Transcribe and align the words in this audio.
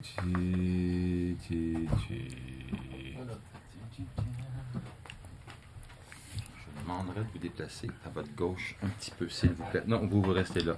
Chi, 0.00 1.36
chi, 1.42 1.88
chi. 2.06 2.28
Je 6.56 6.80
demanderai 6.80 7.20
de 7.24 7.26
vous 7.32 7.38
déplacer 7.38 7.90
à 8.06 8.08
votre 8.10 8.32
gauche 8.36 8.76
un 8.82 8.88
petit 8.90 9.10
peu, 9.10 9.28
s'il 9.28 9.50
vous 9.54 9.64
plaît. 9.64 9.82
Non, 9.88 10.06
vous, 10.06 10.22
vous 10.22 10.32
restez 10.32 10.60
là. 10.60 10.76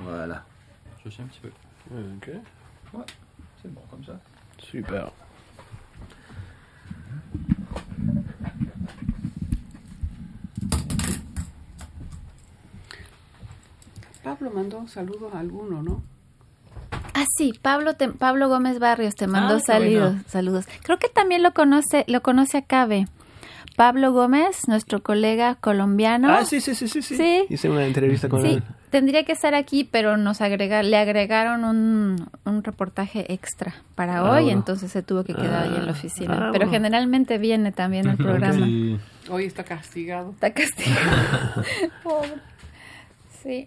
Voilà. 0.00 0.46
Je 1.04 1.10
sais 1.10 1.22
un 1.22 1.26
petit 1.26 1.40
peu. 1.40 1.50
Ok, 1.90 2.30
Ouais, 2.92 3.04
c'est 3.60 3.74
bon 3.74 3.82
comme 3.90 4.04
ça. 4.04 4.20
super. 4.58 5.10
Pablo 14.22 14.50
mandó 14.50 14.86
saludos 14.88 15.34
a 15.34 15.40
alguno, 15.40 15.82
¿no? 15.82 16.02
Ah, 17.34 17.36
sí, 17.36 17.52
Pablo, 17.60 17.94
te- 17.94 18.08
Pablo 18.10 18.48
Gómez 18.48 18.78
Barrios 18.78 19.14
te 19.14 19.26
mandó 19.26 19.56
Ah, 19.56 19.60
saludos, 19.60 20.12
bueno. 20.12 20.24
saludos. 20.28 20.66
Creo 20.82 20.98
que 20.98 21.08
también 21.08 21.42
lo 21.42 21.52
conoce, 21.52 22.04
lo 22.06 22.22
conoce 22.22 22.58
a 22.58 22.62
Cabe. 22.62 23.06
Pablo 23.76 24.12
Gómez, 24.12 24.68
nuestro 24.68 25.02
colega 25.02 25.56
colombiano. 25.56 26.32
Ah, 26.32 26.44
sí, 26.44 26.60
sí, 26.60 26.76
sí, 26.76 26.86
sí, 26.86 27.02
sí. 27.02 27.16
Sí. 27.16 27.44
Hice 27.48 27.68
una 27.68 27.84
entrevista 27.84 28.28
con 28.28 28.42
Sí, 28.42 28.48
él. 28.54 28.62
tendría 28.90 29.24
que 29.24 29.32
estar 29.32 29.52
aquí, 29.56 29.82
pero 29.82 30.16
nos 30.16 30.40
agrega, 30.40 30.84
le 30.84 30.96
agregaron 30.96 31.64
un, 31.64 32.30
un 32.44 32.62
reportaje 32.62 33.32
extra 33.32 33.74
para 33.96 34.18
Ah, 34.18 34.30
hoy, 34.30 34.44
bueno. 34.44 34.58
entonces 34.58 34.92
se 34.92 35.02
tuvo 35.02 35.24
que 35.24 35.34
quedar 35.34 35.64
ahí 35.64 35.74
en 35.76 35.86
la 35.86 35.90
Ah, 35.92 35.96
oficina. 35.96 36.34
ah, 36.34 36.50
pero 36.52 36.66
bueno. 36.66 36.70
generalmente 36.70 37.38
viene 37.38 37.72
también 37.72 38.06
al 38.06 38.16
programa. 38.16 38.64
Sí. 38.64 38.96
Hoy 39.28 39.46
está 39.46 39.64
castigado. 39.64 40.30
Está 40.30 40.52
castigado. 40.52 41.64
Pobre. 42.04 42.34
Sí. 43.42 43.66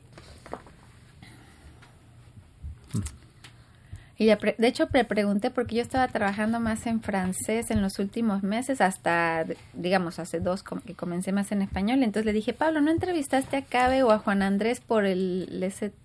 Y 4.20 4.34
pre- 4.36 4.56
de 4.58 4.68
hecho 4.68 4.88
le 4.92 5.06
pregunté 5.06 5.52
porque 5.52 5.76
yo 5.76 5.82
estaba 5.84 6.08
trabajando 6.08 6.60
más 6.60 6.88
en 6.88 7.02
francés 7.02 7.70
en 7.70 7.82
los 7.84 8.00
últimos 8.00 8.42
meses, 8.42 8.82
hasta, 8.82 9.46
digamos, 9.74 10.18
hace 10.18 10.40
dos 10.40 10.64
que 10.86 10.96
comencé 10.96 11.32
más 11.32 11.52
en 11.52 11.62
español. 11.62 12.02
Entonces 12.02 12.26
le 12.26 12.34
dije, 12.34 12.54
Pablo, 12.54 12.82
¿no 12.82 12.90
entrevistaste 12.90 13.58
a 13.58 13.62
Cabe 13.62 14.02
o 14.02 14.12
a 14.12 14.18
Juan 14.18 14.42
Andrés 14.42 14.82
por 14.82 15.06
el 15.06 15.48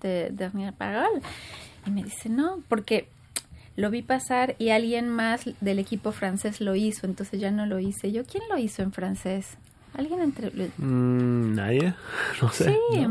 de 0.03 0.31
Dernier 0.31 0.75
Parole? 0.75 1.23
Y 1.87 1.91
me 1.91 2.03
dice, 2.05 2.29
no, 2.29 2.59
porque 2.69 3.09
lo 3.77 3.89
vi 3.91 4.03
pasar 4.03 4.57
y 4.59 4.69
alguien 4.69 5.09
más 5.09 5.45
del 5.63 5.79
equipo 5.79 6.13
francés 6.13 6.61
lo 6.61 6.75
hizo, 6.75 7.07
entonces 7.07 7.41
ya 7.41 7.51
no 7.51 7.65
lo 7.65 7.79
hice. 7.79 8.13
Yo, 8.13 8.25
¿quién 8.27 8.43
lo 8.51 8.59
hizo 8.59 8.83
en 8.83 8.93
francés? 8.93 9.57
¿Alguien 9.95 10.21
entre... 10.21 10.51
Mm, 10.77 11.55
Nadie, 11.55 11.95
no 12.43 12.51
sé. 12.53 12.65
Sí, 12.65 13.07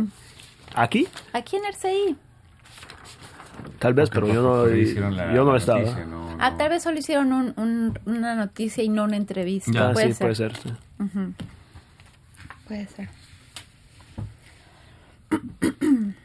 ¿Aquí? 0.75 1.07
aquí 1.33 1.55
en 1.57 1.65
RCI. 1.65 2.15
Tal 3.79 3.93
vez, 3.93 4.09
pero 4.09 4.27
yo 4.27 4.41
no, 4.41 4.63
Porque 4.63 5.15
la- 5.15 5.33
yo 5.33 5.43
no 5.43 5.55
estaba. 5.55 5.79
noticia, 5.79 6.05
no, 6.05 6.37
Ah, 6.39 6.51
no. 6.51 6.57
tal 6.57 6.69
vez 6.69 6.83
solo 6.83 6.97
hicieron 6.99 7.33
un- 7.33 7.53
un- 7.57 7.99
una 8.05 8.35
noticia 8.35 8.83
y 8.83 8.89
no 8.89 9.03
una 9.05 9.17
entrevista. 9.17 9.71
Ya. 9.71 9.89
Ah, 9.89 9.93
puede, 9.93 10.07
sí, 10.07 10.13
ser. 10.13 10.25
puede 10.25 10.35
ser. 10.35 10.55
sí. 10.57 10.69
Ujú. 10.99 11.33
Puede 12.67 12.87
ser. 12.87 13.09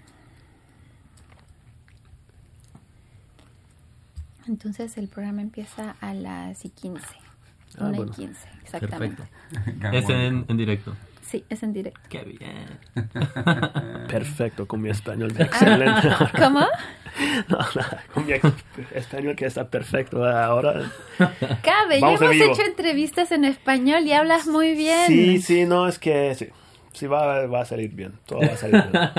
Entonces 4.48 4.96
el 4.96 5.08
programa 5.08 5.42
empieza 5.42 5.96
a 6.00 6.14
las 6.14 6.64
y 6.64 6.70
15. 6.70 7.04
Ah, 7.78 7.86
Una 7.88 7.96
bueno. 7.98 8.12
y 8.12 8.14
15, 8.16 8.48
exactamente. 8.62 9.22
Perfecto. 9.50 9.88
Es 9.92 10.08
en, 10.08 10.44
en 10.48 10.56
directo. 10.56 10.94
Sí, 11.28 11.44
es 11.48 11.62
en 11.64 11.72
directo. 11.72 12.00
Qué 12.08 12.22
bien. 12.22 12.78
Perfecto, 14.08 14.66
con 14.68 14.80
mi 14.80 14.90
español 14.90 15.34
excelente. 15.38 16.08
¿Cómo? 16.38 16.60
no, 17.48 17.58
nada, 17.58 18.04
con 18.14 18.26
mi 18.26 18.34
español 18.94 19.34
que 19.34 19.46
está 19.46 19.68
perfecto 19.68 20.24
ahora. 20.24 20.90
Cabe, 21.62 22.00
ya 22.00 22.14
hemos 22.14 22.22
hecho 22.22 22.62
entrevistas 22.62 23.32
en 23.32 23.44
español 23.44 24.04
y 24.04 24.12
hablas 24.12 24.46
muy 24.46 24.74
bien. 24.74 25.06
Sí, 25.08 25.40
sí, 25.42 25.64
no, 25.66 25.88
es 25.88 25.98
que 25.98 26.34
sí. 26.34 26.48
Sí, 26.92 27.06
va, 27.06 27.46
va 27.46 27.62
a 27.62 27.64
salir 27.64 27.90
bien. 27.90 28.12
Todo 28.26 28.40
va 28.40 28.54
a 28.54 28.56
salir 28.56 28.82
bien. 28.90 29.10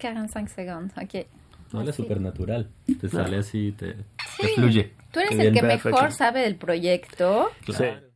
45 0.00 0.48
segundos, 0.54 0.92
ok. 0.96 1.26
No, 1.72 1.82
es 1.82 1.88
Así. 1.90 2.02
súper 2.02 2.20
natural. 2.20 2.68
Te 3.00 3.08
sale 3.08 3.38
así, 3.38 3.72
te, 3.72 3.94
te 4.40 4.48
fluye. 4.54 4.92
Tú 5.12 5.20
eres 5.20 5.38
el 5.38 5.52
que 5.52 5.60
perfecto. 5.60 5.90
mejor 5.90 6.12
sabe 6.12 6.40
del 6.40 6.56
proyecto. 6.56 7.50
Claro. 7.64 8.00
Sí. 8.00 8.09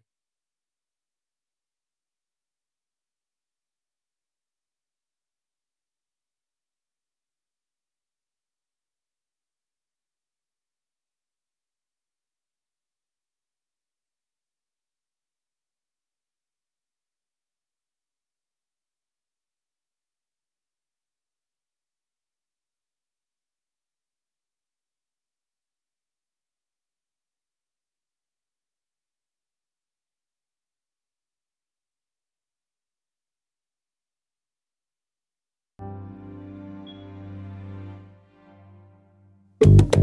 thank 39.65 39.81
you 39.81 39.94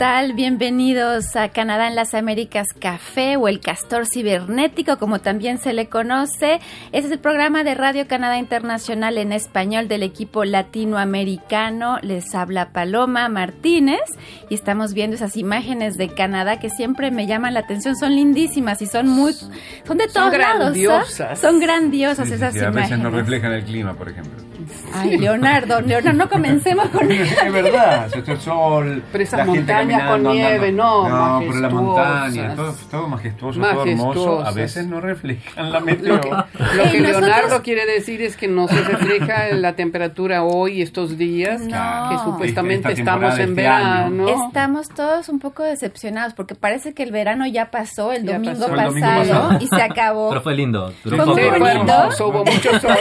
tal? 0.00 0.32
Bienvenidos 0.32 1.36
a 1.36 1.50
Canadá 1.50 1.86
en 1.86 1.94
las 1.94 2.14
Américas 2.14 2.68
Café 2.80 3.36
o 3.36 3.48
el 3.48 3.60
Castor 3.60 4.06
Cibernético, 4.06 4.96
como 4.96 5.18
también 5.18 5.58
se 5.58 5.74
le 5.74 5.90
conoce. 5.90 6.54
Este 6.90 7.08
es 7.08 7.10
el 7.10 7.18
programa 7.18 7.64
de 7.64 7.74
Radio 7.74 8.08
Canadá 8.08 8.38
Internacional 8.38 9.18
en 9.18 9.30
español 9.30 9.88
del 9.88 10.02
equipo 10.02 10.46
latinoamericano. 10.46 11.98
Les 12.00 12.34
habla 12.34 12.70
Paloma 12.72 13.28
Martínez 13.28 14.00
y 14.48 14.54
estamos 14.54 14.94
viendo 14.94 15.16
esas 15.16 15.36
imágenes 15.36 15.98
de 15.98 16.08
Canadá 16.08 16.58
que 16.58 16.70
siempre 16.70 17.10
me 17.10 17.26
llaman 17.26 17.52
la 17.52 17.60
atención. 17.60 17.94
Son 17.94 18.16
lindísimas 18.16 18.80
y 18.80 18.86
son 18.86 19.06
muy, 19.06 19.34
son 19.34 19.98
de 19.98 20.06
todos 20.06 20.32
lados. 20.32 20.34
¿ah? 20.34 20.70
grandiosas. 20.70 21.38
Son 21.38 21.60
grandiosas 21.60 22.26
Sí, 22.26 22.34
esas 22.36 22.54
sí, 22.54 22.60
a 22.60 22.70
veces 22.70 22.92
no 22.92 22.96
imágenes. 22.96 23.12
reflejan 23.12 23.52
el 23.52 23.64
clima, 23.64 23.92
por 23.92 24.08
ejemplo. 24.08 24.49
Ay, 24.94 25.16
Leonardo, 25.18 25.80
Leonardo, 25.80 26.12
no 26.12 26.28
comencemos 26.28 26.88
con 26.88 27.10
Es 27.12 27.52
verdad, 27.52 28.08
esto 28.14 28.32
es 28.32 28.42
sol. 28.42 29.02
Pero 29.12 29.24
esas 29.24 29.38
la 29.38 29.44
montañas 29.44 30.02
con 30.10 30.22
nieve, 30.24 30.72
no, 30.72 31.08
No, 31.08 31.40
pero 31.46 31.60
la 31.60 31.68
montaña, 31.70 32.54
todo, 32.56 32.74
todo 32.90 33.08
majestuoso, 33.08 33.60
todo 33.60 33.84
hermoso. 33.84 34.44
A 34.44 34.50
veces 34.52 34.86
no 34.86 35.00
reflejan 35.00 35.70
la 35.72 35.78
Lo 35.80 35.86
meteo. 35.86 36.20
que, 36.20 36.28
lo 36.30 36.90
que 36.90 37.00
nosotros- 37.00 37.20
Leonardo 37.22 37.62
quiere 37.62 37.86
decir 37.86 38.22
es 38.22 38.36
que 38.36 38.48
no 38.48 38.66
se 38.68 38.80
refleja 38.82 39.48
la 39.54 39.74
temperatura 39.74 40.42
hoy, 40.42 40.82
estos 40.82 41.16
días, 41.16 41.60
No. 41.62 42.08
que 42.10 42.18
supuestamente 42.24 42.88
Esta 42.88 43.00
estamos 43.00 43.38
en 43.38 43.50
este 43.50 43.66
año. 43.68 44.24
verano. 44.26 44.46
Estamos 44.46 44.88
todos 44.88 45.28
un 45.28 45.38
poco 45.38 45.62
decepcionados 45.62 46.34
porque 46.34 46.54
parece 46.54 46.94
que 46.94 47.02
el 47.04 47.12
verano 47.12 47.46
ya 47.46 47.70
pasó 47.70 48.12
el 48.12 48.24
Ya 48.24 48.34
domingo, 48.34 48.58
pasó. 48.66 48.74
El 48.74 48.84
domingo 48.86 49.06
pasado, 49.06 49.48
pasado. 49.48 49.58
y 49.60 49.66
se 49.68 49.82
acabó. 49.82 50.28
Pero 50.30 50.40
fue 50.42 50.54
lindo. 50.54 50.92
Duró 51.04 51.16
Fue 51.16 51.24
poco. 51.26 51.36
muy 51.58 51.68
hermoso, 51.70 52.28
hubo 52.28 52.44
mucho 52.44 52.80
sol. 52.80 52.96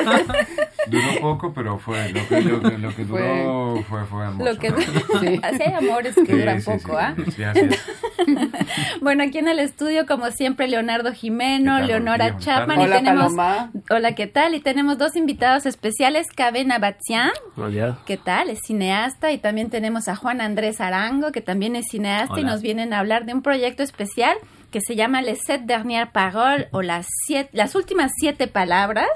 Duró 0.87 1.07
poco, 1.21 1.53
pero 1.53 1.58
fue 1.79 2.09
lo 2.11 2.27
que, 2.29 2.41
lo 2.41 2.61
que, 2.61 2.77
lo 2.77 2.95
que 2.95 3.05
duró 3.05 3.83
fue, 3.87 4.05
fue 4.05 4.23
hermoso. 4.25 4.51
Lo 4.51 4.57
que 4.59 4.69
Sí. 5.19 5.39
así 5.43 5.61
hay 5.63 5.73
amores 5.73 6.15
que 6.15 6.25
Sí, 6.25 6.31
duran 6.31 6.61
sí, 6.61 6.71
poco, 6.71 6.97
¿ah? 6.97 7.15
sí, 7.35 7.43
así 7.43 7.59
es. 7.59 7.79
Bueno, 9.01 9.23
aquí 9.23 9.37
en 9.37 9.47
el 9.47 9.59
estudio, 9.59 10.05
como 10.05 10.29
siempre, 10.31 10.67
Leonardo 10.67 11.11
Jimeno. 11.13 11.79
Leonora 11.79 12.37
Chapman 12.37 12.77
buenas 12.77 12.83
y 12.83 12.83
Hola, 12.87 12.95
tenemos 12.97 13.23
Paloma. 13.35 13.71
Hola, 13.89 14.15
¿qué 14.15 14.27
tal? 14.27 14.55
Y 14.55 14.59
tenemos 14.59 14.97
dos 14.97 15.15
invitados 15.15 15.65
especiales, 15.65 16.27
Cabena 16.35 16.79
Batian, 16.79 17.31
Bueno, 17.55 17.71
ya. 17.71 17.97
¿qué 18.05 18.17
tal? 18.17 18.49
Es 18.49 18.59
cineasta 18.65 19.31
y 19.31 19.37
también 19.37 19.69
tenemos 19.69 20.07
a 20.07 20.15
Juan 20.15 20.41
Andrés 20.41 20.81
Arango, 20.81 21.31
que 21.31 21.41
también 21.41 21.75
es 21.75 21.85
cineasta 21.89 22.35
y 22.39 22.43
Hola. 22.43 22.51
nos 22.51 22.61
vienen 22.61 22.93
a 22.93 22.99
hablar 22.99 23.25
de 23.25 23.33
un 23.33 23.41
proyecto 23.41 23.83
especial 23.83 24.35
que 24.71 24.81
se 24.81 24.95
llama 24.95 25.21
Les 25.21 25.39
Sept 25.45 25.65
Dernières 25.65 26.09
Paroles 26.11 26.67
o 26.71 26.81
las, 26.81 27.07
siete, 27.25 27.49
las 27.53 27.75
últimas 27.75 28.11
siete 28.19 28.47
palabras. 28.47 29.07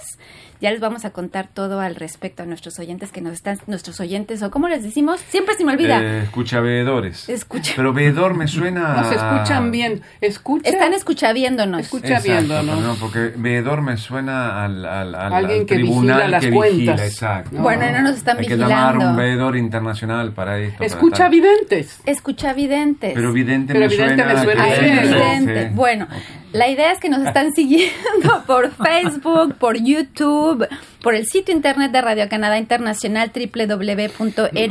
Ya 0.61 0.71
les 0.71 0.79
vamos 0.79 1.03
a 1.03 1.09
contar 1.09 1.49
todo 1.53 1.81
al 1.81 1.95
respecto 1.95 2.41
a 2.41 2.45
nuestros 2.45 2.79
oyentes 2.79 3.11
que 3.11 3.19
nos 3.19 3.33
están, 3.33 3.59
nuestros 3.67 3.99
oyentes, 3.99 4.41
o 4.43 4.49
como 4.49 4.69
les 4.69 4.81
decimos, 4.81 5.19
siempre 5.27 5.55
se 5.55 5.65
me 5.65 5.73
olvida. 5.73 6.01
Eh, 6.01 6.19
escucha 6.23 6.61
veedores. 6.61 7.27
Escucha. 7.27 7.73
Pero 7.75 7.91
veedor 7.91 8.33
me 8.33 8.47
suena. 8.47 8.93
No 9.01 9.09
se 9.09 9.15
escuchan 9.15 9.71
bien. 9.71 10.01
Escucha. 10.21 10.69
Están 10.69 10.93
escuchaviéndonos. 10.93 11.81
Escucha 11.81 12.21
viendo, 12.21 12.63
¿no? 12.63 12.79
no, 12.79 12.95
porque 12.95 13.33
veedor 13.35 13.81
me 13.81 13.97
suena 13.97 14.63
al, 14.63 14.85
al, 14.85 15.15
al, 15.15 15.33
Alguien 15.33 15.59
al 15.61 15.65
que 15.65 15.75
tribunal 15.75 16.15
vigila 16.17 16.27
las 16.29 16.45
que 16.45 16.51
cuentas. 16.51 16.77
vigila, 16.77 17.05
exacto. 17.07 17.49
No. 17.57 17.61
Bueno, 17.63 17.91
no 17.91 18.01
nos 18.03 18.15
están 18.15 18.37
Hay 18.39 18.45
que 18.47 18.55
llamar 18.55 18.93
vigilando. 18.93 19.09
un 19.09 19.17
veedor 19.17 19.57
internacional 19.57 20.31
para 20.31 20.59
esto. 20.59 20.77
para 20.77 20.87
Escucha 20.87 21.17
tal. 21.23 21.31
videntes. 21.31 21.99
Escucha 22.05 22.53
videntes. 22.53 23.11
Pero 23.13 23.33
vidente 23.33 23.73
Pero 23.73 23.87
me 23.87 23.91
vidente 23.93 24.23
suena. 24.23 24.33
me 24.33 24.43
suena 24.43 24.65
vidente. 24.65 25.42
Bueno, 25.73 26.07
la 26.51 26.67
idea 26.69 26.91
es 26.91 26.99
que 26.99 27.09
nos 27.09 27.25
están 27.25 27.51
siguiendo 27.55 28.43
por 28.47 28.71
Facebook, 28.71 29.55
por 29.55 29.77
YouTube, 29.77 30.67
por 31.01 31.15
el 31.15 31.25
sitio 31.25 31.53
internet 31.55 31.91
de 31.91 32.01
Radio 32.01 32.29
Canadá 32.29 32.57
Internacional 32.57 33.31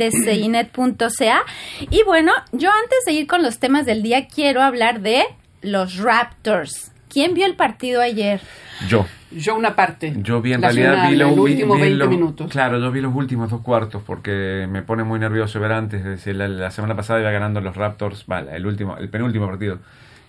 www.rcinet.ca 0.03 1.41
y 1.89 2.03
bueno, 2.05 2.31
yo 2.51 2.69
antes 2.71 2.99
de 3.05 3.13
ir 3.13 3.27
con 3.27 3.41
los 3.43 3.59
temas 3.59 3.85
del 3.85 4.01
día 4.03 4.27
quiero 4.27 4.61
hablar 4.61 5.01
de 5.01 5.23
los 5.61 5.97
Raptors. 5.97 6.91
¿Quién 7.09 7.33
vio 7.35 7.45
el 7.45 7.55
partido 7.55 8.01
ayer? 8.01 8.41
Yo. 8.87 9.05
Yo 9.31 9.55
una 9.55 9.75
parte. 9.75 10.13
Yo 10.17 10.41
vi 10.41 10.53
en 10.53 10.61
La 10.61 10.67
realidad 10.69 10.93
final, 10.93 11.11
vi 11.11 11.15
los 11.17 11.29
el 11.29 11.35
vi- 11.35 11.41
último 11.41 11.75
vi 11.75 11.81
20 11.81 11.97
los- 11.97 12.09
minutos. 12.09 12.51
Claro, 12.51 12.79
yo 12.79 12.91
vi 12.91 13.01
los 13.01 13.13
últimos 13.15 13.49
dos 13.51 13.61
cuartos 13.61 14.01
porque 14.05 14.67
me 14.69 14.81
pone 14.83 15.03
muy 15.03 15.19
nervioso 15.19 15.59
ver 15.59 15.71
antes. 15.73 15.99
Es 16.01 16.05
decir, 16.05 16.35
la, 16.35 16.47
la 16.47 16.71
semana 16.71 16.95
pasada 16.95 17.19
iba 17.19 17.29
ganando 17.31 17.61
los 17.61 17.75
Raptors, 17.75 18.25
vale, 18.27 18.55
el 18.55 18.65
último, 18.65 18.97
el 18.97 19.09
penúltimo 19.09 19.47
partido. 19.47 19.77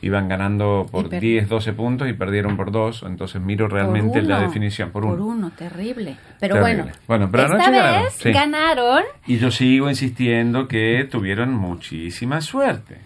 Iban 0.05 0.29
ganando 0.29 0.87
por 0.91 1.07
Y 1.07 1.09
per- 1.09 1.21
10, 1.21 1.49
12 1.49 1.73
puntos 1.73 2.09
y 2.09 2.13
perdieron 2.13 2.57
por 2.57 2.71
dos. 2.71 3.03
Entonces 3.07 3.41
miro 3.41 3.69
realmente 3.69 4.21
la 4.23 4.41
definición 4.41 4.91
por 4.91 5.05
uno. 5.05 5.15
Por 5.15 5.23
uno, 5.23 5.51
terrible. 5.51 6.17
Pero 6.41 6.57
Terrible. 6.57 6.83
bueno, 6.83 6.99
Bueno, 7.07 7.29
pero 7.31 7.45
esta 7.45 7.71
vez 7.71 7.81
ganaron, 7.81 8.11
sí. 8.13 8.33
ganaron 8.33 9.03
Y 9.27 9.39
yo 9.39 9.51
sigo 9.51 9.89
insistiendo 9.89 10.69
que 10.69 11.09
tuvieron 11.11 11.55
muchísima 11.55 12.41
suerte. 12.43 12.99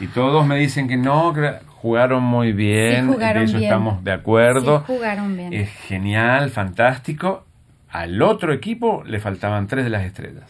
Y 0.00 0.06
todos 0.08 0.46
me 0.46 0.56
dicen 0.58 0.86
que 0.86 0.96
no, 0.96 1.32
que 1.32 1.54
jugaron 1.66 2.22
muy 2.22 2.52
bien, 2.52 3.06
Sí, 3.06 3.12
jugaron 3.12 3.40
de 3.42 3.44
eso 3.46 3.58
bien. 3.58 3.64
estamos 3.70 4.04
de 4.04 4.12
acuerdo. 4.12 4.78
Sí, 4.80 4.84
jugaron 4.94 5.36
bien. 5.36 5.52
Es 5.52 5.70
genial, 5.70 6.50
fantástico. 6.50 7.44
Al 7.90 8.20
otro 8.22 8.52
equipo 8.52 9.02
le 9.06 9.18
faltaban 9.20 9.66
tres 9.66 9.84
de 9.84 9.90
las 9.90 10.04
estrellas. 10.04 10.44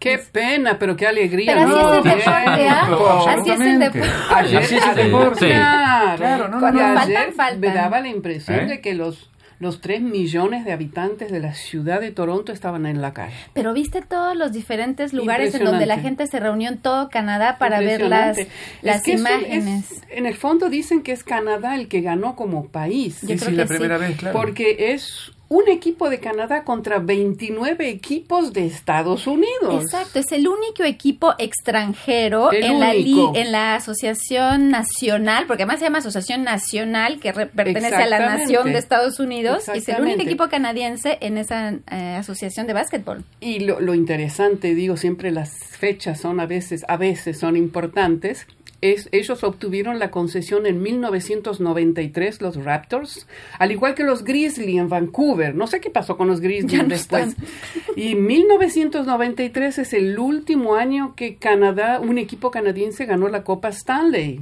Qué 0.00 0.18
pena, 0.18 0.78
pero 0.78 0.96
qué 0.96 1.06
alegría. 1.06 1.52
Pero 1.52 1.60
así 1.66 1.70
¿no? 1.70 1.94
es 1.94 1.96
el 2.00 2.02
deporte, 2.28 2.66
¿ah? 2.68 3.34
Así 3.38 3.50
es 3.50 3.60
el 3.60 3.78
deporte. 3.78 4.08
Ayer, 4.34 4.58
Así 4.62 4.76
es 4.76 4.86
el 4.86 4.94
deporte. 4.96 5.46
claro, 5.48 6.16
Claro, 6.16 6.48
no, 6.48 6.54
no, 6.54 6.60
Cuando 6.60 6.80
Y 6.80 6.82
faltan, 6.82 7.02
ayer 7.16 7.32
faltan. 7.34 7.60
me 7.60 7.68
daba 7.74 8.00
la 8.00 8.08
impresión 8.08 8.60
¿Eh? 8.60 8.66
de 8.66 8.80
que 8.80 8.94
los 8.94 9.26
los 9.58 9.82
3 9.82 10.00
millones 10.00 10.64
de 10.64 10.72
habitantes 10.72 11.30
de 11.30 11.38
la 11.38 11.52
ciudad 11.52 12.00
de 12.00 12.10
Toronto 12.12 12.50
estaban 12.50 12.86
en 12.86 13.02
la 13.02 13.12
calle. 13.12 13.34
Pero 13.52 13.74
viste 13.74 14.00
todos 14.00 14.34
los 14.34 14.52
diferentes 14.52 15.12
lugares 15.12 15.54
en 15.54 15.64
donde 15.64 15.84
la 15.84 15.98
gente 15.98 16.26
se 16.28 16.40
reunió 16.40 16.70
en 16.70 16.78
todo 16.78 17.10
Canadá 17.10 17.58
para 17.58 17.80
ver 17.80 18.00
las, 18.00 18.38
las 18.80 18.96
Es 18.96 19.02
que 19.02 19.12
imágenes. 19.12 19.92
es- 19.92 20.02
en 20.08 20.24
el 20.24 20.34
fondo 20.34 20.70
dicen 20.70 21.02
que 21.02 21.12
es 21.12 21.24
Canadá 21.24 21.74
el 21.74 21.88
que 21.88 22.00
ganó 22.00 22.36
como 22.36 22.68
país. 22.68 23.20
Yo 23.20 23.28
Sí, 23.28 23.36
creo 23.36 23.50
sí, 23.50 23.54
la 23.56 23.62
que 23.64 23.68
primera 23.68 23.98
sí. 23.98 24.04
vez, 24.06 24.16
claro. 24.16 24.38
Porque 24.40 24.94
es 24.94 25.30
un 25.52 25.68
equipo 25.68 26.08
de 26.10 26.20
Canadá 26.20 26.62
contra 26.62 27.00
29 27.00 27.88
equipos 27.88 28.52
de 28.52 28.66
Estados 28.66 29.26
Unidos. 29.26 29.82
Exacto, 29.82 30.20
es 30.20 30.30
el 30.30 30.46
único 30.46 30.84
equipo 30.84 31.34
extranjero 31.38 32.52
El 32.52 32.62
en 32.62 32.78
la, 32.80 32.94
en 32.94 33.50
la 33.52 33.74
Asociación 33.74 34.70
Nacional, 34.70 35.46
porque 35.48 35.64
además 35.64 35.80
se 35.80 35.86
llama 35.86 35.98
Asociación 35.98 36.44
Nacional, 36.44 37.18
que 37.18 37.32
re- 37.32 37.46
pertenece 37.46 37.96
a 37.96 38.06
la. 38.06 38.20
Nación 38.20 38.72
de 38.72 38.78
Estados 38.78 39.18
Unidos, 39.18 39.64
y 39.74 39.78
es 39.78 39.88
el 39.88 40.00
único 40.00 40.22
equipo 40.22 40.48
canadiense 40.48 41.18
en 41.20 41.36
esa 41.36 41.74
eh, 41.90 42.14
asociación 42.16 42.68
de 42.68 42.72
básquetbol. 42.72 43.24
Y 43.40 43.58
lo, 43.60 43.80
lo 43.80 43.94
interesante, 43.94 44.74
digo, 44.76 44.96
siempre 44.96 45.32
las 45.32 45.50
fechas 45.76 46.20
son 46.20 46.38
a 46.38 46.46
veces, 46.46 46.84
a 46.86 46.96
veces 46.96 47.40
son 47.40 47.56
importantes. 47.56 48.46
Es, 48.82 49.10
ellos 49.12 49.44
obtuvieron 49.44 49.98
la 49.98 50.10
concesión 50.10 50.64
en 50.64 50.80
1993, 50.80 52.40
los 52.40 52.56
Raptors, 52.56 53.26
al 53.58 53.72
igual 53.72 53.94
que 53.94 54.04
los 54.04 54.24
Grizzly 54.24 54.78
en 54.78 54.88
Vancouver. 54.88 55.39
No 55.54 55.66
sé 55.66 55.80
qué 55.80 55.90
pasó 55.90 56.16
con 56.16 56.28
los 56.28 56.40
no 56.84 56.88
después. 56.88 57.28
están. 57.28 57.34
Y 57.96 58.14
1993 58.14 59.78
es 59.78 59.92
el 59.92 60.18
último 60.18 60.76
año 60.76 61.14
que 61.16 61.36
Canadá, 61.36 62.00
un 62.00 62.18
equipo 62.18 62.50
canadiense 62.50 63.04
ganó 63.06 63.28
la 63.28 63.42
Copa 63.44 63.68
Stanley. 63.68 64.40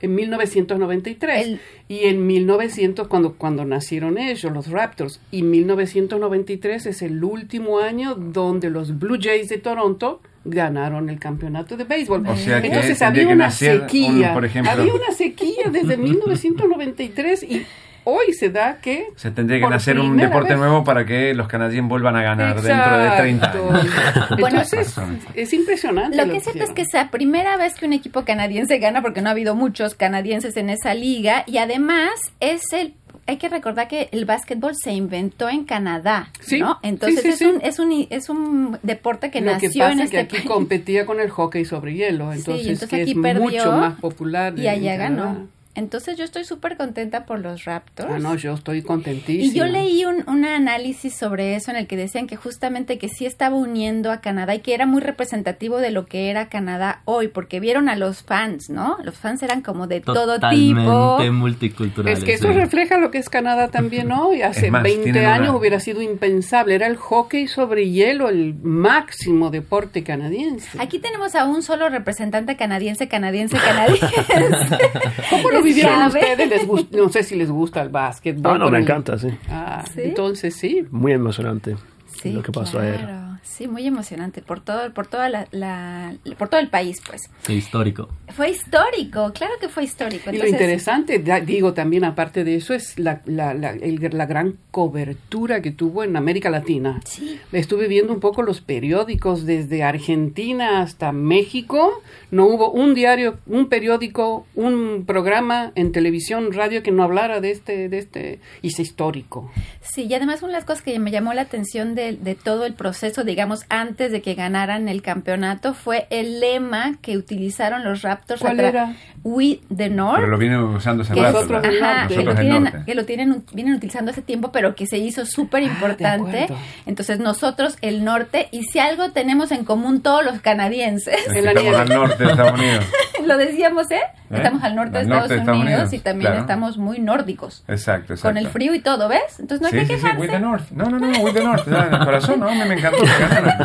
En 0.00 0.14
1993 0.14 1.46
El- 1.46 1.60
y 1.88 2.00
en 2.06 2.26
1900 2.26 3.08
cuando 3.08 3.34
cuando 3.34 3.64
nacieron 3.64 4.18
ellos 4.18 4.52
los 4.52 4.68
Raptors 4.68 5.20
y 5.30 5.42
1993 5.42 6.86
es 6.86 7.02
el 7.02 7.22
último 7.22 7.78
año 7.78 8.14
donde 8.14 8.70
los 8.70 8.98
Blue 8.98 9.18
Jays 9.20 9.48
de 9.48 9.58
Toronto 9.58 10.20
ganaron 10.44 11.08
el 11.08 11.18
campeonato 11.20 11.76
de 11.76 11.84
béisbol. 11.84 12.26
O 12.26 12.36
sea 12.36 12.60
que 12.60 12.68
Entonces 12.68 12.98
tendría 12.98 13.22
había 13.24 13.26
que 13.28 13.34
una 13.34 13.50
sequía, 13.50 14.28
un, 14.28 14.34
por 14.34 14.44
ejemplo- 14.44 14.72
había 14.72 14.94
una 14.94 15.12
sequía 15.12 15.64
desde 15.70 15.96
1993 15.96 17.42
y 17.44 17.66
hoy 18.04 18.32
se 18.32 18.50
da 18.50 18.76
que 18.80 19.06
Se 19.16 19.30
tendría 19.30 19.60
que 19.60 19.68
nacer 19.68 19.98
un 19.98 20.16
deporte 20.16 20.50
vez- 20.50 20.58
nuevo 20.58 20.84
para 20.84 21.04
que 21.06 21.34
los 21.34 21.48
canadienses 21.48 21.88
vuelvan 21.88 22.16
a 22.16 22.22
ganar 22.22 22.60
dentro 22.60 22.98
de 22.98 23.10
30 23.10 23.46
Exacto. 23.46 23.70
años. 23.72 23.86
Entonces, 24.30 24.94
es 25.34 25.52
impresionante. 25.52 26.16
Lo 26.16 26.30
que 26.30 26.38
es 26.38 26.44
cierto 26.44 26.64
es 26.64 26.70
que 26.70 26.82
es 26.82 26.92
la 26.92 27.10
primera 27.10 27.56
vez 27.56 27.74
que 27.74 27.86
un 27.86 27.92
equipo 27.92 28.24
canadiense 28.24 28.78
gana, 28.78 29.02
porque 29.02 29.22
no 29.22 29.28
ha 29.28 29.32
habido 29.32 29.54
muchos 29.54 29.94
canadienses 29.94 30.56
en 30.56 30.70
esa 30.70 30.94
liga, 30.94 31.44
y 31.46 31.58
además 31.58 32.10
es 32.40 32.62
el 32.72 32.94
hay 33.24 33.36
que 33.36 33.48
recordar 33.48 33.86
que 33.86 34.08
el 34.10 34.24
básquetbol 34.24 34.72
se 34.74 34.90
inventó 34.92 35.48
en 35.48 35.62
Canadá, 35.64 36.30
Sí, 36.40 36.58
¿no? 36.58 36.80
Entonces 36.82 37.20
sí, 37.22 37.28
sí, 37.28 37.28
es, 37.34 37.38
sí. 37.38 37.44
Un, 37.44 37.60
es 37.62 37.78
un 37.78 38.06
es 38.10 38.28
un 38.28 38.78
deporte 38.82 39.30
que 39.30 39.40
Lo 39.40 39.56
que 39.58 39.66
nació 39.68 39.80
pasa 39.84 39.92
en 39.92 40.00
es 40.00 40.10
que 40.10 40.16
este 40.20 40.26
aquí 40.36 40.36
país. 40.38 40.48
competía 40.50 41.06
con 41.06 41.20
el 41.20 41.30
hockey 41.30 41.64
sobre 41.64 41.94
hielo, 41.94 42.32
Sí, 42.32 42.38
entonces, 42.40 42.66
entonces 42.66 42.88
que 42.88 43.02
aquí 43.02 43.10
es 43.12 43.16
perdió 43.18 43.42
mucho 43.44 43.70
más 43.72 43.94
popular. 44.00 44.58
y 44.58 44.66
allá 44.66 44.96
Canadá. 44.96 45.24
ganó. 45.24 45.48
Entonces 45.74 46.16
yo 46.18 46.24
estoy 46.24 46.44
súper 46.44 46.76
contenta 46.76 47.24
por 47.24 47.40
los 47.40 47.64
Raptors. 47.64 48.10
Ah, 48.12 48.18
no, 48.18 48.34
yo 48.34 48.52
estoy 48.54 48.82
contentísima. 48.82 49.44
Y 49.52 49.56
yo 49.56 49.64
leí 49.66 50.04
un, 50.04 50.24
un 50.28 50.44
análisis 50.44 51.14
sobre 51.16 51.54
eso 51.56 51.70
en 51.70 51.76
el 51.78 51.86
que 51.86 51.96
decían 51.96 52.26
que 52.26 52.36
justamente 52.36 52.98
que 52.98 53.08
sí 53.08 53.24
estaba 53.26 53.56
uniendo 53.56 54.10
a 54.10 54.20
Canadá 54.20 54.54
y 54.54 54.60
que 54.60 54.74
era 54.74 54.84
muy 54.86 55.00
representativo 55.00 55.78
de 55.78 55.90
lo 55.90 56.06
que 56.06 56.28
era 56.30 56.48
Canadá 56.48 57.00
hoy, 57.04 57.28
porque 57.28 57.58
vieron 57.60 57.88
a 57.88 57.96
los 57.96 58.22
fans, 58.22 58.68
¿no? 58.68 58.98
Los 59.02 59.16
fans 59.16 59.42
eran 59.42 59.62
como 59.62 59.86
de 59.86 60.00
todo 60.00 60.34
tipo. 60.34 60.80
Totalmente 60.82 61.30
multiculturales. 61.30 62.18
Es 62.18 62.24
que 62.24 62.34
eso 62.34 62.48
sí. 62.48 62.54
refleja 62.54 62.98
lo 62.98 63.10
que 63.10 63.18
es 63.18 63.28
Canadá 63.28 63.68
también 63.68 64.12
hoy. 64.12 64.42
Hace 64.42 64.70
más, 64.70 64.82
20 64.82 65.04
tienen 65.04 65.24
años 65.24 65.48
una- 65.50 65.58
hubiera 65.58 65.80
sido 65.80 66.02
impensable. 66.02 66.74
Era 66.74 66.86
el 66.86 66.96
hockey 66.96 67.46
sobre 67.48 67.90
hielo 67.90 68.28
el 68.28 68.54
máximo 68.62 69.50
deporte 69.50 70.02
canadiense. 70.04 70.78
Aquí 70.80 70.98
tenemos 70.98 71.34
a 71.34 71.44
un 71.46 71.62
solo 71.62 71.88
representante 71.88 72.56
canadiense, 72.56 73.08
canadiense, 73.08 73.56
canadiense. 73.56 74.06
¿Cómo 75.30 75.50
lo 75.50 75.61
vivieron 75.62 76.10
¿Sabe? 76.10 76.20
ustedes? 76.20 76.48
Les 76.50 76.66
gust- 76.68 76.90
no 76.90 77.08
sé 77.08 77.22
si 77.22 77.36
les 77.36 77.50
gusta 77.50 77.82
el 77.82 77.88
básquetbol. 77.88 78.52
Ah, 78.54 78.58
no, 78.58 78.70
me 78.70 78.78
el- 78.78 78.84
encanta, 78.84 79.18
sí. 79.18 79.28
Ah, 79.48 79.84
¿Sí? 79.94 80.00
entonces 80.04 80.54
sí. 80.54 80.84
Muy 80.90 81.12
emocionante 81.12 81.76
Sí, 82.20 82.32
lo 82.32 82.42
que 82.42 82.52
pasó 82.52 82.78
claro. 82.78 82.94
ayer. 82.94 83.08
Sí, 83.42 83.66
muy 83.68 83.86
emocionante 83.86 84.40
por 84.40 84.60
todo, 84.60 84.92
por 84.94 85.06
toda 85.08 85.28
la, 85.28 85.46
la- 85.50 86.14
por 86.38 86.48
todo 86.48 86.60
el 86.60 86.68
país, 86.68 87.02
pues. 87.06 87.22
Sí, 87.42 87.54
histórico. 87.54 88.08
Fue 88.28 88.50
histórico, 88.50 89.32
claro 89.34 89.54
que 89.60 89.68
fue 89.68 89.84
histórico. 89.84 90.30
Y 90.32 90.38
lo 90.38 90.46
interesante, 90.46 91.18
da- 91.18 91.40
digo 91.40 91.74
también 91.74 92.04
aparte 92.04 92.44
de 92.44 92.54
eso, 92.54 92.72
es 92.72 92.98
la, 92.98 93.20
la, 93.26 93.52
la, 93.52 93.70
el- 93.70 93.98
la 94.12 94.26
gran 94.26 94.56
cobertura 94.70 95.60
que 95.60 95.70
tuvo 95.70 96.04
en 96.04 96.16
América 96.16 96.50
Latina. 96.50 97.00
Sí. 97.04 97.38
Estuve 97.52 97.88
viendo 97.88 98.12
un 98.12 98.20
poco 98.20 98.42
los 98.42 98.60
periódicos 98.60 99.44
desde 99.44 99.82
Argentina 99.82 100.80
hasta 100.80 101.12
México. 101.12 102.00
No 102.30 102.46
hubo 102.46 102.70
un 102.70 102.94
diario, 102.94 103.38
un 103.46 103.68
periódico, 103.68 104.46
un 104.54 105.04
programa 105.06 105.72
en 105.74 105.92
televisión, 105.92 106.52
radio 106.52 106.82
que 106.82 106.90
no 106.92 107.02
hablara 107.02 107.40
de 107.40 107.50
este, 107.50 107.88
de 107.88 107.98
este, 107.98 108.40
y 108.62 108.68
es 108.68 108.78
histórico. 108.78 109.50
Sí, 109.82 110.04
y 110.08 110.14
además 110.14 110.42
una 110.42 110.52
de 110.52 110.58
las 110.58 110.64
cosas 110.64 110.82
que 110.82 110.98
me 110.98 111.10
llamó 111.10 111.34
la 111.34 111.42
atención 111.42 111.94
de, 111.94 112.12
de 112.16 112.34
todo 112.34 112.64
el 112.64 112.74
proceso, 112.74 113.24
digamos, 113.32 113.64
antes 113.70 114.12
de 114.12 114.20
que 114.20 114.34
ganaran 114.34 114.88
el 114.90 115.00
campeonato, 115.00 115.72
fue 115.72 116.06
el 116.10 116.38
lema 116.38 116.98
que 117.00 117.16
utilizaron 117.16 117.82
los 117.82 118.02
Raptors. 118.02 118.42
¿Cuál 118.42 118.60
era? 118.60 118.94
We 119.24 119.60
the 119.74 119.88
North. 119.88 120.16
Pero 120.16 120.26
lo 120.28 120.36
viene 120.36 120.62
usando 120.62 121.02
hace 121.02 121.14
que, 121.14 121.22
rato. 121.22 121.32
nosotros 121.38 121.62
¿verdad? 121.62 121.78
el 121.78 121.84
ajá, 121.84 122.08
que 122.08 122.22
lo 122.22 122.30
el 122.32 122.36
tienen, 122.36 122.64
norte. 122.64 122.82
que 122.84 122.94
lo 122.94 123.04
tienen, 123.06 123.44
vienen 123.54 123.74
utilizando 123.74 124.10
hace 124.10 124.20
tiempo, 124.20 124.52
pero 124.52 124.74
que 124.74 124.86
se 124.86 124.98
hizo 124.98 125.24
súper 125.24 125.62
importante. 125.62 126.44
acuerdo. 126.44 126.62
Entonces 126.84 127.20
nosotros 127.20 127.78
el 127.80 128.04
norte, 128.04 128.48
y 128.50 128.64
si 128.64 128.78
algo 128.78 129.12
tenemos 129.12 129.50
en 129.50 129.64
común 129.64 130.02
todos 130.02 130.22
los 130.22 130.40
canadienses, 130.42 131.16
al 131.26 131.88
norte 131.88 132.22
de 132.24 132.30
Estados 132.30 132.60
Unidos. 132.60 132.84
lo 133.26 133.36
decíamos, 133.36 133.90
¿eh? 133.90 134.00
¿Eh? 134.30 134.36
Estamos 134.36 134.62
al 134.62 134.74
norte, 134.74 134.98
Al 134.98 135.04
de, 135.04 135.10
norte 135.10 135.24
Estados 135.24 135.28
de 135.28 135.36
Estados 135.36 135.60
Unidos, 135.60 135.80
Unidos, 135.80 135.92
y 135.92 135.98
también 135.98 136.30
claro. 136.30 136.40
estamos 136.40 136.78
muy 136.78 136.98
nórdicos. 136.98 137.64
Exacto, 137.68 138.14
exacto. 138.14 138.28
Con 138.28 138.36
el 138.36 138.48
frío 138.48 138.74
y 138.74 138.80
todo, 138.80 139.08
¿ves? 139.08 139.40
Entonces 139.40 139.60
no 139.60 139.66
hay 139.66 139.72
sí, 139.72 139.78
que 139.80 139.94
sí, 139.94 140.00
sí, 140.00 140.02
quejarse. 140.02 140.20
with 140.20 140.30
the 140.30 140.40
North. 140.40 140.70
No, 140.70 140.84
no, 140.86 140.98
no, 140.98 141.18
with 141.20 141.34
the 141.34 141.42
North. 141.44 141.68
Ya, 141.68 141.86
en 141.86 141.94
el 141.94 142.04
corazón, 142.04 142.40
no, 142.40 142.54
me, 142.54 142.64
me 142.64 142.74
encantó. 142.74 143.02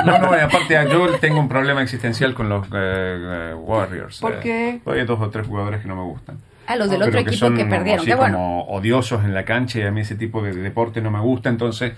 No, 0.05 0.19
no, 0.19 0.37
y 0.37 0.39
aparte 0.39 0.77
yo 0.91 1.17
tengo 1.19 1.39
un 1.39 1.49
problema 1.49 1.81
existencial 1.81 2.33
con 2.33 2.49
los 2.49 2.65
eh, 2.67 2.69
eh, 2.73 3.53
Warriors. 3.55 4.19
¿Por 4.19 4.33
eh. 4.33 4.39
qué? 4.41 4.81
Hay 4.85 5.05
dos 5.05 5.19
o 5.21 5.29
tres 5.29 5.47
jugadores 5.47 5.81
que 5.81 5.87
no 5.87 5.95
me 5.95 6.03
gustan. 6.03 6.37
A 6.67 6.75
los 6.75 6.89
del 6.89 6.99
Pero 6.99 7.09
otro 7.09 7.23
que 7.23 7.29
equipo 7.29 7.45
son 7.45 7.55
que 7.55 7.65
perdieron. 7.65 8.01
así 8.01 8.09
Qué 8.09 8.15
bueno. 8.15 8.37
como 8.37 8.63
odiosos 8.67 9.23
en 9.23 9.33
la 9.33 9.45
cancha 9.45 9.79
y 9.79 9.83
a 9.83 9.91
mí 9.91 10.01
ese 10.01 10.15
tipo 10.15 10.41
de 10.41 10.53
deporte 10.53 11.01
no 11.01 11.11
me 11.11 11.19
gusta, 11.21 11.49
entonces 11.49 11.93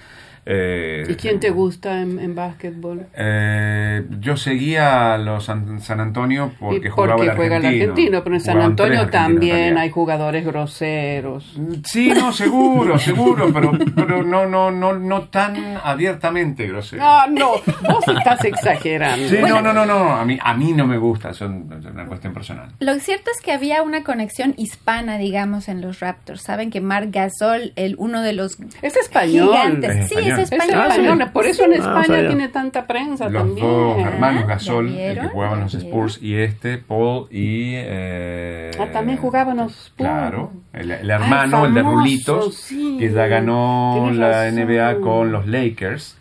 Eh, 0.46 1.06
¿Y 1.10 1.16
quién 1.16 1.40
te 1.40 1.50
gusta 1.52 2.02
en, 2.02 2.20
en 2.20 2.36
básquetbol? 2.36 3.06
Eh, 3.16 4.04
yo 4.20 4.38
seguía 4.38 5.14
a 5.14 5.18
los 5.18 5.46
San, 5.46 5.80
San 5.82 6.00
Antonio 6.00 6.52
porque, 6.60 6.88
Y 6.88 6.90
jugaba 6.90 7.24
el 7.24 7.32
juega 7.36 7.58
el 7.58 7.66
argentino. 7.66 7.92
argentino, 7.92 8.24
pero 8.24 8.36
en 8.36 8.42
San 8.42 8.54
Jugaban 8.56 8.72
Antonio 8.72 9.08
también 9.10 9.56
realidad. 9.58 9.82
hay 9.84 9.90
jugadores 9.90 10.46
groseros. 10.46 11.58
Sí, 11.84 12.12
no, 12.16 12.32
seguro, 12.32 12.98
seguro, 13.00 13.52
pero, 13.54 13.72
pero 13.96 14.24
no, 14.24 14.48
no, 14.48 14.72
no, 14.72 14.94
no 14.98 15.22
tan 15.30 15.78
abiertamente 15.84 16.68
grosero. 16.68 17.02
Ah, 17.06 17.28
no, 17.30 17.52
vos 17.88 18.08
estás 18.08 18.44
exagerando. 18.46 19.28
Sí, 19.30 19.38
Bueno. 19.40 19.62
no, 19.62 19.74
no, 19.74 19.86
no, 19.86 20.00
no, 20.00 20.14
a 20.16 20.26
mí, 20.26 20.38
a 20.42 20.54
mí 20.54 20.74
no 20.74 20.88
me 20.88 20.98
gusta, 20.98 21.30
es 21.30 21.42
una 21.42 22.06
cuestión 22.08 22.34
personal. 22.34 22.70
Lo 22.80 22.96
cierto 23.00 23.30
es 23.36 23.42
que 23.44 23.52
había 23.52 23.82
una 23.84 24.04
conexión 24.04 24.54
hispana, 24.58 25.18
digamos, 25.18 25.68
en 25.70 25.82
los 25.82 26.00
Raptors. 26.00 26.42
Saben 26.42 26.72
que 26.72 26.82
Marc 26.82 27.10
Gasol, 27.12 27.74
el 27.76 27.96
uno 27.98 28.22
de 28.22 28.34
los 28.34 28.58
Es 28.82 28.96
español. 28.96 29.50
gigantes, 29.50 29.96
Es 29.98 30.10
sí, 30.10 30.16
español. 30.38 30.40
es 30.40 30.52
Es 30.52 30.52
español. 30.52 30.92
español, 30.92 31.32
por 31.34 31.46
eso 31.46 31.64
en 31.66 31.74
Ah, 31.74 31.76
España 32.02 32.28
tiene 32.28 32.48
tanta 32.50 32.86
prensa 32.88 33.30
Los 33.30 33.44
también. 33.44 33.66
dos 33.68 33.98
hermanos 34.00 34.42
¿Ya 34.44 34.48
Gasol, 34.48 34.88
el 34.96 35.20
que 35.20 35.28
jugaban 35.28 35.58
en 35.58 35.64
los 35.64 35.72
¿Ya 35.74 35.80
Spurs, 35.80 36.20
y 36.22 36.36
este, 36.36 36.78
Paul, 36.78 37.28
y... 37.32 37.74
eh, 37.76 38.72
Ah, 38.80 38.86
también 38.94 39.18
jugaban 39.18 39.58
los 39.58 39.72
Spurs. 39.72 40.10
Claro, 40.10 40.52
el, 40.74 40.92
el 40.92 41.10
hermano, 41.10 41.64
Ah, 41.64 41.68
el 41.68 41.74
de 41.74 41.82
famoso, 41.82 41.98
Rulitos, 42.00 42.56
sí. 42.56 42.98
que 43.00 43.12
ya 43.12 43.28
ganó 43.28 44.10
la. 44.14 44.50
NBA 44.52 45.00
con 45.02 45.32
los 45.32 45.48
Lakers. 45.48 46.18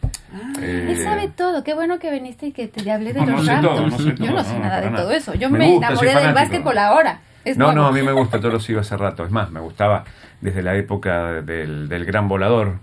Eh, 0.61 0.87
Él 0.91 0.97
sabe 1.03 1.29
todo. 1.29 1.65
Qué 1.65 1.75
bueno 1.75 1.99
que 1.99 2.11
viniste 2.11 2.47
y 2.49 2.53
que 2.53 2.69
te 2.69 2.91
hablé 2.91 3.13
de 3.13 3.21
No, 3.21 3.27
no 3.27 3.33
los 3.37 3.47
sé 3.47 3.53
Raptors. 3.53 3.75
todo, 3.77 3.87
no 3.87 3.99
sé 3.99 4.15
Yo 4.23 4.33
no 4.33 4.45
sé 4.45 4.55
no, 4.55 4.61
nada 4.61 4.81
de 4.81 4.91
nada. 4.91 5.03
todo 5.03 5.13
eso. 5.13 5.35
Yo 5.35 5.49
Me 5.51 5.59
me, 5.59 5.71
gusta, 5.71 5.87
enamoré 5.89 6.15
del 6.15 6.35
básquetbol 6.35 6.79
ahora. 6.79 7.21
Es 7.45 7.57
No, 7.57 7.73
no, 7.73 7.87
a 7.87 7.93
mí 7.93 8.03
me 8.03 8.13
gusta, 8.13 8.39
yo 8.39 8.49
lo 8.51 8.61
sigo 8.61 8.81
hace 8.81 8.97
rato. 8.97 9.25
Es 9.25 9.31
más, 9.31 9.51
me 9.51 9.61
gustaba 9.61 10.05
desde 10.41 10.63
la 10.63 10.77
época 10.77 11.41
del, 11.43 11.89
del 11.89 12.05
gran 12.05 12.29
volador 12.29 12.79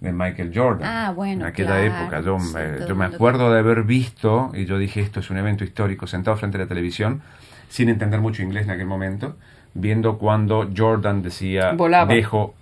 de 0.00 0.12
Michael 0.12 0.52
Jordan. 0.54 0.88
Ah, 0.88 1.12
bueno, 1.14 1.42
En 1.42 1.46
aquella 1.48 1.78
claro, 1.80 1.82
época. 2.02 2.20
Yo, 2.20 2.38
sí, 2.38 2.54
me- 2.54 2.86
yo 2.86 2.94
me 2.94 3.04
acuerdo 3.04 3.52
de 3.52 3.58
haber 3.58 3.82
visto, 3.82 4.50
y 4.54 4.64
yo 4.64 4.78
dije, 4.78 5.00
esto 5.00 5.20
es 5.20 5.30
un 5.30 5.38
evento 5.38 5.64
histórico, 5.64 6.06
sentado 6.06 6.36
frente 6.36 6.56
a 6.56 6.60
la 6.60 6.66
televisión, 6.66 7.22
sin 7.68 7.88
entender 7.88 8.20
mucho 8.20 8.42
inglés 8.42 8.64
en 8.64 8.70
aquel 8.70 8.86
momento, 8.86 9.36
viendo 9.74 10.18
cuando 10.18 10.68
Jordan 10.76 11.22
decía, 11.22 11.72
Volaba. 11.72 12.12
dejo 12.14 12.54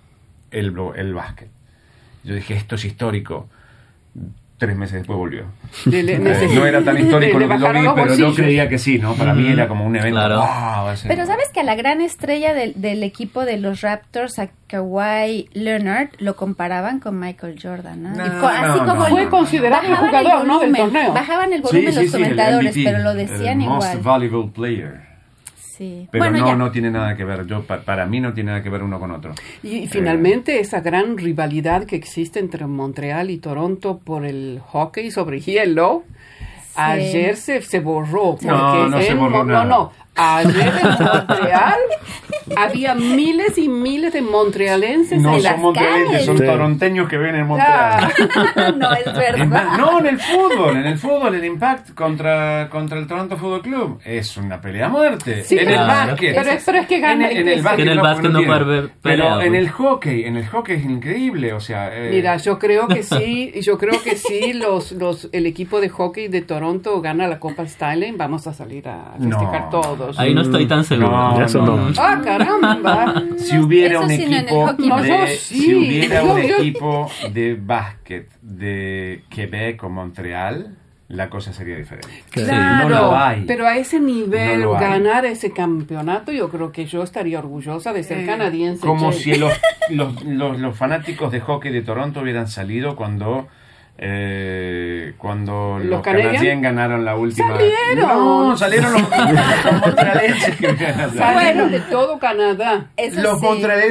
el, 0.51 0.75
el 0.95 1.13
básquet. 1.13 1.49
Yo 2.23 2.33
dije, 2.35 2.55
esto 2.55 2.75
es 2.75 2.85
histórico. 2.85 3.47
Tres 4.59 4.75
meses 4.75 4.93
después 4.95 5.15
volvió. 5.19 5.45
Le- 5.85 6.01
le- 6.01 6.13
Eh, 6.15 6.49
no 6.55 6.65
era 6.65 6.81
tan 6.83 6.97
histórico 6.97 7.37
le 7.37 7.45
lo 7.45 7.53
que 7.53 7.59
lo 7.59 7.67
bajaron 7.67 7.95
vi, 7.95 8.01
pero 8.01 8.15
yo 8.15 8.33
creía 8.33 8.67
que 8.67 8.79
sí, 8.79 8.97
¿no? 8.97 9.13
Para 9.13 9.35
mí 9.35 9.47
era 9.47 9.67
como 9.67 9.85
un 9.85 9.95
evento. 9.95 10.17
Claro. 10.17 10.37
"Wow, 10.37 10.47
va 10.47 10.91
a 10.93 10.97
ser-". 10.97 11.09
Pero 11.09 11.27
sabes 11.27 11.49
que 11.53 11.59
a 11.59 11.63
la 11.63 11.75
gran 11.75 12.01
estrella 12.01 12.55
del, 12.55 12.73
del 12.75 13.03
equipo 13.03 13.45
de 13.45 13.57
los 13.57 13.81
Raptors, 13.81 14.39
a 14.39 14.49
Kawhi 14.65 15.49
Leonard, 15.53 16.09
lo 16.17 16.35
comparaban 16.35 16.99
con 16.99 17.19
Michael 17.19 17.59
Jordan. 17.61 18.01
¿no? 18.01 18.09
No, 18.15 18.25
Y 18.25 18.29
co- 18.39 18.47
así 18.47 18.79
no, 18.79 18.85
como 18.87 19.03
no, 19.03 19.05
Fue 19.09 19.23
no. 19.25 19.29
considerado 19.29 19.87
el 19.87 19.95
jugador, 19.95 20.47
¿no? 20.47 20.59
del 20.59 20.75
torneo. 20.75 21.13
Bajaban 21.13 21.53
el 21.53 21.59
Sí, 21.59 21.63
volumen 21.63 21.93
sí, 21.93 21.99
los 22.01 22.09
sí, 22.11 22.17
el 22.17 22.23
comentadores, 22.23 22.71
MVP, 22.75 22.89
pero 22.91 23.03
lo 23.03 23.13
decían 23.13 23.61
el 23.61 23.69
Most 23.69 23.87
igual. 23.93 24.03
valuable 24.03 24.51
player. 24.55 25.01
Sí. 25.77 26.07
Pero 26.11 26.23
bueno, 26.23 26.39
no, 26.39 26.47
ya. 26.47 26.55
no 26.55 26.71
tiene 26.71 26.89
nada 26.89 27.15
que 27.15 27.23
ver. 27.23 27.45
Yo, 27.45 27.61
pa- 27.63 27.81
para 27.81 28.05
mí 28.07 28.19
no 28.19 28.33
tiene 28.33 28.49
nada 28.51 28.63
que 28.63 28.69
ver 28.69 28.81
uno 28.81 28.99
con 28.99 29.11
otro. 29.11 29.33
Y, 29.61 29.77
y 29.77 29.87
finalmente 29.87 30.59
esa 30.59 30.81
gran 30.81 31.17
rivalidad 31.17 31.85
que 31.85 31.95
existe 31.95 32.39
entre 32.39 32.65
Montreal 32.65 33.29
y 33.29 33.37
Toronto 33.37 33.99
por 34.03 34.25
el 34.25 34.59
hockey 34.65 35.11
sobre 35.11 35.39
hielo, 35.39 36.03
ayer 36.75 37.35
se, 37.35 37.61
se 37.61 37.79
borró. 37.79 38.31
Porque 38.31 38.47
No, 38.47 38.87
no 38.89 39.01
se 39.01 39.09
en 39.09 39.19
borró 39.19 39.37
Mo- 39.39 39.43
nada. 39.45 39.63
No, 39.65 39.69
no. 39.69 39.91
Ayer 40.17 40.73
en 40.81 41.05
Montreal 41.05 41.79
había 42.55 42.95
miles 42.95 43.57
y 43.57 43.67
miles 43.67 44.13
de 44.13 44.21
montrealenses 44.21 45.21
No 45.21 45.33
en 45.35 45.41
son 45.41 45.51
las 45.51 45.59
montrealenses, 45.59 46.09
calles. 46.11 46.25
son 46.25 46.37
Sí. 46.37 46.45
toronteños 46.45 47.09
que 47.09 47.17
ven 47.17 47.35
en 47.35 47.45
Montreal. 47.47 48.11
Ah, 48.55 48.71
no 48.77 48.93
es 48.93 49.05
verdad. 49.05 49.45
más, 49.47 49.77
no, 49.77 49.99
en 49.99 50.07
el 50.07 50.19
fútbol, 50.19 50.77
en 50.77 50.85
el 50.85 50.97
fútbol, 50.97 51.35
el 51.35 51.43
Impact 51.45 51.93
contra, 51.93 52.69
contra 52.69 52.97
el 52.99 53.05
Toronto 53.07 53.35
Football 53.37 53.61
Club 53.61 53.99
es 54.05 54.37
una 54.37 54.61
pelea 54.61 54.85
a 54.85 54.89
muerte. 54.89 55.43
Sí, 55.43 55.55
en 55.59 55.67
el 55.67 55.73
claro. 55.75 55.87
básquet. 56.11 56.35
Pero 56.35 56.51
es- 56.51 56.63
pero 56.65 56.77
es 56.79 56.87
que 56.87 56.99
gana- 56.99 57.29
En 57.29 57.37
el, 57.37 57.41
en 57.43 57.47
el 57.49 57.61
básquet, 57.61 57.85
En 57.85 57.91
el 57.91 57.97
no, 57.97 58.03
básquet 58.03 58.31
no 58.31 58.39
puede 58.43 58.51
haber 58.59 58.89
Pero 59.01 59.23
pelea, 59.23 59.45
en 59.45 59.55
el 59.55 59.69
hockey, 59.69 60.23
en 60.23 60.37
el 60.37 60.47
hockey 60.47 60.75
es 60.77 60.85
increíble, 60.85 61.53
o 61.53 61.59
sea... 61.59 61.93
eh, 61.95 62.09
Mira, 62.11 62.37
yo 62.37 62.57
creo 62.57 62.87
que 62.87 63.03
sí, 63.03 63.51
yo 63.61 63.77
creo 63.77 64.01
que 64.01 64.15
sí, 64.15 64.53
los, 64.53 64.93
los, 64.93 65.29
el 65.33 65.45
equipo 65.45 65.81
de 65.81 65.89
hockey 65.89 66.27
de 66.29 66.41
Toronto 66.41 67.01
gana 67.01 67.27
la 67.27 67.39
Copa 67.39 67.63
Stanley, 67.63 68.13
vamos 68.13 68.47
a 68.47 68.53
salir 68.53 68.87
a 68.87 69.13
festejar 69.19 69.61
No. 69.63 69.67
Ahí 70.17 70.33
no 70.33 70.41
estoy 70.41 70.65
tan 70.67 70.83
seguro. 70.83 71.09
No, 71.09 71.45
no. 71.47 71.77
no. 71.77 71.93
Ah, 71.97 72.21
caramba. 72.23 73.23
Si 73.37 73.57
hubiera 73.57 73.95
Eso 73.95 74.03
un 74.05 74.11
equipo 74.11 74.73
de, 74.73 74.87
No, 74.87 75.05
yo 75.05 75.27
sí. 75.27 75.37
si 75.61 75.75
hubiera 75.75 76.23
un 76.23 76.39
equipo 76.39 77.11
de 77.31 77.55
básquet 77.61 78.29
de 78.41 79.23
Quebec 79.29 79.83
o 79.83 79.89
Montreal, 79.89 80.75
la 81.09 81.29
cosa 81.29 81.53
sería 81.53 81.77
diferente. 81.77 82.23
Claro, 82.31 82.89
no 82.89 82.95
lo 82.95 83.17
hay. 83.17 83.45
pero 83.47 83.65
a 83.65 83.77
ese 83.77 83.99
nivel 83.99 84.63
No 84.63 84.73
ganar 84.73 85.25
ese 85.25 85.51
campeonato, 85.51 86.31
yo 86.33 86.49
creo 86.49 86.71
que 86.71 86.85
yo 86.85 87.01
estaría 87.03 87.39
orgullosa 87.39 87.93
de 87.93 88.03
ser 88.03 88.25
canadiense. 88.25 88.85
Eh, 88.85 88.89
Como 88.89 89.11
che. 89.11 89.19
si 89.19 89.35
los, 89.37 89.53
los, 89.89 90.23
los, 90.25 90.59
los 90.59 90.75
fanáticos 90.77 91.31
de 91.31 91.39
hockey 91.39 91.71
de 91.71 91.81
Toronto 91.81 92.21
hubieran 92.21 92.47
salido 92.49 92.95
cuando 92.97 93.47
eh, 93.99 95.13
cuando 95.17 95.77
¿Los 95.79 95.87
los, 95.87 96.01
Canadiens? 96.01 96.33
canadienses 96.33 96.61
ganaron 96.63 97.03
la 97.05 97.15
última. 97.15 97.47
¡Salieron! 97.55 98.07
No, 98.07 98.57
salieron 98.57 98.93
los, 98.93 99.01
los 99.01 99.09
que 99.09 100.67
viven. 100.67 101.17
Salieron 101.17 101.71
de 101.71 101.79
todo 101.81 102.19
Canadá. 102.19 102.87
Eso 102.95 103.21
los 103.21 103.39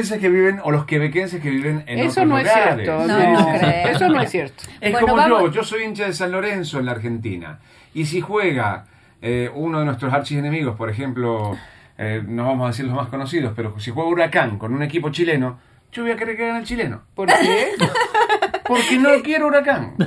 sí. 0.07 0.19
que 0.19 0.29
viven 0.29 0.59
o 0.63 0.71
los 0.71 0.85
quebequenses 0.85 1.41
que 1.41 1.49
viven 1.49 1.83
en 1.87 1.99
Eso 1.99 2.21
otros 2.21 2.27
no 2.27 2.37
es 2.39 2.51
cierto. 2.51 2.91
No, 2.99 3.07
No, 3.07 3.39
no 3.51 3.59
creo. 3.59 3.87
Eso 3.89 4.09
no 4.09 4.21
es 4.21 4.29
cierto. 4.31 4.63
Es 4.79 4.91
Bueno, 4.93 5.07
como 5.07 5.17
vamos- 5.21 5.41
yo, 5.43 5.51
yo 5.51 5.63
soy 5.63 5.83
hincha 5.83 6.05
de 6.05 6.13
San 6.13 6.31
Lorenzo 6.31 6.79
en 6.79 6.85
la 6.85 6.91
Argentina. 6.93 7.59
Y 7.93 8.05
si 8.05 8.21
juega 8.21 8.85
eh, 9.21 9.49
uno 9.53 9.79
de 9.79 9.85
nuestros 9.85 10.13
archienemigos, 10.13 10.75
por 10.77 10.89
ejemplo, 10.89 11.57
eh, 11.97 12.23
no 12.25 12.45
vamos 12.45 12.65
a 12.65 12.67
decir 12.69 12.85
los 12.85 12.95
más 12.95 13.07
conocidos, 13.09 13.53
pero 13.55 13.79
si 13.79 13.91
juega 13.91 14.09
Huracán 14.09 14.57
con 14.57 14.73
un 14.73 14.83
equipo 14.83 15.09
chileno, 15.09 15.59
yo 15.97 16.03
voy 16.03 16.11
a 16.11 16.15
querer 16.15 16.37
que 16.37 16.45
gane 16.45 16.59
el 16.59 16.65
chileno. 16.65 17.01
¿Por 17.15 17.27
qué? 17.27 17.71
Porque 18.67 18.99
no 18.99 19.09
quiero 19.23 19.47
Huracán. 19.47 19.95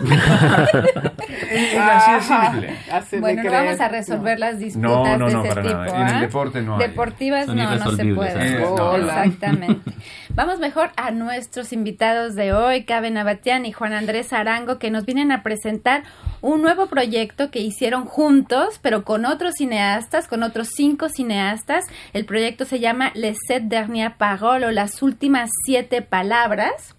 es, 1.51 1.79
así 1.79 2.13
de 2.13 2.21
simple. 2.21 3.21
Bueno, 3.21 3.43
no 3.43 3.49
creer. 3.49 3.65
vamos 3.65 3.81
a 3.81 3.89
resolver 3.89 4.39
las 4.39 4.59
disputas 4.59 4.91
No, 4.91 5.19
no, 5.19 5.27
de 5.27 5.33
no, 5.33 5.41
ese 5.41 5.49
para 5.49 5.63
tipo. 5.63 5.75
nada. 5.75 6.01
En 6.01 6.09
el 6.09 6.15
¿ah? 6.15 6.21
deporte 6.21 6.63
no 6.63 6.77
hay. 6.77 6.89
Deportivas 6.89 7.47
Son 7.47 7.57
no, 7.57 7.75
no 7.75 7.91
se 7.91 8.15
puede. 8.15 8.57
¿eh? 8.57 8.61
No. 8.61 8.97
Exactamente. 8.97 9.93
Vamos 10.35 10.61
mejor 10.61 10.91
a 10.97 11.11
nuestros 11.11 11.73
invitados 11.73 12.37
de 12.37 12.53
hoy, 12.53 12.85
Caben 12.85 13.17
Abatián 13.17 13.67
y 13.67 13.73
Juan 13.73 13.93
Andrés 13.93 14.33
Arango, 14.33 14.79
que 14.79 14.91
nos 14.91 15.05
vienen 15.05 15.33
a 15.33 15.43
presentar 15.43 16.05
un 16.41 16.63
nuevo 16.63 16.87
proyecto 16.87 17.51
que 17.51 17.59
hicieron 17.59 18.05
juntos, 18.05 18.79
pero 18.81 19.05
con 19.05 19.27
otros 19.27 19.55
cineastas, 19.57 20.29
con 20.29 20.43
otros 20.43 20.69
cinco 20.75 21.09
cineastas. 21.09 21.85
El 22.13 22.27
proyecto 22.27 22.65
se 22.65 22.79
llama 22.79 23.11
Les 23.15 23.37
Sept 23.47 23.67
Dernières 23.67 24.15
Paroles 24.17 24.69
o 24.69 24.71
Las 24.71 25.03
Últimas 25.03 25.51
Siete 25.65 25.80
Palabras. 25.83 26.95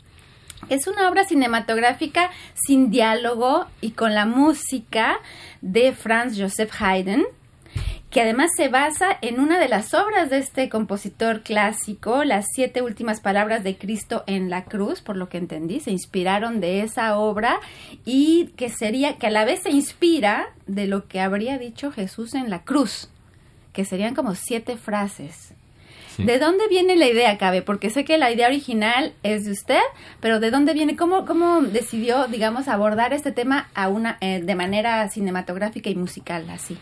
Es 0.70 0.88
una 0.88 1.10
obra 1.10 1.26
cinematográfica 1.26 2.30
sin 2.54 2.92
diálogo 2.92 3.66
y 3.82 3.92
con 3.92 4.14
la 4.14 4.26
música 4.26 5.20
de 5.62 5.94
Franz 5.94 6.40
Joseph 6.40 6.72
Haydn, 6.80 7.26
que 8.10 8.22
además 8.22 8.52
se 8.56 8.68
basa 8.68 9.18
en 9.22 9.40
una 9.40 9.58
de 9.58 9.70
las 9.70 9.94
obras 9.94 10.30
de 10.30 10.38
este 10.38 10.68
compositor 10.70 11.42
clásico, 11.42 12.24
Las 12.26 12.46
siete 12.54 12.82
últimas 12.82 13.22
palabras 13.22 13.64
de 13.64 13.78
Cristo 13.78 14.24
en 14.28 14.50
la 14.50 14.66
cruz, 14.66 15.02
por 15.02 15.16
lo 15.16 15.30
que 15.30 15.38
entendí, 15.38 15.80
se 15.80 15.92
inspiraron 15.92 16.60
de 16.60 16.82
esa 16.82 17.18
obra 17.18 17.60
y 18.04 18.48
que 18.58 18.70
sería, 18.70 19.18
que 19.18 19.28
a 19.28 19.32
la 19.32 19.46
vez 19.46 19.64
se 19.64 19.72
inspira 19.72 20.50
de 20.68 20.88
lo 20.88 21.08
que 21.08 21.22
habría 21.22 21.58
dicho 21.58 21.92
Jesús 21.92 22.34
en 22.34 22.50
la 22.50 22.64
cruz, 22.64 23.10
que 23.72 23.86
serían 23.86 24.14
como 24.14 24.36
siete 24.36 24.76
frases. 24.76 25.54
¿De 26.18 26.40
dónde 26.40 26.68
viene 26.68 26.96
la 26.96 27.08
idea, 27.08 27.38
Cabe? 27.38 27.62
Porque 27.62 27.90
sé 27.90 28.06
que 28.06 28.18
la 28.18 28.32
idea 28.32 28.48
original 28.48 29.14
es 29.24 29.46
de 29.46 29.52
usted, 29.52 29.80
pero 30.20 30.40
¿de 30.40 30.52
dónde 30.52 30.74
viene? 30.74 30.96
¿Cómo, 30.96 31.26
cómo 31.26 31.62
decidió, 31.62 32.28
digamos, 32.28 32.68
abordar 32.68 33.14
este 33.14 33.32
tema 33.32 33.70
a 33.74 33.88
una, 33.88 34.18
eh, 34.22 34.42
de 34.44 34.56
manera 34.56 35.08
cinematográfica 35.10 35.90
y 35.90 35.96
musical, 35.96 36.50
así? 36.50 36.78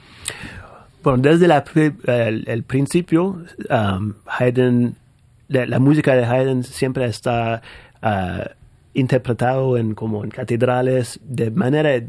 Bueno, 1.03 1.19
desde 1.19 1.47
la 1.47 1.63
el 2.05 2.63
principio, 2.63 3.43
um, 3.69 4.13
Haydn, 4.25 4.95
la, 5.47 5.65
la 5.65 5.79
música 5.79 6.15
de 6.15 6.25
Haydn 6.25 6.63
siempre 6.63 7.05
está 7.05 7.61
uh, 8.03 8.49
interpretado 8.93 9.77
en 9.77 9.95
como 9.95 10.23
en 10.23 10.29
catedrales 10.29 11.19
de 11.23 11.51
manera 11.51 12.01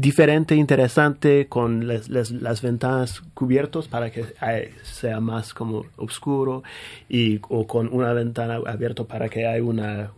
diferente, 0.00 0.54
interesante, 0.54 1.48
con 1.48 1.88
las, 1.88 2.08
las, 2.08 2.30
las 2.30 2.62
ventanas 2.62 3.20
cubiertas 3.34 3.88
para 3.88 4.10
que 4.10 4.24
eh, 4.46 4.72
sea 4.84 5.18
más 5.20 5.52
como 5.52 5.84
oscuro 5.96 6.62
y 7.08 7.40
o 7.48 7.66
con 7.66 7.92
una 7.92 8.12
ventana 8.12 8.60
abierta 8.64 9.02
para 9.04 9.28
que 9.28 9.44
haya 9.46 9.62
una 9.62 10.12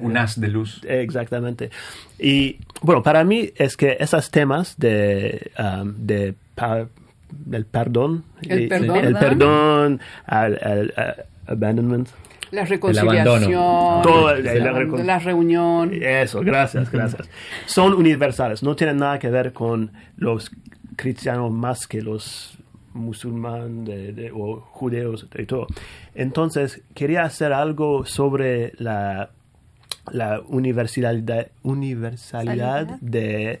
Un 0.00 0.16
haz 0.16 0.40
de 0.40 0.46
luz. 0.48 0.80
Exactamente. 0.88 1.70
Y 2.20 2.58
bueno, 2.82 3.02
para 3.02 3.24
mí 3.24 3.50
es 3.56 3.76
que 3.76 3.96
esos 3.98 4.30
temas 4.30 4.78
de, 4.78 5.50
um, 5.58 5.92
de 5.98 6.34
pa- 6.54 6.86
del 7.28 7.64
perdón, 7.66 8.22
El 8.42 8.68
perdón. 8.68 9.04
el 9.04 9.14
perdón, 9.14 10.00
al, 10.24 10.58
al- 10.62 10.94
a- 10.96 11.16
abandonment, 11.52 12.08
La 12.56 12.62
El 12.62 12.68
reconciliación, 12.68 13.28
abandono. 13.28 14.02
Todo, 14.02 14.34
la, 14.34 14.54
la 14.54 14.72
recon- 14.72 15.04
la 15.04 15.18
reunión. 15.18 15.90
Eso, 15.92 16.40
gracias, 16.40 16.90
gracias. 16.90 17.28
Son 17.66 17.92
universales, 17.94 18.62
no 18.62 18.74
tienen 18.76 18.96
nada 18.98 19.18
que 19.18 19.28
ver 19.30 19.52
con 19.52 19.92
los 20.16 20.50
cristianos 20.96 21.52
más 21.52 21.86
que 21.86 22.00
los 22.02 22.58
musulmanes 22.94 23.84
de- 23.86 24.12
de- 24.12 24.32
o 24.32 24.60
judeos 24.72 25.26
y 25.38 25.44
todo. 25.46 25.66
Entonces, 26.14 26.82
quería 26.94 27.24
hacer 27.24 27.52
algo 27.52 28.06
sobre 28.06 28.72
la, 28.78 29.30
la 30.10 30.40
universalidad, 30.48 31.48
universalidad 31.62 32.86
Salidad. 32.88 32.98
de, 33.00 33.60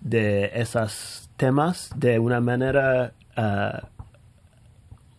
de 0.00 0.50
esos 0.54 1.30
temas 1.38 1.90
de 1.96 2.18
una 2.18 2.40
manera 2.40 3.12
ah, 3.36 3.88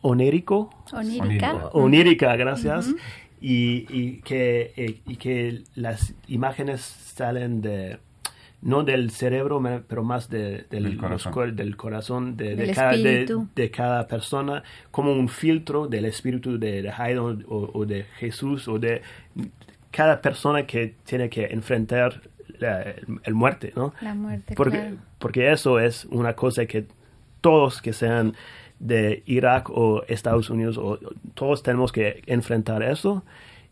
onérico 0.10 0.70
Onírica. 0.94 1.52
Onírico. 1.54 1.70
onírica, 1.78 2.36
gracias. 2.36 2.94
y, 3.42 3.86
y 3.90 4.22
que, 4.22 4.74
eh, 4.76 5.00
y 5.06 5.16
que 5.18 5.64
las 5.76 6.14
imágenes 6.28 6.82
salen 6.82 7.62
de, 7.62 7.98
no 8.62 8.84
del 8.84 9.12
cerebro, 9.12 9.62
pero 9.88 10.04
más 10.04 10.30
de- 10.30 10.66
del, 10.70 10.84
Del 10.84 10.98
corazón. 10.98 11.34
los 11.36 11.56
del 11.56 11.76
corazón 11.78 12.38
de, 12.38 12.72
cada, 12.74 12.92
de, 12.92 12.98
espíritu. 12.98 13.48
de 13.56 13.70
cada 13.72 14.08
persona, 14.08 14.64
como 14.92 15.12
un 15.12 15.28
filtro 15.30 15.88
del 15.88 16.06
espíritu 16.06 16.58
de, 16.58 16.82
de 16.82 16.90
Haydn 16.92 17.46
o, 17.48 17.70
o 17.74 17.86
de 17.86 18.04
Jesús 18.20 18.68
o 18.68 18.80
de 18.80 19.02
cada 19.92 20.22
persona 20.22 20.66
que 20.66 20.96
tiene 21.06 21.30
que 21.30 21.46
enfrentar 21.46 22.22
la 22.60 22.82
el, 22.82 23.06
el 23.24 23.34
muerte, 23.34 23.74
¿no? 23.76 23.94
La 24.02 24.14
muerte, 24.16 24.56
porque, 24.56 24.78
claro. 24.80 24.96
porque 25.20 25.52
eso 25.52 25.80
es 25.80 26.06
una 26.06 26.34
cosa 26.34 26.66
que 26.66 26.86
todos 27.42 27.82
que 27.82 27.94
sean 27.94 28.34
de 28.79 29.24
Irak 29.25 29.70
o 29.70 30.03
Estados 30.08 30.50
Unidos, 30.50 30.77
o, 30.77 31.00
todos 31.34 31.63
tenemos 31.63 31.91
que 31.91 32.22
enfrentar 32.27 32.84
eso. 32.84 33.24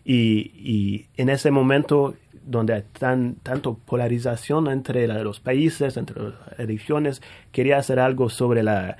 Y, 0.05 0.51
y 0.55 1.07
en 1.15 1.29
ese 1.29 1.49
momento 1.51 2.15
donde 2.45 2.73
hay 2.73 2.83
tan, 2.99 3.35
tanto 3.35 3.75
polarización 3.75 4.67
entre 4.67 5.07
los 5.23 5.39
países, 5.39 5.95
entre 5.95 6.21
las 6.21 6.57
religiones, 6.57 7.21
quería 7.53 7.77
hacer 7.77 7.99
algo 7.99 8.29
sobre 8.29 8.63
la, 8.63 8.97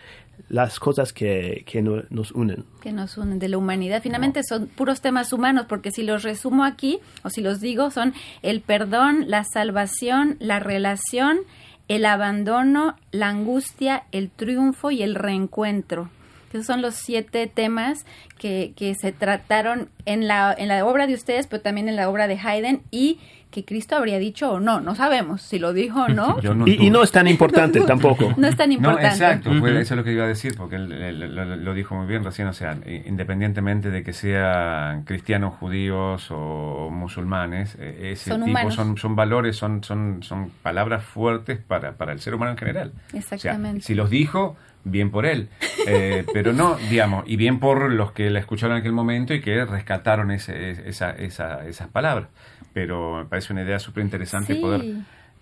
las 0.48 0.80
cosas 0.80 1.12
que, 1.12 1.64
que 1.68 1.82
no- 1.82 2.04
nos 2.10 2.32
unen. 2.32 2.64
que 2.82 2.94
nos 2.94 3.18
unen 3.18 3.40
de 3.40 3.50
la 3.50 3.58
humanidad. 3.58 4.02
Finalmente 4.02 4.44
son 4.48 4.68
puros 4.68 5.02
temas 5.02 5.34
humanos, 5.34 5.66
porque 5.68 5.92
si 5.92 6.04
los 6.04 6.24
resumo 6.24 6.64
aquí, 6.64 7.00
o 7.24 7.30
si 7.30 7.42
los 7.42 7.60
digo, 7.60 7.92
son 7.92 8.14
el 8.44 8.62
perdón, 8.62 9.26
la 9.28 9.44
salvación, 9.44 10.38
la 10.40 10.60
relación, 10.60 11.40
el 11.88 12.06
abandono, 12.06 12.96
la 13.12 13.30
angustia, 13.30 14.04
el 14.12 14.30
triunfo 14.30 14.92
y 14.92 15.04
el 15.04 15.16
reencuentro. 15.16 16.10
Esos 16.52 16.68
son 16.68 16.82
los 16.82 16.94
siete 16.94 17.48
temas 17.48 18.06
que, 18.38 18.74
que 18.76 18.94
se 18.94 19.12
trataron 19.12 19.90
en 20.06 20.28
la, 20.28 20.54
en 20.56 20.68
la 20.68 20.86
obra 20.86 21.08
de 21.08 21.16
ustedes, 21.16 21.48
pero 21.48 21.64
también 21.64 21.90
en 21.90 21.96
la 21.96 22.10
obra 22.10 22.28
de 22.28 22.38
Haydn 22.38 22.84
y 22.92 23.20
que 23.54 23.64
Cristo 23.64 23.96
habría 23.96 24.18
dicho 24.20 24.52
o 24.54 24.60
no. 24.60 24.82
No 24.82 24.96
sabemos 24.96 25.42
si 25.44 25.60
lo 25.60 25.72
dijo 25.72 26.04
o 26.04 26.08
no. 26.10 26.40
Yo 26.42 26.54
no 26.56 26.68
y, 26.68 26.90
no 26.90 27.04
es 27.04 27.12
tan 27.12 27.28
importante 27.28 27.80
tampoco. 27.88 28.34
No 28.36 28.48
es 28.48 28.58
tan 28.58 28.70
No, 28.70 28.76
importante. 28.76 29.08
exacto, 29.08 29.50
fue- 29.52 29.72
Ujú. 29.72 29.80
eso 29.80 29.94
es 29.94 29.98
lo 29.98 30.04
que 30.04 30.12
iba 30.12 30.26
a 30.26 30.28
decir, 30.28 30.56
porque 30.58 30.76
él, 30.78 30.92
él- 30.92 31.36
lo, 31.36 31.46
lo 31.56 31.74
dijo 31.74 31.96
muy 31.96 32.08
bien 32.08 32.24
recién, 32.24 32.48
o 32.48 32.54
sea, 32.54 32.76
independientemente 33.06 33.92
de 33.92 34.04
que 34.04 34.12
sean 34.12 35.04
cristianos, 35.04 35.54
judíos 35.56 36.28
o 36.32 36.90
musulmanes, 36.92 37.76
eh, 37.80 38.12
ese 38.14 38.32
Son 38.32 38.40
tipo 38.42 38.50
humanos. 38.52 38.74
son, 38.74 38.98
son 38.98 39.16
valores, 39.16 39.56
son, 39.56 39.84
son, 39.84 40.24
son 40.24 40.50
palabras 40.62 41.04
fuertes 41.06 41.60
para, 41.60 41.94
para 41.94 42.12
el 42.12 42.20
ser 42.20 42.34
humano 42.36 42.52
en 42.54 42.58
general. 42.58 42.92
Exactamente. 43.14 43.78
O 43.78 43.82
sea, 43.82 43.88
si 43.88 43.94
los 43.96 44.10
dijo, 44.10 44.58
bien 44.86 45.12
por 45.12 45.26
él, 45.26 45.50
eh, 45.88 46.26
pero 46.34 46.52
no, 46.54 46.76
digamos, 46.90 47.24
y 47.28 47.36
bien 47.38 47.60
por 47.60 47.92
los 47.92 48.12
que 48.12 48.30
la 48.30 48.40
escucharon 48.40 48.76
en 48.76 48.82
aquel 48.82 48.92
momento 48.94 49.34
y 49.34 49.42
que 49.42 49.64
rescataron 49.66 50.32
ese, 50.32 50.72
esa, 50.90 51.12
esa- 51.12 51.66
esas 51.68 51.88
palabras. 51.88 52.28
Pero 52.74 53.18
me 53.18 53.26
parece 53.26 53.54
una 53.54 53.62
idea 53.64 53.80
súper 53.80 54.04
interesante 54.04 54.56
Sí. 54.56 54.60
poder 54.62 54.82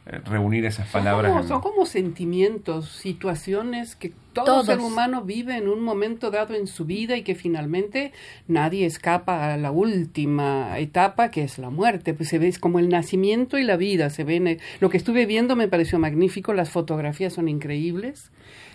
eh, 0.07 0.19
reunir 0.25 0.65
esas 0.65 0.89
Son 0.89 1.01
palabras. 1.01 1.29
como, 1.31 1.41
en- 1.43 1.47
son 1.47 1.61
como 1.61 1.85
sentimientos, 1.85 2.89
situaciones 2.89 3.95
que 3.95 4.11
todo 4.33 4.45
Todos. 4.45 4.65
ser 4.65 4.79
humano 4.79 5.23
vive 5.23 5.57
en 5.57 5.67
un 5.67 5.83
momento 5.83 6.31
dado 6.31 6.55
en 6.55 6.65
su 6.67 6.85
vida 6.85 7.17
y 7.17 7.23
que 7.23 7.35
finalmente 7.35 8.11
nadie 8.47 8.85
escapa 8.85 9.53
a 9.53 9.57
la 9.57 9.69
última 9.71 10.77
etapa 10.79 11.29
que 11.31 11.43
es 11.43 11.57
la 11.59 11.69
muerte. 11.69 12.13
Pues 12.13 12.29
se 12.29 12.39
ve 12.39 12.47
es 12.47 12.57
como 12.59 12.79
el 12.79 12.89
nacimiento 12.89 13.57
y 13.59 13.63
la 13.63 13.77
vida. 13.77 14.09
Se 14.09 14.23
ven, 14.23 14.47
eh, 14.47 14.59
lo 14.79 14.89
que 14.89 14.97
estuve 14.97 15.25
viendo 15.25 15.55
me 15.55 15.67
pareció 15.67 15.99
magnífico, 15.99 16.53
las 16.53 16.69
fotografías 16.71 17.33
son 17.33 17.47
increíbles. 17.47 18.31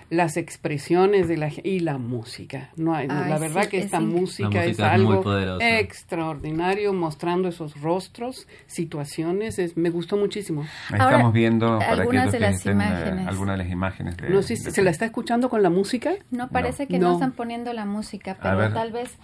Las 0.09 0.37
expresiones 0.37 1.27
de 1.27 1.37
la 1.37 1.51
y 1.65 1.81
la 1.81 1.99
música. 1.99 2.71
No 2.77 2.95
Ay, 2.95 3.09
la 3.09 3.39
verdad 3.39 3.65
sí, 3.65 3.69
que 3.71 3.79
es 3.79 3.85
esta 3.87 4.01
música, 4.01 4.49
es 4.63 4.69
música 4.69 4.95
es 4.95 5.03
muy 5.03 5.17
algo 5.17 5.61
extraordinario, 5.61 6.93
mostrando 6.93 7.49
esos 7.49 7.81
rostros, 7.81 8.47
situaciones. 8.67 9.59
Es, 9.59 9.77
me 9.77 9.91
gustó 9.91 10.17
muchísimo. 10.17 10.63
Ahí 10.91 10.99
Ahora, 11.01 11.17
estamos 11.17 11.33
viendo 11.33 11.79
para 11.79 11.93
algunas 11.93 12.31
de 12.31 12.41
las 12.41 12.55
estén, 12.57 12.81
eh, 12.81 12.85
imágenes. 12.85 13.27
algunas 13.27 13.59
de 13.59 13.65
las 13.65 13.73
imágenes. 13.73 14.17
De, 14.17 14.31
No 14.31 14.43
sé 14.43 14.57
si 14.57 14.65
de- 14.65 14.71
se 14.71 14.83
la 14.83 14.91
está 14.91 15.05
escuchando 15.05 15.49
con 15.49 15.63
la 15.63 15.71
música. 15.71 16.13
No 16.31 16.49
parece 16.49 16.87
que 16.87 16.99
no. 16.99 17.09
No. 17.09 17.15
están 17.15 17.33
poniendo 17.33 17.73
la 17.73 17.85
música, 17.85 18.37
pero 18.43 18.57
ver. 18.59 18.75
tal 18.75 18.93
vez. 18.93 19.17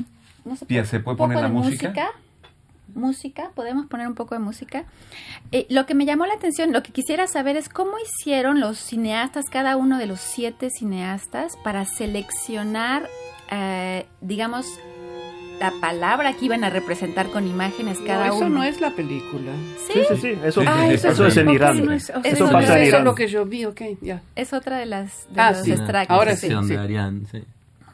No 0.44 0.56
sé, 0.56 0.84
¿se 0.84 1.00
puede 1.00 1.16
poner 1.16 1.40
la 1.40 1.48
música? 1.48 2.10
Música, 2.94 3.50
podemos 3.54 3.86
poner 3.86 4.06
un 4.06 4.14
poco 4.14 4.34
de 4.34 4.40
música. 4.40 4.84
Eh, 5.50 5.66
lo 5.70 5.86
que 5.86 5.94
me 5.94 6.04
llamó 6.04 6.26
la 6.26 6.34
atención, 6.34 6.72
lo 6.72 6.82
que 6.82 6.92
quisiera 6.92 7.26
saber 7.26 7.56
es 7.56 7.68
cómo 7.68 7.92
hicieron 7.98 8.60
los 8.60 8.78
cineastas, 8.78 9.46
cada 9.50 9.76
uno 9.76 9.98
de 9.98 10.06
los 10.06 10.20
siete 10.20 10.68
cineastas, 10.70 11.52
para 11.64 11.84
seleccionar, 11.84 13.08
eh, 13.50 14.06
digamos, 14.20 14.66
la 15.60 15.72
palabra 15.80 16.32
que 16.32 16.46
iban 16.46 16.64
a 16.64 16.70
representar 16.70 17.28
con 17.30 17.46
imágenes 17.46 17.98
cada 18.04 18.26
no, 18.28 18.34
eso 18.34 18.46
uno. 18.46 18.48
no 18.56 18.64
es 18.64 18.80
la 18.80 18.90
película. 18.90 19.52
¿Sí? 19.86 19.92
Sí, 19.92 20.00
sí, 20.08 20.16
sí. 20.20 20.38
Eso, 20.44 20.60
Ah, 20.66 20.90
eso, 20.90 21.08
eso 21.10 21.26
es 21.26 21.36
en 21.36 21.50
Irán. 21.50 21.84
no 21.84 21.92
es- 21.92 22.10
Eso 22.24 22.50
pasa 22.50 22.62
es 22.64 22.70
en 22.70 22.82
eso 22.82 22.88
Irán. 22.88 23.04
lo 23.04 23.14
que 23.14 23.28
yo 23.28 23.44
vi, 23.46 23.64
ok, 23.64 23.80
ya. 24.00 24.22
Es 24.34 24.52
otra 24.52 24.78
de 24.78 24.86
las 24.86 25.32
de 25.32 25.40
Ah, 25.40 25.52
los 25.52 25.62
sí. 25.62 25.70
extractos. 25.72 26.16
Ahora 26.16 26.32
sí. 26.34 26.40
Sección 26.48 26.66
de 26.66 26.78
Arián, 26.78 27.26
sí. 27.30 27.44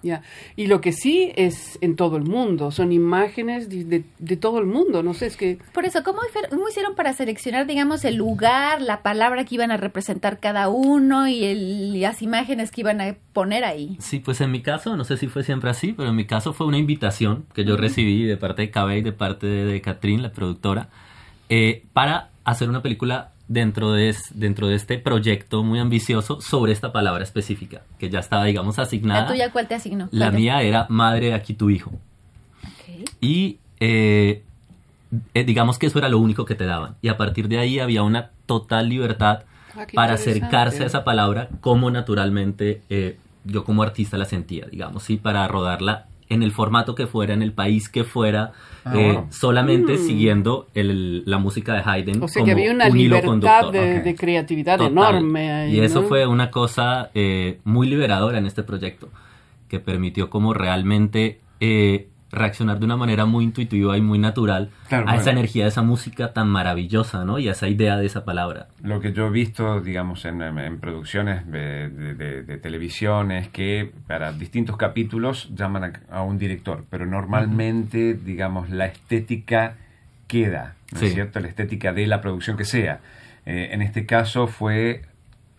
Ya. 0.03 0.23
Y 0.57 0.67
lo 0.69 0.81
que 0.81 0.93
sí 0.93 1.33
es 1.37 1.79
en 1.81 1.97
todo 1.97 2.17
el 2.17 2.25
mundo, 2.25 2.71
son 2.71 2.93
imágenes 2.93 3.69
de, 3.69 3.85
de- 3.85 4.05
de 4.19 4.37
todo 4.37 4.59
el 4.59 4.67
mundo, 4.67 5.03
no 5.03 5.15
sé, 5.15 5.27
es 5.27 5.37
que 5.37 5.59
Por 5.73 5.85
eso, 5.85 6.03
¿cómo, 6.05 6.19
cómo 6.51 6.69
hicieron 6.69 6.95
para 6.95 7.13
seleccionar, 7.13 7.67
digamos, 7.67 8.05
el 8.05 8.17
lugar, 8.17 8.81
la 8.81 9.03
palabra 9.03 9.45
que 9.45 9.55
iban 9.57 9.71
a 9.71 9.77
representar 9.77 10.39
cada 10.39 10.69
uno 10.69 11.27
y 11.29 11.45
el- 11.45 12.01
las 12.01 12.23
imágenes 12.23 12.71
que 12.71 12.83
iban 12.83 13.01
a 13.01 13.17
poner 13.33 13.65
ahí? 13.65 13.97
Sí, 14.01 14.21
pues 14.21 14.41
en 14.41 14.51
mi 14.53 14.63
caso, 14.63 14.97
no 14.97 15.05
sé 15.05 15.17
si 15.17 15.27
fue 15.29 15.43
siempre 15.43 15.71
así, 15.71 15.93
pero 15.93 16.11
en 16.11 16.17
mi 16.17 16.27
caso 16.27 16.53
fue 16.53 16.67
una 16.67 16.79
invitación 16.79 17.45
que 17.55 17.65
yo 17.65 17.77
recibí 17.77 18.25
de 18.25 18.37
parte 18.37 18.63
de 18.63 18.71
Cabe 18.71 18.99
y 18.99 19.03
de 19.03 19.13
parte 19.13 19.47
de, 19.47 19.65
de 19.65 19.81
Catherine, 19.81 20.23
la 20.23 20.33
productora, 20.33 20.89
eh, 21.49 21.83
para 21.93 22.31
hacer 22.45 22.69
una 22.69 22.83
película 22.83 23.31
dentro 23.49 23.93
de, 23.93 24.11
es- 24.11 24.31
dentro 24.39 24.69
de 24.69 24.77
este 24.77 24.99
proyecto 24.99 25.63
muy 25.65 25.79
ambicioso 25.79 26.41
sobre 26.41 26.73
esta 26.73 26.93
palabra 26.93 27.25
específica, 27.25 27.83
que 27.99 28.11
ya 28.11 28.21
estaba, 28.21 28.45
digamos, 28.45 28.79
asignada. 28.79 29.23
¿La 29.23 29.27
tuya 29.29 29.51
cuál 29.53 29.67
te 29.69 29.75
asignó? 29.75 30.09
La 30.13 30.27
¿Cuál 30.27 30.31
te- 30.33 30.37
mía 30.39 30.63
era 30.63 30.87
Madre, 30.91 31.35
aquí 31.35 31.55
tu 31.55 31.71
hijo. 31.71 31.91
Y 33.21 33.59
eh, 33.81 34.43
eh, 35.35 35.45
digamos 35.45 35.79
que 35.79 35.87
eso 35.87 35.99
era 35.99 36.09
lo 36.09 36.19
único 36.19 36.45
que 36.45 36.55
te 36.55 36.67
daban. 36.67 36.97
Y 37.03 37.09
a 37.09 37.17
partir 37.17 37.49
de 37.49 37.59
ahí 37.59 37.79
había 37.81 38.03
una 38.03 38.31
total 38.47 38.89
libertad 38.89 39.45
Ah, 39.77 39.87
para 39.95 40.15
acercarse 40.15 40.83
a 40.83 40.87
esa 40.87 41.05
palabra 41.05 41.49
como 41.61 41.89
naturalmente 41.91 42.83
eh, 42.91 43.17
yo 43.45 43.63
como 43.65 43.83
artista 43.85 44.19
la 44.19 44.25
sentía, 44.25 44.67
digamos, 44.67 45.05
sí, 45.05 45.17
para 45.19 45.47
rodarla 45.47 46.08
en 46.29 46.43
el 46.43 46.53
formato 46.53 46.95
que 46.95 47.07
fuera, 47.07 47.33
en 47.35 47.43
el 47.43 47.53
país 47.53 47.89
que 47.89 48.05
fuera, 48.05 48.53
Ah, 48.85 48.93
eh, 48.97 49.05
bueno. 49.05 49.27
solamente 49.31 49.95
Mm. 49.95 49.99
siguiendo 49.99 50.69
el- 50.75 51.23
la 51.27 51.39
música 51.39 51.75
de 51.75 51.83
Haydn. 51.85 52.23
o 52.23 52.29
sea 52.29 52.41
como 52.41 52.45
que 52.47 52.53
había 52.53 52.73
una 52.73 52.87
un 52.89 52.97
hilo 52.99 53.17
libertad 53.17 53.29
conductor. 53.63 53.73
de, 54.05 54.15
creatividad 54.15 54.79
Total. 54.79 54.93
enorme 54.93 55.51
ahí, 55.53 55.77
Y 55.77 55.81
eso 55.81 56.03
¿no? 56.03 56.09
fue 56.09 56.27
una 56.27 56.51
cosa 56.51 57.11
eh, 57.15 57.59
muy 57.65 57.89
liberadora 57.89 58.39
en 58.39 58.47
este 58.47 58.63
proyecto, 58.63 59.09
que 59.69 59.81
permitió 59.81 60.31
como 60.31 60.55
realmente 60.55 61.41
eh, 61.61 62.09
reaccionar 62.31 62.79
de 62.79 62.85
una 62.85 62.97
manera 62.97 63.25
muy 63.25 63.45
intuitiva 63.45 63.97
y 63.97 64.03
muy 64.03 64.19
natural 64.19 64.71
Claro, 64.89 65.09
a 65.09 65.15
esa 65.15 65.25
bueno. 65.25 65.39
energía 65.41 65.65
de 65.65 65.71
esa 65.71 65.83
música 65.83 66.33
tan 66.35 66.49
maravillosa, 66.49 67.25
¿no? 67.25 67.39
Y 67.39 67.49
a 67.49 67.53
esa 67.53 67.69
idea 67.69 67.97
de 67.97 68.05
esa 68.07 68.25
palabra. 68.25 68.69
Lo 68.83 69.01
que 69.01 69.13
yo 69.13 69.27
he 69.27 69.31
visto, 69.31 69.81
digamos, 69.81 70.25
en, 70.27 70.43
en- 70.43 70.79
producciones 70.79 71.47
de, 71.51 71.89
de- 71.89 72.15
de- 72.15 72.43
de 72.43 72.59
televisión 72.59 73.31
es 73.33 73.49
que 73.49 73.93
para 74.07 74.33
distintos 74.33 74.77
capítulos 74.77 75.49
llaman 75.55 75.85
a, 76.11 76.17
a 76.19 76.23
un 76.23 76.37
director, 76.39 76.85
pero 76.91 77.07
normalmente, 77.07 78.15
digamos, 78.15 78.69
la 78.71 78.87
estética 78.87 79.77
queda, 80.27 80.75
¿no 80.93 81.01
es 81.01 81.09
Sí. 81.09 81.15
cierto? 81.15 81.41
La 81.41 81.49
estética 81.49 81.93
de 81.93 82.07
la 82.07 82.21
producción 82.21 82.57
que 82.57 82.65
sea. 82.65 83.01
Eh, 83.47 83.71
en 83.73 83.81
este 83.81 84.05
caso 84.05 84.47
fue 84.47 85.03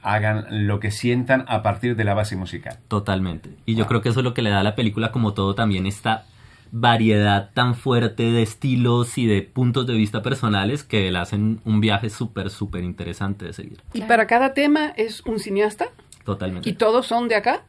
hagan 0.01 0.45
lo 0.67 0.79
que 0.79 0.91
sientan 0.91 1.43
a 1.47 1.61
partir 1.61 1.95
de 1.95 2.03
la 2.05 2.13
base 2.13 2.35
musical. 2.37 2.77
Totalmente. 2.87 3.49
Y 3.65 3.75
yo 3.75 3.85
creo 3.87 4.01
que 4.01 4.09
eso 4.09 4.19
es 4.21 4.23
lo 4.23 4.33
que 4.33 4.41
le 4.41 4.49
da 4.49 4.59
a 4.61 4.63
la 4.63 4.75
película 4.75 5.11
como 5.11 5.33
todo 5.33 5.55
también 5.55 5.85
esta 5.85 6.23
variedad 6.71 7.51
tan 7.53 7.75
fuerte 7.75 8.23
de 8.23 8.41
estilos 8.41 9.17
y 9.17 9.25
de 9.25 9.41
puntos 9.41 9.87
de 9.87 9.93
vista 9.93 10.21
personales 10.21 10.83
que 10.83 11.09
le 11.11 11.17
hacen 11.17 11.59
un 11.65 11.81
viaje 11.81 12.09
súper, 12.09 12.49
súper 12.49 12.83
interesante 12.83 13.45
de 13.45 13.53
seguir. 13.53 13.81
Y 13.93 14.01
para 14.01 14.27
cada 14.27 14.53
tema 14.53 14.93
es 14.95 15.21
un 15.25 15.39
cineasta 15.39 15.87
Totalmente. 16.23 16.69
y 16.69 16.73
todos 16.73 17.07
son 17.07 17.27
de 17.27 17.35
acá. 17.35 17.63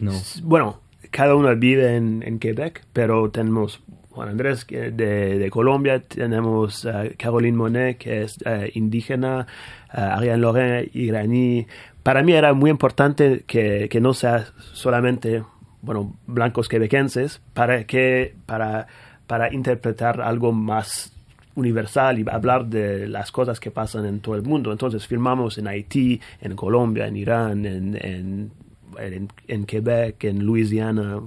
No. 0.00 0.12
Bueno, 0.42 0.80
cada 1.10 1.34
uno 1.34 1.54
vive 1.56 1.96
en, 1.96 2.22
en 2.24 2.38
Quebec, 2.38 2.84
pero 2.92 3.30
tenemos 3.30 3.80
Juan 4.10 4.28
Andrés 4.28 4.66
de, 4.68 4.90
de 5.38 5.50
Colombia, 5.50 6.00
tenemos 6.00 6.84
eh, 6.84 7.16
Caroline 7.18 7.56
Monet, 7.56 7.98
que 7.98 8.22
es 8.22 8.38
eh, 8.44 8.70
indígena, 8.74 9.46
eh, 9.92 10.00
Ariane 10.00 10.38
Lorrain, 10.38 10.90
iraní. 10.92 11.66
Para 12.04 12.22
mí 12.22 12.32
era 12.32 12.52
muy 12.52 12.70
importante 12.70 13.44
que, 13.46 13.88
que 13.90 14.00
no 14.00 14.14
sea 14.14 14.46
solamente 14.72 15.42
bueno, 15.84 16.14
blancos 16.26 16.68
quebequenses 16.68 17.40
para, 17.52 17.84
que, 17.84 18.34
para, 18.46 18.86
para 19.26 19.52
interpretar 19.52 20.20
algo 20.20 20.52
más 20.52 21.12
universal 21.56 22.18
y 22.18 22.24
hablar 22.28 22.66
de 22.66 23.06
las 23.06 23.30
cosas 23.30 23.60
que 23.60 23.70
pasan 23.70 24.06
en 24.06 24.20
todo 24.20 24.34
el 24.34 24.42
mundo. 24.42 24.72
Entonces 24.72 25.06
filmamos 25.06 25.56
en 25.58 25.68
Haití, 25.68 26.20
en 26.40 26.56
Colombia, 26.56 27.06
en 27.06 27.16
Irán, 27.16 27.64
en, 27.64 27.96
en, 28.00 28.50
en, 28.98 29.28
en 29.46 29.64
Quebec, 29.64 30.24
en 30.24 30.44
Luisiana. 30.44 31.20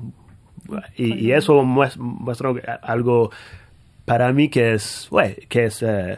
Y, 0.98 1.13
y 1.13 1.32
eso 1.32 1.63
mues- 1.63 1.98
muestra 1.98 2.50
algo 2.82 3.32
para 4.04 4.34
mí 4.34 4.50
que 4.50 4.74
es, 4.74 5.08
bueno, 5.10 5.36
que 5.48 5.65
es 5.65 5.82
eh, 5.82 6.17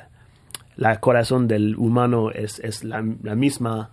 la 0.75 0.99
corazón 0.99 1.47
del 1.47 1.75
humano 1.75 2.31
es, 2.31 2.59
es 2.59 2.83
la, 2.83 3.05
la 3.21 3.35
misma 3.35 3.91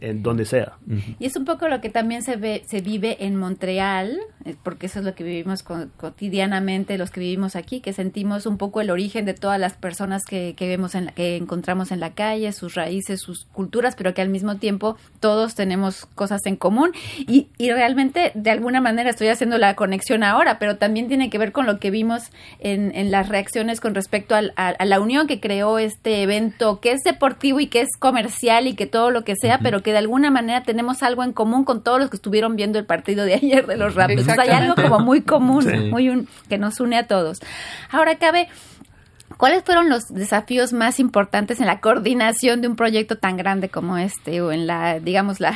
en 0.00 0.22
donde 0.22 0.44
sea. 0.44 0.78
Y 1.18 1.26
es 1.26 1.36
un 1.36 1.44
poco 1.44 1.68
lo 1.68 1.80
que 1.80 1.90
también 1.90 2.22
se 2.22 2.36
ve, 2.36 2.62
se 2.66 2.80
vive 2.80 3.24
en 3.24 3.36
Montreal, 3.36 4.18
eh, 4.44 4.54
porque 4.62 4.86
eso 4.86 4.98
es 5.00 5.04
lo 5.04 5.14
que 5.14 5.24
vivimos 5.24 5.62
co- 5.62 5.86
cotidianamente 5.96 6.98
los 6.98 7.10
que 7.10 7.20
vivimos 7.20 7.56
aquí, 7.56 7.80
que 7.80 7.92
sentimos 7.92 8.44
un 8.46 8.58
poco 8.58 8.80
el 8.80 8.90
origen 8.90 9.24
de 9.24 9.34
todas 9.34 9.58
las 9.58 9.74
personas 9.74 10.24
que, 10.24 10.54
que 10.56 10.68
vemos 10.68 10.94
en 10.94 11.06
la, 11.06 11.12
que 11.12 11.36
encontramos 11.36 11.90
en 11.90 12.00
la 12.00 12.12
calle, 12.14 12.52
sus 12.52 12.74
raíces, 12.74 13.20
sus 13.20 13.46
culturas, 13.46 13.94
pero 13.96 14.12
que 14.14 14.20
al 14.22 14.28
mismo 14.28 14.56
tiempo 14.56 14.96
todos 15.20 15.54
tenemos 15.54 16.06
cosas 16.14 16.44
en 16.46 16.56
común. 16.56 16.92
Y, 17.18 17.48
y 17.56 17.70
realmente 17.72 18.32
de 18.34 18.50
alguna 18.50 18.80
manera 18.80 19.10
estoy 19.10 19.28
haciendo 19.28 19.58
la 19.58 19.74
conexión 19.74 20.22
ahora, 20.22 20.58
pero 20.58 20.76
también 20.76 21.08
tiene 21.08 21.30
que 21.30 21.38
ver 21.38 21.52
con 21.52 21.66
lo 21.66 21.78
que 21.78 21.90
vimos 21.90 22.24
en, 22.60 22.94
en 22.94 23.10
las 23.10 23.28
reacciones 23.28 23.80
con 23.80 23.94
respecto 23.94 24.34
al- 24.34 24.52
a, 24.56 24.68
a 24.68 24.84
la 24.84 25.00
unión 25.00 25.26
que 25.26 25.40
creó 25.40 25.78
este 25.78 26.22
evento, 26.22 26.80
que 26.80 26.92
es 26.92 27.02
deportivo 27.04 27.60
y 27.60 27.68
que 27.68 27.80
es 27.80 27.88
comercial 27.98 28.66
y 28.66 28.74
que 28.74 28.86
todo 28.86 29.10
lo 29.10 29.24
que 29.24 29.34
sea, 29.40 29.58
pero 29.60 29.82
que 29.82 29.87
de 29.92 29.98
alguna 29.98 30.30
manera 30.30 30.62
tenemos 30.62 31.02
algo 31.02 31.22
en 31.24 31.32
común 31.32 31.64
con 31.64 31.82
todos 31.82 31.98
los 32.00 32.10
que 32.10 32.16
estuvieron 32.16 32.56
viendo 32.56 32.78
el 32.78 32.86
partido 32.86 33.24
de 33.24 33.34
ayer 33.34 33.66
de 33.66 33.76
los 33.76 33.94
Raptors. 33.94 34.22
O 34.28 34.34
sea, 34.34 34.42
hay 34.44 34.50
algo 34.50 34.74
como 34.74 35.00
muy 35.00 35.22
común, 35.22 35.62
Sí. 35.62 35.76
muy 35.90 36.08
un- 36.08 36.28
que 36.48 36.58
nos 36.58 36.80
une 36.80 36.96
a 36.96 37.06
todos. 37.06 37.40
Ahora 37.90 38.16
cabe 38.18 38.48
¿Cuáles 39.36 39.62
fueron 39.62 39.88
los 39.88 40.08
desafíos 40.08 40.72
más 40.72 40.98
importantes 40.98 41.60
en 41.60 41.66
la 41.66 41.80
coordinación 41.80 42.60
de 42.60 42.66
un 42.66 42.74
proyecto 42.76 43.18
tan 43.18 43.36
grande 43.36 43.68
como 43.68 43.96
este 43.98 44.40
o 44.40 44.50
en 44.50 44.66
la, 44.66 44.98
digamos, 45.00 45.38
la... 45.38 45.52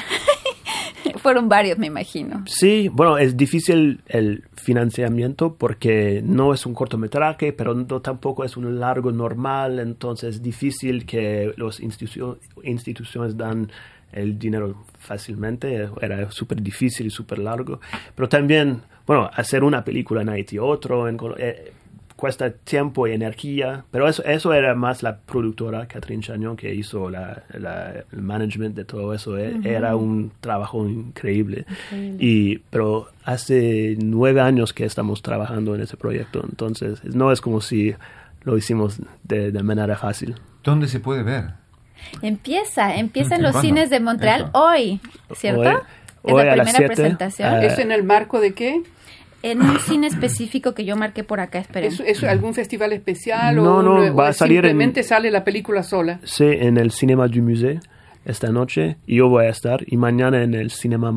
fueron 1.23 1.49
varios, 1.49 1.79
me 1.79 1.87
imagino. 1.87 2.43
Sí, 2.47 2.89
bueno, 2.93 3.17
es 3.17 3.37
difícil 3.37 4.01
el 4.09 4.45
financiamiento 4.55 5.55
porque 5.55 6.21
no 6.25 6.53
es 6.53 6.67
un 6.67 6.75
cortometraje, 6.75 7.53
pero 7.53 7.75
no, 7.75 8.01
tampoco 8.03 8.45
es 8.45 8.57
un 8.57 8.79
largo 8.79 9.13
normal, 9.13 9.79
entonces 9.79 10.37
es 10.37 10.43
difícil 10.43 11.07
que 11.07 11.55
las 11.57 11.81
instituciones 11.81 13.37
dan 13.37 13.71
el 14.13 14.39
dinero 14.39 14.85
fácilmente, 14.99 15.89
era 16.01 16.31
súper 16.31 16.61
difícil 16.61 17.07
y 17.07 17.11
súper 17.11 17.39
largo, 17.39 17.81
pero 18.15 18.29
también, 18.29 18.83
bueno, 19.07 19.31
hacer 19.33 19.65
una 19.65 19.83
película 19.83 20.21
en 20.23 20.29
Haití, 20.29 20.59
otro 20.59 21.09
en 21.09 21.17
Colo- 21.17 21.37
eh, 21.39 21.73
cuesta 22.23 22.53
tiempo 22.53 23.09
y 23.09 23.13
energía, 23.15 23.85
pero 23.91 24.07
eso, 24.07 24.23
eso 24.25 24.55
era 24.55 24.77
más 24.77 25.03
la 25.03 25.19
productora, 25.19 25.89
Catherine 25.89 26.23
Chagnon, 26.23 26.55
que 26.57 26.73
hizo 26.73 27.11
la, 27.11 27.43
la- 27.59 28.05
el 28.13 28.23
management 28.23 28.77
de 28.77 28.85
todo 28.85 29.13
eso. 29.13 29.37
eh, 29.37 29.57
Era 29.65 29.97
un 29.97 30.31
trabajo 30.41 30.87
increíble. 30.89 31.67
Y, 32.21 32.59
pero 32.71 33.09
hace 33.25 33.97
nueve 33.99 34.41
años 34.41 34.73
que 34.73 34.85
estamos 34.85 35.21
trabajando 35.21 35.75
en 35.75 35.81
ese 35.81 35.97
proyecto, 35.97 36.45
entonces 36.49 37.03
no 37.05 37.33
es 37.33 37.41
como 37.41 37.61
si 37.61 37.97
lo 38.45 38.57
hicimos 38.57 39.01
de, 39.25 39.51
de 39.51 39.63
manera 39.65 39.97
fácil. 39.97 40.37
¿Dónde 40.63 40.87
se 40.87 41.01
puede 41.01 41.25
ver? 41.25 41.47
Empieza, 42.23 42.95
empieza 42.95 43.35
en 43.35 43.43
los 43.43 43.51
¿Cuándo? 43.51 43.67
cines 43.69 43.91
de 43.91 43.99
Montreal 43.99 44.43
Eso. 44.43 44.51
hoy, 44.55 45.01
¿cierto? 45.35 45.61
Hoy- 45.61 45.77
es 46.25 46.33
hoy 46.35 46.45
la 46.45 46.53
a 46.53 46.57
las 46.57 46.67
primera 46.67 46.79
siete, 46.79 46.95
presentación. 46.95 47.53
ah, 47.53 47.65
¿Es 47.65 47.79
en 47.81 47.91
el 47.91 48.05
marco 48.05 48.39
de 48.39 48.53
qué? 48.55 48.81
En 49.43 49.61
un 49.61 49.79
cine 49.81 50.07
específico 50.07 50.73
que 50.75 50.85
yo 50.85 50.97
marqué 50.97 51.25
por 51.25 51.41
acá, 51.41 51.59
esperen. 51.59 51.91
¿Es, 51.93 52.01
es 52.01 52.23
algún 52.25 52.55
festival 52.55 52.93
especial 52.93 53.57
No, 53.57 53.79
o, 53.79 53.83
no, 53.83 53.95
un- 53.97 54.17
va 54.19 54.25
o 54.25 54.27
a 54.29 54.33
salir 54.33 54.59
en- 54.59 54.71
simplemente 54.71 55.03
sale 55.03 55.31
la 55.31 55.43
película 55.45 55.83
sola? 55.83 56.21
Sí, 56.25 56.45
en 56.47 56.77
el 56.79 56.91
Cinema 56.93 57.27
du 57.29 57.43
Musée 57.43 57.81
esta 58.25 58.51
noche 58.53 58.99
y 59.07 59.17
yo 59.17 59.29
voy 59.29 59.47
a 59.47 59.49
estar. 59.49 59.81
Y 59.87 59.97
mañana 59.97 60.43
en 60.45 60.55
el 60.55 60.71
Cinema 60.71 61.13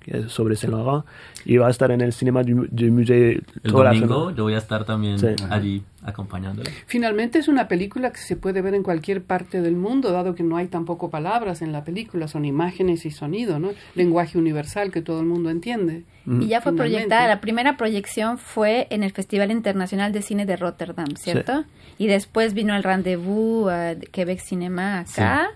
que 0.00 0.18
es 0.18 0.32
sobre 0.32 0.56
Saint 0.56 0.74
Laurent. 0.74 1.04
Y 1.44 1.56
va 1.56 1.66
a 1.68 1.70
estar 1.70 1.90
en 1.90 2.00
el 2.00 2.12
Cinema 2.12 2.42
du, 2.42 2.66
du 2.70 2.90
Musée 2.92 3.40
El 3.64 3.72
toda 3.72 3.84
la 3.84 3.90
domingo 3.90 4.14
semana. 4.20 4.36
yo 4.36 4.42
voy 4.44 4.54
a 4.54 4.58
estar 4.58 4.84
también 4.84 5.18
Sí. 5.18 5.26
allí 5.50 5.82
acompañándole. 6.04 6.70
Finalmente 6.86 7.38
es 7.38 7.48
una 7.48 7.68
película 7.68 8.10
que 8.12 8.18
se 8.18 8.36
puede 8.36 8.60
ver 8.60 8.74
en 8.74 8.82
cualquier 8.82 9.22
parte 9.22 9.60
del 9.60 9.76
mundo, 9.76 10.10
dado 10.12 10.34
que 10.34 10.42
no 10.42 10.56
hay 10.56 10.66
tampoco 10.68 11.10
palabras 11.10 11.62
en 11.62 11.72
la 11.72 11.84
película, 11.84 12.26
son 12.28 12.44
imágenes 12.44 13.04
y 13.06 13.10
sonido, 13.10 13.58
¿no? 13.58 13.70
Lenguaje 13.94 14.36
universal 14.38 14.90
que 14.90 15.00
todo 15.02 15.20
el 15.20 15.26
mundo 15.26 15.50
entiende. 15.50 16.04
Y 16.24 16.46
ya 16.46 16.60
fue 16.60 16.70
Finalmente. 16.72 16.76
proyectada, 16.76 17.26
la 17.28 17.40
primera 17.40 17.76
proyección 17.76 18.38
fue 18.38 18.86
en 18.90 19.02
el 19.02 19.10
Festival 19.12 19.50
Internacional 19.50 20.12
de 20.12 20.22
Cine 20.22 20.46
de 20.46 20.56
Rotterdam, 20.56 21.08
¿cierto? 21.16 21.64
Y 21.98 22.06
después 22.06 22.54
vino 22.54 22.74
el 22.76 22.82
Rendezvous 22.84 23.66
de 23.68 24.08
Quebec 24.12 24.38
Cinema 24.40 25.00
acá. 25.00 25.48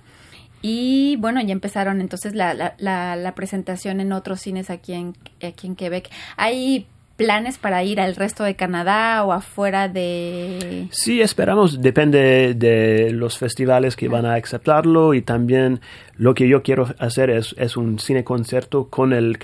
Y 0.69 1.15
bueno, 1.19 1.41
ya 1.43 1.53
empezaron 1.53 2.01
entonces 2.01 2.35
la, 2.35 2.53
la, 2.77 3.15
la, 3.15 3.35
presentación 3.37 4.01
en 4.01 4.11
otros 4.11 4.41
cines 4.41 4.69
aquí 4.69 4.95
en, 4.95 5.15
aquí 5.41 5.69
en 5.69 5.77
Quebec. 5.77 6.11
¿Hay 6.37 6.89
planes 7.17 7.57
para 7.57 7.85
ir 7.85 8.01
al 8.01 8.17
resto 8.17 8.43
de 8.43 8.57
Canadá 8.57 9.23
o 9.23 9.33
afuera 9.33 9.87
de...? 9.89 10.89
Sí, 10.91 11.21
esperamos, 11.21 11.81
depende 11.81 12.55
de 12.55 13.13
los 13.13 13.39
festivales 13.39 13.95
que 13.95 14.09
van 14.09 14.27
a 14.27 14.35
aceptarlo 14.35 15.15
y 15.15 15.23
también 15.23 15.81
lo 16.17 16.35
que 16.35 16.49
yo 16.49 16.65
quiero 16.65 16.89
hacer 16.99 17.31
es, 17.31 17.55
es 17.59 17.77
un 17.77 18.01
cine 18.01 18.25
concierto 18.25 18.89
con 18.89 19.13
el 19.13 19.39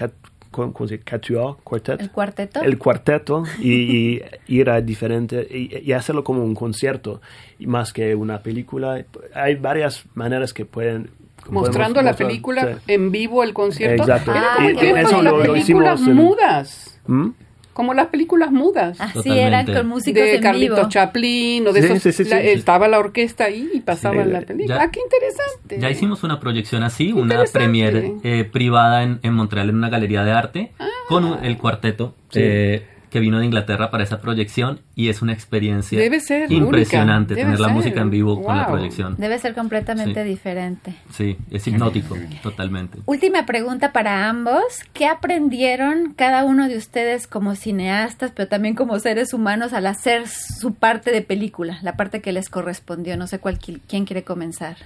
con 0.52 0.72
el 0.88 1.00
quatuor, 1.04 1.56
quartet, 1.64 2.00
¿El 2.00 2.10
cuarteto? 2.12 2.62
el 2.62 2.78
cuarteto 2.78 3.42
y, 3.58 3.72
y 3.72 4.22
ir 4.46 4.70
a 4.70 4.80
diferente 4.80 5.44
y, 5.50 5.78
y 5.82 5.92
hacerlo 5.92 6.22
como 6.22 6.44
un 6.44 6.54
concierto 6.54 7.20
más 7.60 7.92
que 7.92 8.14
una 8.14 8.40
película. 8.42 9.04
Hay 9.34 9.56
varias 9.56 10.04
maneras 10.14 10.52
que 10.54 10.64
pueden 10.64 11.10
Mostrando 11.48 11.94
podemos 11.94 12.04
la 12.04 12.10
mostrar, 12.12 12.28
película 12.28 12.74
sí. 12.86 12.92
en 12.92 13.10
vivo, 13.10 13.42
el 13.42 13.52
concierto. 13.52 14.02
Exacto. 14.04 14.30
Ah, 14.32 14.58
y 14.60 14.76
eso 14.86 15.16
de 15.18 15.24
lo- 15.24 15.56
hicimos 15.56 16.00
en- 16.06 16.14
mudas. 16.14 17.00
¿Mm? 17.08 17.30
Como 17.72 17.94
las 17.94 18.08
películas 18.08 18.52
mudas. 18.52 19.00
Así 19.00 19.14
Totalmente. 19.14 19.46
eran 19.46 19.66
con 19.66 19.86
músicos 19.88 20.22
de 20.22 20.34
en 20.36 20.42
Carlitos 20.42 20.76
vivo. 20.78 20.88
Chaplin 20.90 21.66
o 21.66 21.72
de 21.72 21.80
Sí, 21.80 21.86
esos, 21.86 22.02
sí, 22.02 22.12
sí, 22.24 22.24
la- 22.30 22.40
sí. 22.40 22.48
estaba 22.48 22.86
la 22.88 22.98
orquesta 22.98 23.44
ahí 23.44 23.70
y 23.72 23.80
pasaban 23.80 24.26
Sí, 24.26 24.30
la 24.32 24.40
ya- 24.40 24.46
película. 24.46 24.82
ah, 24.82 24.90
qué 24.90 25.00
interesante. 25.00 25.78
Ya 25.80 25.90
hicimos 25.90 26.22
una 26.22 26.38
proyección 26.38 26.82
así, 26.82 27.12
una 27.12 27.44
premiere 27.52 28.12
eh, 28.24 28.44
privada 28.44 29.02
en, 29.04 29.20
en 29.22 29.32
Montreal 29.34 29.70
en 29.70 29.76
una 29.76 29.88
galería 29.88 30.22
de 30.24 30.32
arte 30.32 30.72
con 31.08 31.24
un- 31.24 31.44
el 31.44 31.56
cuarteto 31.56 32.14
Sí. 32.30 32.40
eh, 32.42 32.86
que 33.12 33.20
vino 33.20 33.38
de 33.38 33.44
Inglaterra 33.44 33.90
para 33.90 34.02
esa 34.04 34.20
proyección 34.22 34.80
y 34.96 35.10
es 35.10 35.20
una 35.20 35.34
experiencia 35.34 35.98
Debe 35.98 36.18
ser 36.20 36.50
impresionante 36.50 37.34
tener 37.34 37.60
la 37.60 37.68
música 37.68 38.00
en 38.00 38.08
vivo 38.10 38.42
con 38.42 38.56
la 38.56 38.66
proyección. 38.66 39.16
Debe 39.18 39.38
ser 39.38 39.54
completamente 39.54 40.22
Sí. 40.24 40.28
diferente. 40.30 40.94
Sí, 41.12 41.36
es 41.50 41.66
hipnótico, 41.66 42.16
totalmente. 42.42 42.98
Última 43.04 43.44
pregunta 43.44 43.92
para 43.92 44.28
ambos. 44.30 44.62
¿Qué 44.94 45.06
aprendieron 45.06 46.14
cada 46.16 46.44
uno 46.44 46.68
de 46.68 46.78
ustedes 46.78 47.26
como 47.26 47.54
cineastas, 47.54 48.32
pero 48.34 48.48
también 48.48 48.74
como 48.74 48.98
seres 48.98 49.34
humanos 49.34 49.74
al 49.74 49.86
hacer 49.86 50.26
su 50.28 50.72
parte 50.74 51.10
de 51.10 51.20
película, 51.20 51.78
la 51.82 51.96
parte 51.96 52.22
que 52.22 52.32
les 52.32 52.48
correspondió? 52.48 53.16
No 53.18 53.26
sé 53.26 53.38
cuál, 53.38 53.58
qui- 53.58 53.80
quién 53.88 54.06
quiere 54.06 54.24
comenzar. 54.24 54.76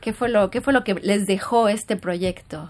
¿Qué 0.00 0.12
fue 0.12 0.28
lo, 0.28 0.50
qué 0.50 0.60
fue 0.60 0.72
lo 0.72 0.82
que 0.82 0.94
les 0.94 1.26
dejó 1.26 1.68
este 1.68 1.94
proyecto 1.96 2.68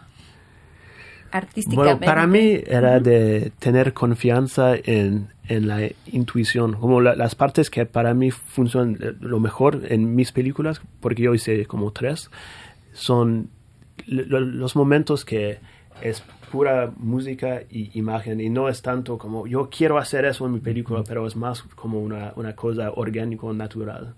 artísticamente? 1.31 1.77
Bueno, 1.77 2.01
para 2.07 2.27
mí 2.27 2.61
era 2.67 3.01
de 3.01 3.53
tener 3.59 3.93
confianza 3.93 4.75
en, 4.77 5.29
en 5.49 5.69
la 5.69 5.89
intuición, 6.13 6.75
como 6.75 7.01
la- 7.01 7.15
las 7.17 7.35
partes 7.35 7.71
que 7.71 7.87
para 7.87 8.15
mí 8.15 8.31
funcionan 8.31 8.99
lo 9.21 9.41
mejor 9.41 9.83
en 9.89 10.15
mis 10.15 10.33
películas, 10.33 10.81
porque 11.01 11.23
yo 11.23 11.35
hice 11.35 11.67
como 11.67 11.91
tres, 11.93 12.31
son 12.93 13.49
lo- 14.07 14.41
los 14.41 14.77
momentos 14.77 15.25
que 15.25 15.59
es 16.03 16.23
pura 16.53 16.93
música 16.99 17.63
y 17.71 17.91
imagen 17.99 18.41
y 18.41 18.49
no 18.51 18.69
es 18.69 18.81
tanto 18.81 19.19
como 19.19 19.47
yo 19.47 19.69
quiero 19.69 19.99
hacer 19.99 20.25
eso 20.27 20.47
en 20.47 20.53
mi 20.53 20.61
película, 20.61 21.03
pero 21.07 21.27
es 21.27 21.35
más 21.37 21.63
como 21.63 22.01
una, 22.01 22.33
una 22.37 22.55
cosa 22.55 22.93
orgánico, 22.95 23.53
natural. 23.53 24.15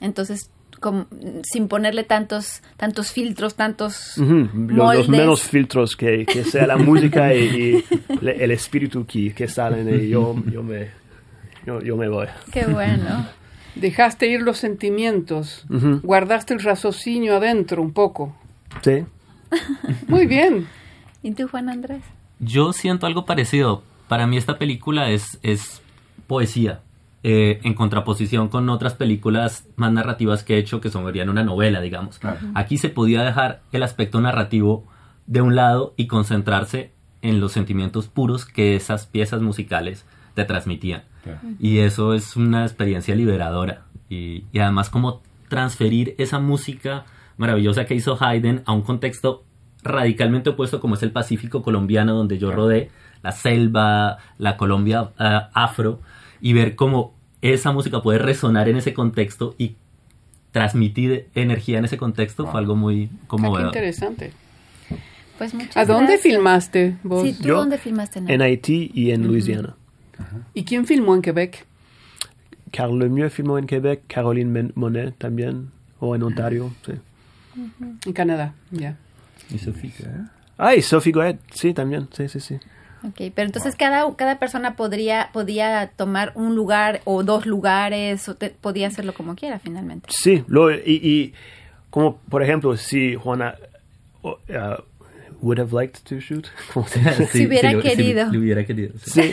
Entonces, 0.00 0.50
como, 0.80 1.06
sin 1.42 1.68
ponerle 1.68 2.04
tantos, 2.04 2.62
tantos 2.76 3.10
filtros, 3.12 3.54
tantos 3.54 4.18
Ujú, 4.18 4.48
Los, 4.54 4.68
los 4.68 4.76
moldes. 4.78 5.08
menos 5.08 5.42
filtros 5.42 5.96
que, 5.96 6.26
que 6.26 6.44
sea 6.44 6.66
la 6.66 6.76
música 6.76 7.34
y, 7.34 7.40
y 7.40 7.84
le- 8.20 8.42
el 8.44 8.50
espíritu 8.50 9.06
que, 9.06 9.32
que 9.34 9.48
salen 9.48 9.88
y 9.88 10.08
yo, 10.08 10.34
yo, 10.50 10.62
me, 10.62 10.88
yo, 11.66 11.80
yo 11.80 11.96
me 11.96 12.08
voy. 12.08 12.26
Qué 12.52 12.66
bueno. 12.66 13.26
Dejaste 13.74 14.28
ir 14.28 14.42
los 14.42 14.58
sentimientos, 14.58 15.64
Ujú. 15.68 16.00
guardaste 16.02 16.54
el 16.54 16.60
raciocinio 16.62 17.36
adentro 17.36 17.82
un 17.82 17.92
poco. 17.92 18.36
Sí. 18.82 19.04
Muy 20.08 20.26
bien. 20.26 20.66
¿Y 21.22 21.32
tú, 21.32 21.48
Juan 21.48 21.68
Andrés? 21.68 22.02
Yo 22.38 22.72
siento 22.72 23.06
algo 23.06 23.24
parecido. 23.24 23.82
Para 24.08 24.26
mí 24.26 24.36
esta 24.36 24.58
película 24.58 25.10
es, 25.10 25.38
es 25.42 25.80
poesía, 26.26 26.80
eh, 27.26 27.58
en 27.62 27.72
contraposición 27.72 28.50
con 28.50 28.68
otras 28.68 28.92
películas 28.92 29.66
más 29.76 29.90
narrativas 29.90 30.44
que 30.44 30.56
he 30.56 30.58
hecho 30.58 30.82
que 30.82 30.90
son 30.90 31.06
una 31.06 31.42
novela, 31.42 31.80
digamos. 31.80 32.20
Aquí 32.54 32.76
se 32.76 32.90
podía 32.90 33.22
dejar 33.22 33.62
el 33.72 33.82
aspecto 33.82 34.20
narrativo 34.20 34.86
de 35.26 35.40
un 35.40 35.56
lado 35.56 35.94
y 35.96 36.06
concentrarse 36.06 36.92
en 37.22 37.40
los 37.40 37.52
sentimientos 37.52 38.08
puros 38.08 38.44
que 38.44 38.76
esas 38.76 39.06
piezas 39.06 39.40
musicales 39.40 40.04
te 40.34 40.44
transmitían. 40.44 41.04
Claro. 41.22 41.40
Y 41.58 41.78
eso 41.78 42.12
es 42.12 42.36
una 42.36 42.64
experiencia 42.64 43.14
liberadora. 43.14 43.86
Y, 44.10 44.44
y 44.52 44.58
además 44.58 44.90
como 44.90 45.22
transferir 45.48 46.14
esa 46.18 46.40
música 46.40 47.06
maravillosa 47.38 47.86
que 47.86 47.94
hizo 47.94 48.22
Haydn 48.22 48.64
a 48.66 48.72
un 48.72 48.82
contexto 48.82 49.44
radicalmente 49.82 50.50
opuesto 50.50 50.78
como 50.78 50.96
es 50.96 51.02
el 51.02 51.10
Pacífico 51.10 51.62
colombiano 51.62 52.14
donde 52.14 52.36
yo 52.36 52.52
rodé, 52.52 52.90
la 53.22 53.32
selva, 53.32 54.18
la 54.36 54.58
Colombia 54.58 55.10
eh, 55.18 55.40
afro, 55.54 56.00
y 56.44 56.52
ver 56.52 56.76
cómo 56.76 57.14
esa 57.40 57.72
música 57.72 58.02
puede 58.02 58.18
resonar 58.18 58.68
en 58.68 58.76
ese 58.76 58.92
contexto 58.92 59.54
y 59.56 59.76
transmitir 60.52 61.28
energía 61.34 61.78
en 61.78 61.86
ese 61.86 61.96
contexto 61.96 62.46
fue 62.46 62.60
algo 62.60 62.76
muy 62.76 63.04
Ah, 63.06 63.16
qué 63.22 63.26
conmovedor. 63.28 63.66
interesante. 63.68 64.30
Pues 65.38 65.54
muchas 65.54 65.74
¿A 65.76 65.86
dónde 65.86 66.12
gracias. 66.12 66.20
filmaste 66.34 66.96
vos? 67.02 67.22
Sí, 67.22 67.32
¿tú 67.40 67.48
Yo, 67.48 67.56
dónde 67.56 67.78
filmaste? 67.78 68.20
En 68.28 68.42
Haití 68.42 68.90
y 68.92 69.10
en 69.12 69.26
Louisiana. 69.26 69.74
¿Y 70.52 70.64
quién 70.64 70.86
filmó 70.86 71.14
en 71.14 71.22
Quebec? 71.22 71.64
Carl 72.70 72.98
Lemieux 72.98 73.32
filmó 73.32 73.56
en 73.58 73.66
Quebec, 73.66 74.02
Caroline 74.06 74.70
Monet 74.74 75.16
también, 75.16 75.70
o 75.98 76.14
en 76.14 76.22
Ontario, 76.24 76.72
sí. 76.84 76.92
En 78.06 78.12
Canadá, 78.12 78.52
ya. 78.70 78.96
Y 79.50 79.58
Sofía. 79.58 80.30
Ah, 80.58 80.74
y 80.74 80.82
Sophie 80.82 81.12
Goet, 81.12 81.38
sí, 81.52 81.72
también, 81.72 82.06
sí, 82.12 82.28
sí, 82.28 82.38
sí. 82.40 82.58
Ok, 83.06 83.32
pero 83.34 83.46
entonces 83.46 83.76
cada, 83.76 84.14
cada 84.16 84.38
persona 84.38 84.76
podría, 84.76 85.28
podía 85.32 85.90
tomar 85.96 86.32
un 86.34 86.54
lugar 86.54 87.00
o 87.04 87.22
dos 87.22 87.44
lugares, 87.46 88.28
o 88.28 88.34
te- 88.34 88.50
podía 88.50 88.86
hacerlo 88.88 89.12
como 89.14 89.34
quiera 89.36 89.58
finalmente. 89.58 90.08
Sí, 90.10 90.42
lo, 90.46 90.72
y, 90.72 90.80
y 90.86 91.34
como 91.90 92.16
por 92.30 92.42
ejemplo, 92.42 92.76
si 92.76 93.14
Juana 93.14 93.56
uh, 94.22 94.30
would 95.42 95.58
have 95.60 95.72
liked 95.74 95.98
to 96.08 96.18
shoot. 96.18 96.46
Si 97.30 97.46
hubiera 97.46 97.78
querido. 97.80 98.32
lo 98.32 98.38
hubiera 98.38 98.64
querido. 98.64 98.94
sí. 99.04 99.20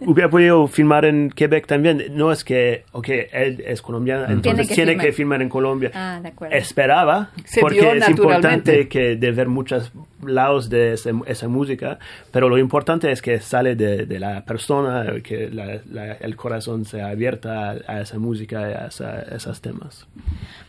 hubiera 0.00 0.30
podido 0.30 0.66
filmar 0.66 1.04
en 1.04 1.28
Quebec 1.30 1.66
también. 1.66 2.02
No 2.12 2.32
es 2.32 2.42
que, 2.44 2.84
ok, 2.92 3.08
él 3.32 3.62
es 3.66 3.82
colombiano, 3.82 4.24
entonces 4.32 4.66
que 4.68 4.74
tiene 4.74 4.92
filmar. 4.92 5.06
que 5.06 5.12
filmar 5.12 5.42
en 5.42 5.48
Colombia. 5.50 5.90
Ah, 5.92 6.20
de 6.22 6.28
acuerdo. 6.30 6.56
Esperaba, 6.56 7.30
Se 7.44 7.60
porque 7.60 7.98
es 7.98 8.08
importante 8.08 8.88
que 8.88 9.16
de 9.16 9.32
ver 9.32 9.48
muchos 9.48 9.92
lados 10.26 10.68
de 10.70 10.92
ese- 10.94 11.12
esa 11.26 11.48
música, 11.48 11.98
pero 12.30 12.48
lo 12.48 12.58
importante 12.58 13.10
es 13.10 13.22
que 13.22 13.40
sale 13.40 13.76
de, 13.76 14.06
de 14.06 14.18
la 14.20 14.44
persona, 14.44 15.06
que 15.22 15.48
la- 15.50 15.80
la- 15.90 16.12
el 16.14 16.36
corazón 16.36 16.84
se 16.84 17.02
abierta 17.02 17.70
a, 17.70 17.76
a 17.86 18.00
esa 18.00 18.18
música, 18.18 18.60
a 18.60 18.86
esa- 18.88 19.22
esos 19.22 19.60
temas. 19.60 20.06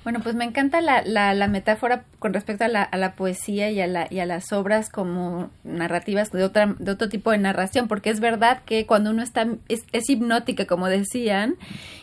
Bueno, 0.03 0.19
pues 0.21 0.35
me 0.35 0.45
encanta 0.45 0.81
la, 0.81 1.01
la, 1.03 1.33
metáfora 1.47 2.03
con 2.19 2.33
respecto 2.33 2.63
a 2.63 2.67
la, 2.67 2.83
a 2.83 2.97
poesía 3.15 3.71
y 3.71 3.81
a, 3.81 4.07
y 4.11 4.19
a 4.19 4.25
las 4.25 4.51
obras 4.53 4.89
como 4.89 5.49
narrativas 5.63 6.31
de, 6.31 6.43
otra, 6.43 6.75
de 6.77 6.91
otro 6.91 7.09
tipo 7.09 7.31
de 7.31 7.37
narración, 7.39 7.87
porque 7.87 8.09
es 8.11 8.19
verdad 8.19 8.61
que 8.65 8.85
cuando 8.85 9.09
uno 9.09 9.23
está, 9.23 9.47
es, 9.67 9.83
es 9.93 10.09
hipnótica, 10.09 10.65
como 10.65 10.87
decían, 10.87 11.55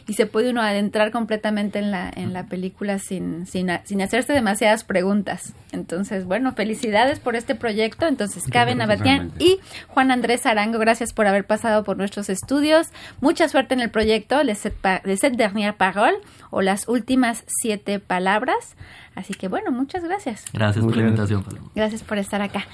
y 0.07 0.15
se 0.15 0.27
puede 0.27 0.51
uno 0.51 0.63
adentrar 0.63 1.11
completamente 1.11 1.79
en 1.79 1.91
la, 1.91 2.11
en 2.15 2.33
la 2.33 2.47
película 2.47 2.99
sin, 2.99 3.47
sin, 3.47 3.69
sin 3.85 4.03
hacerse 4.03 4.33
demasiadas 4.33 4.85
preguntas. 4.85 5.53
Entonces, 5.73 6.25
bueno, 6.25 6.53
felicidades 6.53 7.19
por 7.21 7.37
este 7.37 7.55
proyecto. 7.55 8.07
Entonces, 8.07 8.45
Cabe 8.51 8.75
Nabatian 8.75 9.31
Totalmente. 9.31 9.45
y 9.45 9.61
Juan 9.89 10.11
Andrés 10.11 10.47
Arango, 10.47 10.79
gracias 10.79 11.13
por 11.13 11.27
haber 11.27 11.47
pasado 11.47 11.85
por 11.85 11.97
nuestros 11.97 12.29
estudios. 12.29 12.89
Mucha 13.21 13.49
suerte 13.49 13.75
en 13.75 13.81
el 13.81 13.91
proyecto 13.91 14.43
Les 14.43 14.59
Sept 14.59 14.85
Les 15.05 15.21
Sept 15.21 15.37
Dernières 15.37 15.75
Paroles 15.75 16.21
o 16.51 16.63
las 16.63 16.89
últimas 16.89 17.45
siete 17.47 17.99
palabras. 17.99 18.77
Así 19.15 19.35
que 19.35 19.49
bueno, 19.49 19.71
muchas 19.71 20.03
gracias. 20.05 20.45
Gracias 20.53 20.85
por 20.85 20.97
la 20.97 21.03
invitación, 21.03 21.43
Paloma. 21.45 21.69
Gracias 21.75 22.03
por 22.03 22.19
estar 22.19 22.41
acá. 22.41 22.65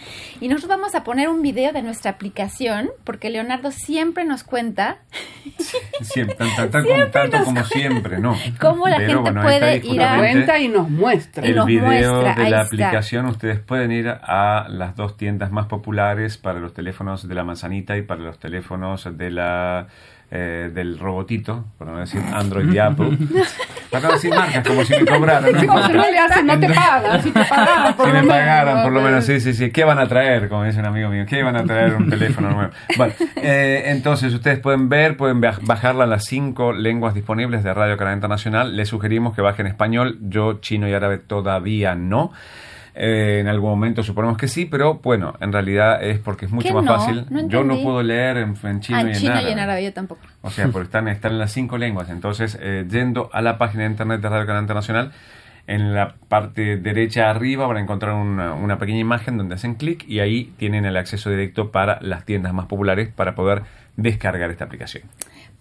Y 0.40 0.48
nosotros 0.48 0.78
vamos 0.78 0.94
a 0.94 1.02
poner 1.04 1.28
un 1.28 1.42
video 1.42 1.72
de 1.72 1.82
nuestra 1.82 2.12
aplicación 2.12 2.90
porque 3.04 3.28
Leonardo 3.30 3.72
siempre 3.72 4.24
nos 4.24 4.44
cuenta 4.44 4.98
Siempre, 6.00 6.36
tan, 6.36 6.54
tan, 6.56 6.70
tan 6.70 6.84
como, 6.84 7.06
tanto 7.08 7.44
como 7.44 7.64
siempre, 7.64 8.18
¿no. 8.18 8.36
Cómo 8.60 8.86
la 8.88 8.96
Pero, 8.98 9.08
gente 9.24 9.30
bueno, 9.32 9.42
puede 9.42 9.76
ir 9.86 10.02
a- 10.02 10.16
Cuenta 10.18 10.58
y 10.58 10.68
nos 10.68 10.88
muestra. 10.88 11.44
Y 11.46 11.50
El 11.50 11.56
nos 11.56 11.66
video 11.66 11.84
muestra, 11.86 12.34
de 12.34 12.42
ahí 12.44 12.50
la 12.50 12.62
está. 12.62 12.66
aplicación, 12.66 13.26
ustedes 13.26 13.58
pueden 13.60 13.90
ir 13.92 14.08
a 14.08 14.66
las 14.68 14.94
dos 14.96 15.16
tiendas 15.16 15.50
más 15.50 15.66
populares 15.66 16.38
para 16.38 16.60
los 16.60 16.72
teléfonos 16.72 17.26
de 17.26 17.34
la 17.34 17.44
manzanita 17.44 17.96
y 17.96 18.02
para 18.02 18.20
los 18.22 18.38
teléfonos 18.38 19.08
de 19.18 19.30
la 19.30 19.88
eh, 20.30 20.70
del 20.74 20.98
robotito, 20.98 21.64
por 21.78 21.86
no 21.86 21.98
decir 21.98 22.20
Android 22.32 22.70
y 22.72 22.78
Apple. 22.78 23.16
Para 23.90 24.08
no 24.08 24.12
decir 24.14 24.28
marcas, 24.34 24.68
como 24.68 24.84
si 24.84 24.92
me 24.92 25.06
cobraran. 25.06 25.50
¿no? 25.50 25.62
No 25.88 25.88
le 26.10 26.18
hacen, 26.18 26.46
no 26.46 26.60
te 26.60 26.68
pagan. 26.68 27.22
Si 27.22 27.30
te 27.30 27.42
pagaran, 27.42 27.94
por 27.96 28.04
Si 28.06 28.12
lo 28.12 28.14
me 28.18 28.20
menos, 28.22 28.36
pagaran, 28.36 28.82
por 28.82 28.92
lo 28.92 29.00
¿no? 29.00 29.06
menos, 29.06 29.24
sí, 29.24 29.40
sí, 29.40 29.54
sí. 29.54 29.70
¿Qué 29.70 29.84
van 29.84 29.98
a 29.98 30.06
traer? 30.06 30.50
Como 30.50 30.64
dice 30.64 30.78
un 30.80 30.84
amigo 30.84 31.08
mío, 31.08 31.24
¿qué 31.26 31.42
van 31.42 31.56
a 31.56 31.64
traer 31.64 31.94
un 31.94 32.10
teléfono 32.10 32.50
nuevo? 32.50 32.70
Bueno, 32.98 33.14
eh, 33.36 33.84
entonces 33.86 34.34
ustedes 34.34 34.58
pueden 34.58 34.90
ver, 34.90 35.16
pueden 35.16 35.40
baj- 35.40 35.60
bajarla 35.62 36.04
en 36.04 36.10
las 36.10 36.26
cinco 36.26 36.74
lenguas 36.74 37.14
disponibles 37.14 37.64
de 37.64 37.72
Radio 37.72 37.96
Canal 37.96 38.12
Internacional. 38.14 38.76
Les 38.76 38.88
sugerimos 38.88 39.34
que 39.34 39.40
bajen 39.40 39.66
español, 39.66 40.18
yo 40.20 40.60
chino 40.60 40.86
y 40.86 40.92
árabe 40.92 41.16
todavía 41.16 41.94
no. 41.94 42.32
Eh, 43.00 43.38
en 43.38 43.46
algún 43.46 43.70
momento 43.70 44.02
suponemos 44.02 44.36
que 44.36 44.48
sí, 44.48 44.64
pero 44.64 44.94
bueno, 44.94 45.32
en 45.40 45.52
realidad 45.52 46.02
es 46.02 46.18
porque 46.18 46.46
es 46.46 46.50
mucho 46.50 46.66
¿Qué 46.66 46.74
más 46.74 46.84
no? 46.84 46.96
fácil. 46.96 47.26
No 47.30 47.46
yo 47.48 47.62
no 47.62 47.78
puedo 47.80 48.02
leer 48.02 48.38
en, 48.38 48.56
en 48.60 48.80
chino, 48.80 48.98
Ah, 48.98 49.02
y, 49.02 49.04
en 49.04 49.08
en 49.10 49.14
chino 49.14 49.32
árabe. 49.34 49.48
y 49.48 49.52
en 49.52 49.58
árabe, 49.60 49.84
yo 49.84 49.92
tampoco. 49.92 50.20
O 50.42 50.50
sea, 50.50 50.66
porque 50.66 50.86
están, 50.86 51.06
están 51.06 51.30
en 51.32 51.38
las 51.38 51.52
cinco 51.52 51.78
lenguas. 51.78 52.10
Entonces, 52.10 52.58
eh, 52.60 52.84
yendo 52.90 53.30
a 53.32 53.40
la 53.40 53.56
página 53.56 53.84
de 53.84 53.90
internet 53.90 54.20
de 54.20 54.28
Radio 54.28 54.46
Canal 54.46 54.62
Internacional, 54.64 55.12
en 55.68 55.94
la 55.94 56.14
parte 56.28 56.76
derecha 56.78 57.30
arriba 57.30 57.68
van 57.68 57.76
a 57.76 57.80
encontrar 57.80 58.14
una, 58.14 58.54
una 58.54 58.78
pequeña 58.78 58.98
imagen 58.98 59.36
donde 59.38 59.54
hacen 59.54 59.74
clic 59.76 60.04
y 60.08 60.18
ahí 60.18 60.52
tienen 60.56 60.84
el 60.84 60.96
acceso 60.96 61.30
directo 61.30 61.70
para 61.70 61.98
las 62.00 62.24
tiendas 62.24 62.52
más 62.52 62.66
populares 62.66 63.10
para 63.14 63.36
poder 63.36 63.62
descargar 63.96 64.50
esta 64.50 64.64
aplicación. 64.64 65.04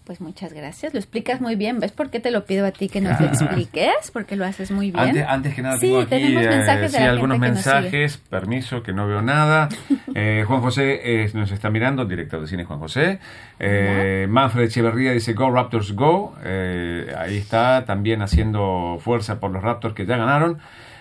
Pues 0.08 0.22
muchas 0.22 0.54
gracias, 0.54 0.94
lo 0.94 1.00
explicas 1.00 1.42
muy 1.42 1.54
bien. 1.54 1.80
¿Ves 1.80 1.92
por 1.92 2.08
qué 2.08 2.18
te 2.18 2.30
lo 2.30 2.46
pido 2.46 2.64
a 2.64 2.70
ti 2.70 2.88
que 2.88 3.02
nos 3.02 3.20
lo 3.20 3.26
expliques? 3.30 4.10
Porque 4.10 4.36
lo 4.36 4.46
haces 4.46 4.70
muy 4.70 4.90
bien. 4.90 5.08
Antes, 5.08 5.26
antes 5.28 5.54
que 5.54 5.60
nada, 5.60 5.76
Sí, 5.76 5.88
tengo 5.88 6.00
aquí 6.00 6.08
tenemos 6.08 6.44
eh, 6.44 6.48
mensajes 6.48 6.92
de 6.92 6.98
sí, 6.98 7.04
algunos 7.04 7.38
mensajes. 7.38 8.16
Permiso, 8.16 8.82
que 8.82 8.94
no 8.94 9.06
veo 9.06 9.20
nada. 9.20 9.68
Eh, 10.14 10.44
Juan 10.48 10.62
José 10.62 11.00
eh, 11.24 11.30
nos 11.34 11.52
está 11.52 11.70
mirando, 11.70 12.04
director 12.06 12.40
de 12.40 12.46
cine 12.48 12.64
Juan 12.64 12.80
José. 12.80 13.20
Eh, 13.60 14.26
Manfred 14.28 14.64
Echeverría 14.64 15.12
dice 15.12 15.34
Go 15.34 15.50
Raptors 15.50 15.92
Go. 15.92 16.34
Eh, 16.42 17.14
ahí 17.16 17.36
está 17.36 17.84
también 17.84 18.22
haciendo 18.22 18.98
fuerza 19.00 19.38
por 19.38 19.50
los 19.50 19.62
Raptors 19.62 19.94
que 19.94 20.06
ya 20.06 20.16
ganaron. 20.16 20.58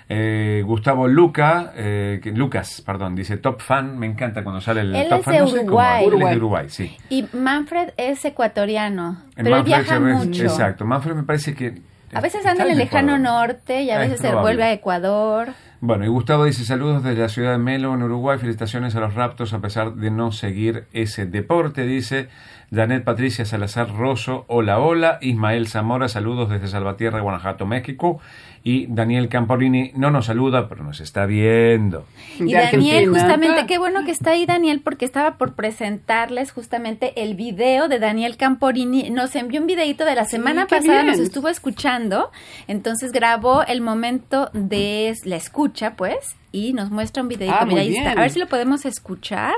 Eh, 0.09 0.63
Gustavo 0.65 1.07
Luca, 1.07 1.73
eh, 1.75 2.21
Lucas, 2.33 2.81
perdón, 2.85 3.15
dice 3.15 3.35
Top 3.37 3.59
Fan. 3.61 3.97
Me 3.99 4.05
encanta 4.05 4.41
cuando 4.43 4.61
sale 4.61 4.81
el 4.81 4.95
Él 4.95 5.09
Top 5.09 5.19
es 5.19 5.25
Fan. 5.25 5.33
de 5.33 5.39
No 5.41 5.47
sé 5.47 5.51
cómo- 5.57 5.63
Uruguay. 5.67 5.97
él 5.97 6.01
es 6.01 6.07
Uruguay. 6.07 6.31
de 6.33 6.37
Uruguay, 6.37 6.65
sí. 6.69 6.97
Y 7.09 7.25
Manfred 7.33 7.89
es 7.97 8.23
ecuatoriano, 8.23 9.21
En 9.35 9.43
pero 9.43 9.47
él 9.57 9.63
Manfred 9.63 9.75
viaja 9.75 9.99
mucho. 9.99 10.43
Exacto. 10.43 10.85
Manfred 10.85 11.15
me 11.15 11.23
parece 11.23 11.53
que. 11.53 11.81
A 12.13 12.21
veces 12.21 12.45
anda 12.45 12.63
en 12.63 12.71
el 12.71 12.77
lejano 12.77 13.17
Ecuador. 13.17 13.49
norte 13.49 13.81
y 13.83 13.91
a 13.91 13.97
Ah, 13.99 14.03
es 14.05 14.11
veces 14.11 14.25
se 14.29 14.33
vuelve 14.33 14.63
a 14.63 14.71
Ecuador. 14.71 15.49
Bueno, 15.81 16.05
y 16.05 16.07
Gustavo 16.07 16.45
dice 16.45 16.63
saludos 16.63 17.03
desde 17.03 17.21
la 17.21 17.27
ciudad 17.29 17.51
de 17.51 17.57
Melo, 17.57 17.93
en 17.93 18.01
Uruguay. 18.01 18.39
Felicitaciones 18.39 18.95
a 18.95 19.01
los 19.01 19.13
Raptors 19.13 19.51
a 19.53 19.59
pesar 19.59 19.93
de 19.93 20.09
no 20.09 20.31
seguir 20.31 20.85
ese 20.93 21.25
deporte, 21.25 21.83
dice 21.83 22.29
Janet 22.69 23.05
Patricia 23.05 23.45
Salazar 23.45 23.95
Rosso. 23.95 24.43
Hola, 24.47 24.79
hola. 24.79 25.19
Ismael 25.21 25.69
Zamora, 25.69 26.09
saludos 26.09 26.49
desde 26.49 26.67
Salvatierra, 26.67 27.21
Guanajuato, 27.21 27.65
México. 27.65 28.19
Y 28.61 28.87
Daniel 28.87 29.29
Camporini 29.29 29.93
no 29.95 30.11
nos 30.11 30.25
saluda, 30.25 30.67
pero 30.67 30.83
nos 30.83 30.99
está 30.99 31.25
viendo. 31.25 32.05
Y 32.37 32.51
Daniel, 32.51 33.09
justamente, 33.09 33.65
qué 33.65 33.77
bueno 33.77 34.03
que 34.03 34.11
está 34.11 34.31
ahí 34.31 34.45
Daniel, 34.45 34.81
porque 34.83 35.05
estaba 35.05 35.37
por 35.37 35.53
presentarles 35.53 36.51
justamente 36.51 37.13
el 37.23 37.35
video 37.35 37.87
de 37.87 37.99
Daniel 37.99 38.35
Camporini. 38.35 39.09
Nos 39.11 39.33
envió 39.37 39.61
un 39.61 39.67
videito 39.67 40.03
de 40.03 40.15
la 40.15 40.25
semana 40.25 40.67
pasada, 40.67 41.03
bien. 41.03 41.07
nos 41.07 41.19
estuvo 41.19 41.47
escuchando, 41.47 42.31
entonces 42.67 43.13
grabó 43.13 43.63
el 43.63 43.79
momento 43.79 44.49
de 44.51 45.13
la 45.23 45.37
escucha, 45.37 45.95
pues, 45.95 46.35
y 46.51 46.73
nos 46.73 46.91
muestra 46.91 47.23
un 47.23 47.29
videito. 47.29 47.55
Ah, 47.57 47.65
Mira, 47.65 47.81
muy 47.83 47.87
ahí 47.93 47.95
está. 47.95 48.11
A 48.11 48.15
ver 48.15 48.31
si 48.31 48.39
lo 48.39 48.47
podemos 48.47 48.85
escuchar, 48.85 49.55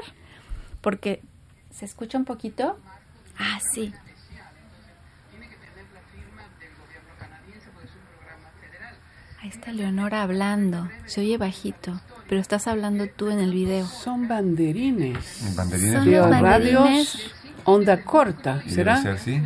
porque 0.81 1.23
se 1.71 1.85
escucha 1.85 2.19
un 2.19 2.25
poquito. 2.25 2.77
Ah, 3.39 3.59
sí. 3.73 3.93
Ahí 9.41 9.49
está 9.49 9.71
Leonora 9.71 10.21
hablando. 10.23 10.89
Se 11.05 11.21
oye 11.21 11.37
bajito, 11.37 11.99
pero 12.27 12.41
estás 12.41 12.67
hablando 12.67 13.07
tú 13.07 13.29
en 13.29 13.39
el 13.39 13.53
video. 13.53 13.85
Son 13.85 14.27
banderines. 14.27 15.53
Banderines 15.55 15.93
Son 15.93 16.05
de 16.11 16.39
radios 16.41 17.31
onda 17.65 18.03
corta, 18.03 18.63
¿será? 18.67 18.97
ser, 19.01 19.19
sí. 19.19 19.41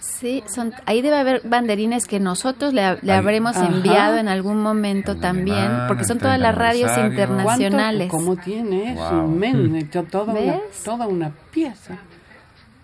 Sí, 0.00 0.42
son, 0.52 0.72
ahí 0.86 1.02
debe 1.02 1.18
haber 1.18 1.42
banderines 1.44 2.06
que 2.06 2.18
nosotros 2.20 2.72
le, 2.72 2.80
le 3.02 3.12
Ahí. 3.12 3.18
habremos 3.18 3.54
Ajá. 3.56 3.66
enviado 3.66 4.16
en 4.16 4.28
algún 4.28 4.62
momento 4.62 5.12
En 5.12 5.20
también, 5.20 5.58
alemán, 5.58 5.88
porque 5.88 6.04
son 6.04 6.18
todas 6.18 6.38
las 6.40 6.54
30 6.54 6.64
radios 6.68 6.90
aniversario. 6.90 7.26
¿Cuánto- 7.26 7.62
internacionales. 7.62 8.10
¿Cómo 8.10 8.36
tiene 8.36 8.92
eso? 8.94 9.10
Wow. 9.10 9.26
inmenso, 9.34 10.02
toda, 10.04 10.32
una, 10.32 10.58
toda 10.84 11.06
una 11.06 11.30
pieza. 11.52 11.98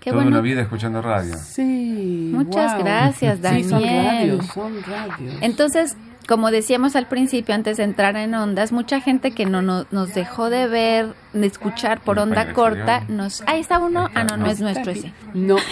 Qué 0.02 0.10
Toda 0.10 0.22
bueno. 0.24 0.36
una 0.36 0.40
vida 0.42 0.60
escuchando 0.62 1.00
radio. 1.00 1.34
Sí. 1.38 2.30
Muchas 2.34 2.74
wow. 2.74 2.82
gracias, 2.84 3.38
Sí, 3.40 3.64
son 3.64 3.82
Daniel. 3.82 4.06
radios, 4.06 4.46
son 4.46 4.82
radios. 4.82 5.34
Entonces, 5.42 5.96
como 6.28 6.50
decíamos 6.50 6.96
al 6.96 7.06
principio, 7.06 7.54
antes 7.54 7.76
de 7.76 7.84
entrar 7.84 8.16
en 8.16 8.34
ondas, 8.34 8.72
mucha 8.72 9.00
gente 9.00 9.30
que 9.30 9.46
no, 9.46 9.62
no- 9.62 9.86
nos 9.92 10.12
dejó 10.14 10.50
de 10.50 10.66
ver, 10.66 11.14
de 11.32 11.46
escuchar 11.46 12.00
por 12.00 12.18
onda 12.18 12.52
corta, 12.52 12.96
exterior. 12.98 13.16
nos... 13.16 13.42
Ahí 13.46 13.60
está 13.60 13.78
uno. 13.78 14.08
Ah, 14.14 14.24
no, 14.24 14.36
no 14.36 14.46
es 14.46 14.60
Está 14.60 14.64
nuestro 14.64 14.92
ese. 14.92 15.12
No. 15.34 15.56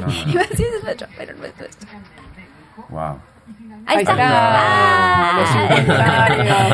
No, 0.00 0.06
no. 0.06 0.12
Iba 0.30 0.42
a 0.42 0.46
decir 0.46 0.66
es 0.78 0.84
nuestro, 0.84 1.08
pero 1.18 1.36
no 1.36 1.44
es 1.44 1.52
nuestro. 1.58 1.88
Wow. 2.90 3.16
Ahí, 3.90 3.98
está. 3.98 4.14
Ah. 4.18 5.40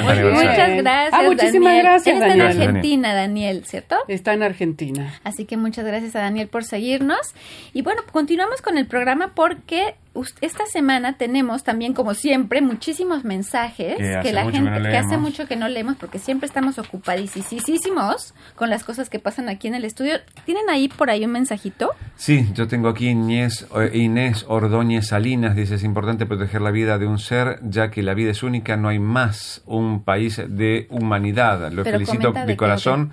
Muy 0.03 0.19
bien. 0.19 0.33
Muchas 0.35 0.77
gracias. 0.77 1.13
Ah, 1.13 1.23
muchísimas 1.25 1.73
Daniel. 1.73 1.85
gracias, 1.85 2.17
Él 2.17 2.23
está 2.23 2.35
en. 2.35 2.41
Argentina, 2.41 3.15
Daniel, 3.15 3.65
¿cierto? 3.65 3.97
Está 4.09 4.35
en 4.35 4.43
Argentina. 4.43 5.15
Así 5.25 5.45
que 5.47 5.57
muchas 5.57 5.87
gracias 5.87 6.15
a 6.17 6.21
Daniel 6.21 6.49
por 6.49 6.65
seguirnos. 6.65 7.35
Y 7.73 7.83
bueno, 7.83 8.03
continuamos 8.13 8.61
con 8.61 8.77
el 8.77 8.87
programa 8.87 9.33
porque 9.35 9.95
esta 10.41 10.67
semana 10.67 11.17
tenemos 11.17 11.65
también, 11.65 11.93
como 11.93 12.15
siempre, 12.15 12.61
muchísimos 12.61 13.25
mensajes 13.25 13.97
Que 13.97 14.33
la 14.33 14.47
que 14.47 14.53
gente 14.53 14.71
no 14.71 14.83
que 14.83 14.97
hace 14.97 15.19
mucho 15.19 15.47
que 15.47 15.57
no 15.57 15.69
leemos 15.69 15.97
porque 15.97 16.19
siempre 16.19 16.47
estamos 16.47 16.79
ocupadísimos 16.79 18.35
con 18.55 18.71
las 18.71 18.85
cosas 18.85 19.09
que 19.09 19.19
pasan 19.19 19.49
aquí 19.49 19.69
en 19.69 19.75
el 19.75 19.85
estudio. 19.85 20.15
¿Tienen 20.45 20.69
ahí 20.71 20.89
por 20.89 21.11
ahí 21.11 21.25
un 21.25 21.33
mensajito? 21.33 21.91
Sí, 22.17 22.49
yo 22.55 22.69
tengo 22.69 22.89
aquí 22.89 23.09
Inés, 23.09 23.67
Inés 23.93 24.45
Ordóñez 24.49 25.09
Salinas, 25.09 25.57
dice, 25.57 25.77
es 25.77 25.85
importante 25.85 26.27
proteger 26.27 26.61
la 26.61 26.71
vida 26.71 26.99
de 26.99 27.07
un 27.07 27.19
ser, 27.19 27.59
ya 27.63 27.91
que 27.91 28.03
la 28.03 28.15
vida 28.15 28.31
es 28.31 28.43
única, 28.43 28.77
no 28.77 28.89
hay 28.89 28.99
más 28.99 29.63
un 29.67 30.03
país 30.03 30.41
de 30.49 30.87
humanidad. 30.91 31.71
Lo 31.73 31.85
Pero 31.85 31.99
felicito 31.99 32.33
de 32.33 32.57
corazón, 32.57 33.13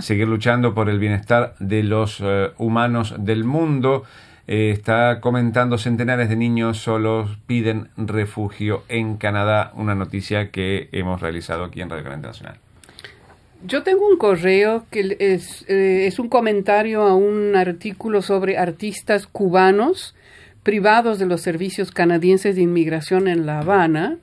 seguir 0.00 0.28
luchando 0.28 0.74
por 0.74 0.88
el 0.88 0.98
bienestar 0.98 1.54
de 1.58 1.82
los 1.82 2.20
eh, 2.20 2.50
humanos 2.58 3.14
del 3.18 3.44
mundo. 3.44 4.04
Eh, 4.46 4.70
está 4.70 5.20
comentando 5.20 5.78
centenares 5.78 6.28
de 6.28 6.36
niños 6.36 6.78
solos 6.78 7.38
piden 7.46 7.88
refugio 7.96 8.82
en 8.88 9.16
Canadá, 9.16 9.72
una 9.74 9.94
noticia 9.94 10.50
que 10.50 10.88
hemos 10.92 11.22
realizado 11.22 11.64
aquí 11.64 11.80
en 11.80 11.88
Radio 11.88 12.04
Canal 12.04 12.18
Internacional. 12.18 12.58
Yo 13.66 13.82
tengo 13.82 14.06
un 14.06 14.18
correo 14.18 14.84
que 14.90 15.16
es, 15.18 15.64
eh, 15.68 16.06
es 16.06 16.18
un 16.18 16.28
comentario 16.28 17.02
a 17.02 17.14
un 17.14 17.56
artículo 17.56 18.20
sobre 18.20 18.58
artistas 18.58 19.26
cubanos 19.26 20.14
privados 20.62 21.18
de 21.18 21.26
los 21.26 21.40
servicios 21.40 21.90
canadienses 21.90 22.56
de 22.56 22.62
inmigración 22.62 23.28
en 23.28 23.46
La 23.46 23.60
Habana. 23.60 24.18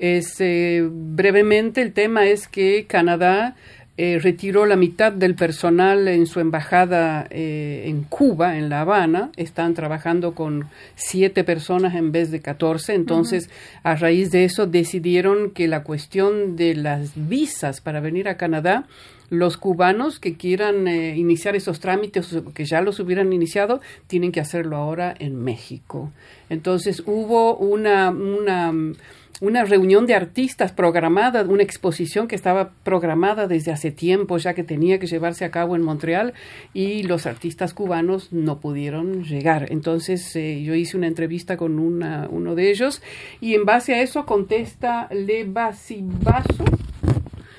Eh, 0.00 0.86
brevemente, 0.90 1.80
el 1.80 1.92
tema 1.92 2.26
es 2.26 2.48
que 2.48 2.86
Canadá 2.86 3.56
eh, 3.96 4.18
retiró 4.20 4.66
la 4.66 4.74
mitad 4.74 5.12
del 5.12 5.36
personal 5.36 6.08
en 6.08 6.26
su 6.26 6.40
embajada 6.40 7.28
eh, 7.30 7.84
en 7.86 8.02
Cuba, 8.02 8.58
en 8.58 8.68
La 8.68 8.80
Habana. 8.80 9.30
Están 9.36 9.74
trabajando 9.74 10.34
con 10.34 10.66
siete 10.96 11.44
personas 11.44 11.94
en 11.94 12.10
vez 12.10 12.32
de 12.32 12.40
14. 12.40 12.94
Entonces, 12.94 13.50
a 13.84 13.94
raíz 13.94 14.32
de 14.32 14.44
eso, 14.44 14.66
decidieron 14.66 15.52
que 15.52 15.68
la 15.68 15.84
cuestión 15.84 16.56
de 16.56 16.74
las 16.74 17.12
visas 17.14 17.80
para 17.80 18.00
venir 18.00 18.28
a 18.28 18.36
Canadá, 18.36 18.86
los 19.30 19.56
cubanos 19.56 20.18
que 20.18 20.36
quieran 20.36 20.88
eh, 20.88 21.16
iniciar 21.16 21.54
esos 21.54 21.78
trámites 21.78 22.32
o 22.32 22.52
que 22.52 22.64
ya 22.64 22.80
los 22.80 22.98
hubieran 22.98 23.32
iniciado, 23.32 23.80
tienen 24.08 24.32
que 24.32 24.40
hacerlo 24.40 24.76
ahora 24.76 25.14
en 25.16 25.36
México. 25.36 26.10
Entonces, 26.50 27.00
hubo 27.06 27.56
una... 27.56 28.10
una 28.10 28.72
una 29.40 29.64
reunión 29.64 30.06
de 30.06 30.14
artistas 30.14 30.72
programada, 30.72 31.42
una 31.42 31.62
exposición 31.62 32.28
que 32.28 32.36
estaba 32.36 32.70
programada 32.84 33.46
desde 33.46 33.72
hace 33.72 33.90
tiempo, 33.90 34.38
ya 34.38 34.54
que 34.54 34.64
tenía 34.64 34.98
que 34.98 35.06
llevarse 35.06 35.44
a 35.44 35.50
cabo 35.50 35.76
en 35.76 35.82
Montreal, 35.82 36.34
y 36.72 37.02
los 37.02 37.26
artistas 37.26 37.74
cubanos 37.74 38.32
no 38.32 38.60
pudieron 38.60 39.24
llegar. 39.24 39.70
Entonces 39.70 40.34
eh, 40.36 40.62
yo 40.62 40.74
hice 40.74 40.96
una 40.96 41.08
entrevista 41.08 41.56
con 41.56 41.78
una, 41.78 42.28
uno 42.30 42.54
de 42.54 42.70
ellos, 42.70 43.02
y 43.40 43.54
en 43.54 43.64
base 43.64 43.94
a 43.94 44.02
eso 44.02 44.24
contesta 44.26 45.08
Le 45.10 45.44
Basibaso. 45.44 46.64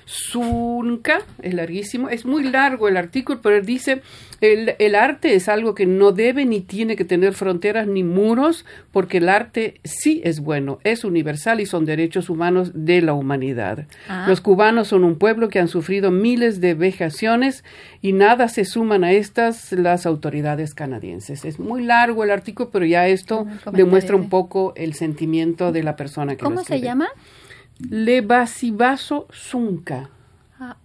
Zunca, 0.05 1.19
es 1.41 1.53
larguísimo, 1.53 2.09
es 2.09 2.25
muy 2.25 2.43
largo 2.43 2.87
el 2.87 2.97
artículo, 2.97 3.39
pero 3.41 3.55
él 3.57 3.65
dice, 3.65 4.01
el, 4.41 4.75
el 4.79 4.95
arte 4.95 5.33
es 5.33 5.49
algo 5.49 5.73
que 5.73 5.85
no 5.85 6.11
debe 6.11 6.45
ni 6.45 6.61
tiene 6.61 6.95
que 6.95 7.05
tener 7.05 7.33
fronteras 7.33 7.87
ni 7.87 8.03
muros, 8.03 8.65
porque 8.91 9.17
el 9.17 9.29
arte 9.29 9.79
sí 9.83 10.21
es 10.23 10.39
bueno, 10.41 10.79
es 10.83 11.03
universal 11.03 11.59
y 11.59 11.65
son 11.65 11.85
derechos 11.85 12.29
humanos 12.29 12.71
de 12.73 13.01
la 13.01 13.13
humanidad. 13.13 13.87
Ah. 14.07 14.25
Los 14.27 14.41
cubanos 14.41 14.89
son 14.89 15.03
un 15.03 15.17
pueblo 15.17 15.49
que 15.49 15.59
han 15.59 15.67
sufrido 15.67 16.11
miles 16.11 16.61
de 16.61 16.73
vejaciones 16.73 17.63
y 18.01 18.13
nada 18.13 18.47
se 18.47 18.65
suman 18.65 19.03
a 19.03 19.11
estas 19.11 19.71
las 19.71 20.05
autoridades 20.05 20.73
canadienses. 20.73 21.45
Es 21.45 21.59
muy 21.59 21.83
largo 21.83 22.23
el 22.23 22.31
artículo, 22.31 22.69
pero 22.71 22.85
ya 22.85 23.07
esto 23.07 23.47
demuestra 23.71 24.15
de- 24.15 24.21
un 24.21 24.29
poco 24.29 24.73
el 24.75 24.93
sentimiento 24.93 25.71
de 25.71 25.83
la 25.83 25.95
persona 25.95 26.35
que 26.35 26.43
lo 26.43 26.49
¿Cómo 26.49 26.63
se 26.63 26.79
llama? 26.81 27.07
Le 27.79 28.21
Basibaso 28.21 29.27
Zunca. 29.33 30.09
Ah, 30.59 30.77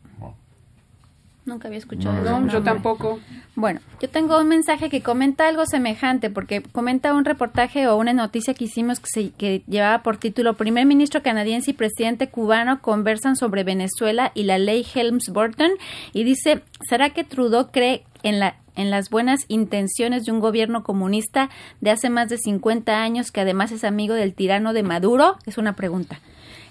nunca 1.44 1.68
había 1.68 1.78
escuchado. 1.78 2.14
No, 2.14 2.20
ese 2.20 2.46
No, 2.46 2.52
yo 2.52 2.62
tampoco. 2.62 3.20
Bueno, 3.56 3.80
yo 4.00 4.08
tengo 4.08 4.38
un 4.40 4.48
mensaje 4.48 4.88
que 4.90 5.02
comenta 5.02 5.48
algo 5.48 5.66
semejante, 5.66 6.30
porque 6.30 6.62
comenta 6.62 7.12
un 7.14 7.24
reportaje 7.24 7.86
o 7.88 7.96
una 7.96 8.12
noticia 8.12 8.54
que 8.54 8.64
hicimos 8.64 9.00
que, 9.00 9.06
se- 9.08 9.30
que 9.30 9.62
llevaba 9.66 10.02
por 10.02 10.16
título 10.16 10.54
Primer 10.54 10.86
ministro 10.86 11.22
canadiense 11.22 11.70
y 11.72 11.74
presidente 11.74 12.28
cubano 12.28 12.80
conversan 12.80 13.36
sobre 13.36 13.64
Venezuela 13.64 14.32
y 14.34 14.44
la 14.44 14.58
ley 14.58 14.84
Helms-Burton 14.94 15.70
y 16.12 16.24
dice, 16.24 16.62
¿será 16.88 17.10
que 17.10 17.24
Trudeau 17.24 17.70
cree 17.70 18.04
en 18.22 18.38
la 18.40 18.56
en 18.76 18.90
las 18.90 19.10
buenas 19.10 19.40
intenciones 19.48 20.24
de 20.24 20.32
un 20.32 20.40
gobierno 20.40 20.84
comunista 20.84 21.50
de 21.82 21.90
hace 21.90 22.08
más 22.08 22.28
de 22.30 22.38
50 22.38 23.02
años 23.02 23.30
que 23.30 23.40
además 23.42 23.72
es 23.72 23.84
amigo 23.84 24.14
del 24.14 24.32
tirano 24.32 24.72
de 24.72 24.82
Maduro? 24.84 25.36
Es 25.44 25.58
una 25.58 25.74
pregunta. 25.74 26.18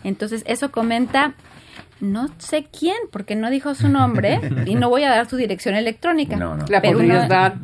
Entonces, 0.03 0.43
eso 0.47 0.71
comenta 0.71 1.33
no 2.01 2.29
sé 2.37 2.65
quién, 2.71 2.95
porque 3.11 3.35
no 3.35 3.49
dijo 3.49 3.75
su 3.75 3.89
nombre 3.89 4.39
y 4.65 4.75
no 4.75 4.87
voy 4.87 5.03
a 5.03 5.09
dar 5.09 5.29
su 5.29 5.35
dirección 5.35 5.75
electrónica. 5.75 6.37
No, 6.37 6.55
no. 6.55 6.65
La 6.69 6.81
Pero 6.81 6.99
podrías 6.99 7.23
no- 7.23 7.27
dar. 7.27 7.55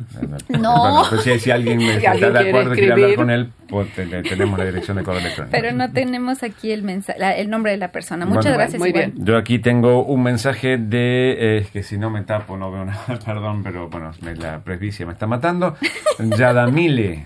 No. 0.48 0.78
Bueno, 0.78 1.02
pues 1.08 1.22
si, 1.22 1.38
si 1.38 1.50
alguien 1.50 1.80
Si 1.80 1.86
está 1.88 2.10
alguien 2.10 2.32
de 2.34 2.48
acuerdo 2.50 2.74
y 2.74 2.76
quiere 2.76 2.92
hablar 2.92 3.14
con 3.14 3.30
él, 3.30 3.50
pues 3.66 3.94
te- 3.94 4.04
te- 4.04 4.22
tenemos 4.24 4.58
la 4.58 4.66
dirección 4.66 4.98
de 4.98 5.04
correo 5.04 5.20
electrónico. 5.22 5.56
Pero 5.58 5.72
no 5.74 5.90
tenemos 5.90 6.42
aquí 6.42 6.70
el 6.70 6.82
mensaje, 6.82 7.18
la- 7.18 7.34
el 7.34 7.48
nombre 7.48 7.72
de 7.72 7.78
la 7.78 7.92
persona. 7.92 8.26
Muchas 8.26 8.44
Bueno, 8.44 8.58
gracias. 8.58 8.78
muy 8.78 8.92
bien. 8.92 9.14
Yo 9.16 9.38
aquí 9.38 9.58
tengo 9.58 10.04
un 10.04 10.22
mensaje 10.22 10.76
de, 10.76 11.32
eh, 11.38 11.58
es 11.62 11.70
que 11.70 11.82
si 11.82 11.96
no 11.96 12.10
me 12.10 12.20
tapo 12.20 12.58
no 12.58 12.70
veo 12.70 12.84
nada, 12.84 13.04
perdón, 13.24 13.62
pero 13.62 13.88
bueno, 13.88 14.10
me- 14.20 14.36
la 14.36 14.58
presbicia 14.58 15.06
me 15.06 15.14
está 15.14 15.26
matando. 15.26 15.76
Yadamile 16.18 17.24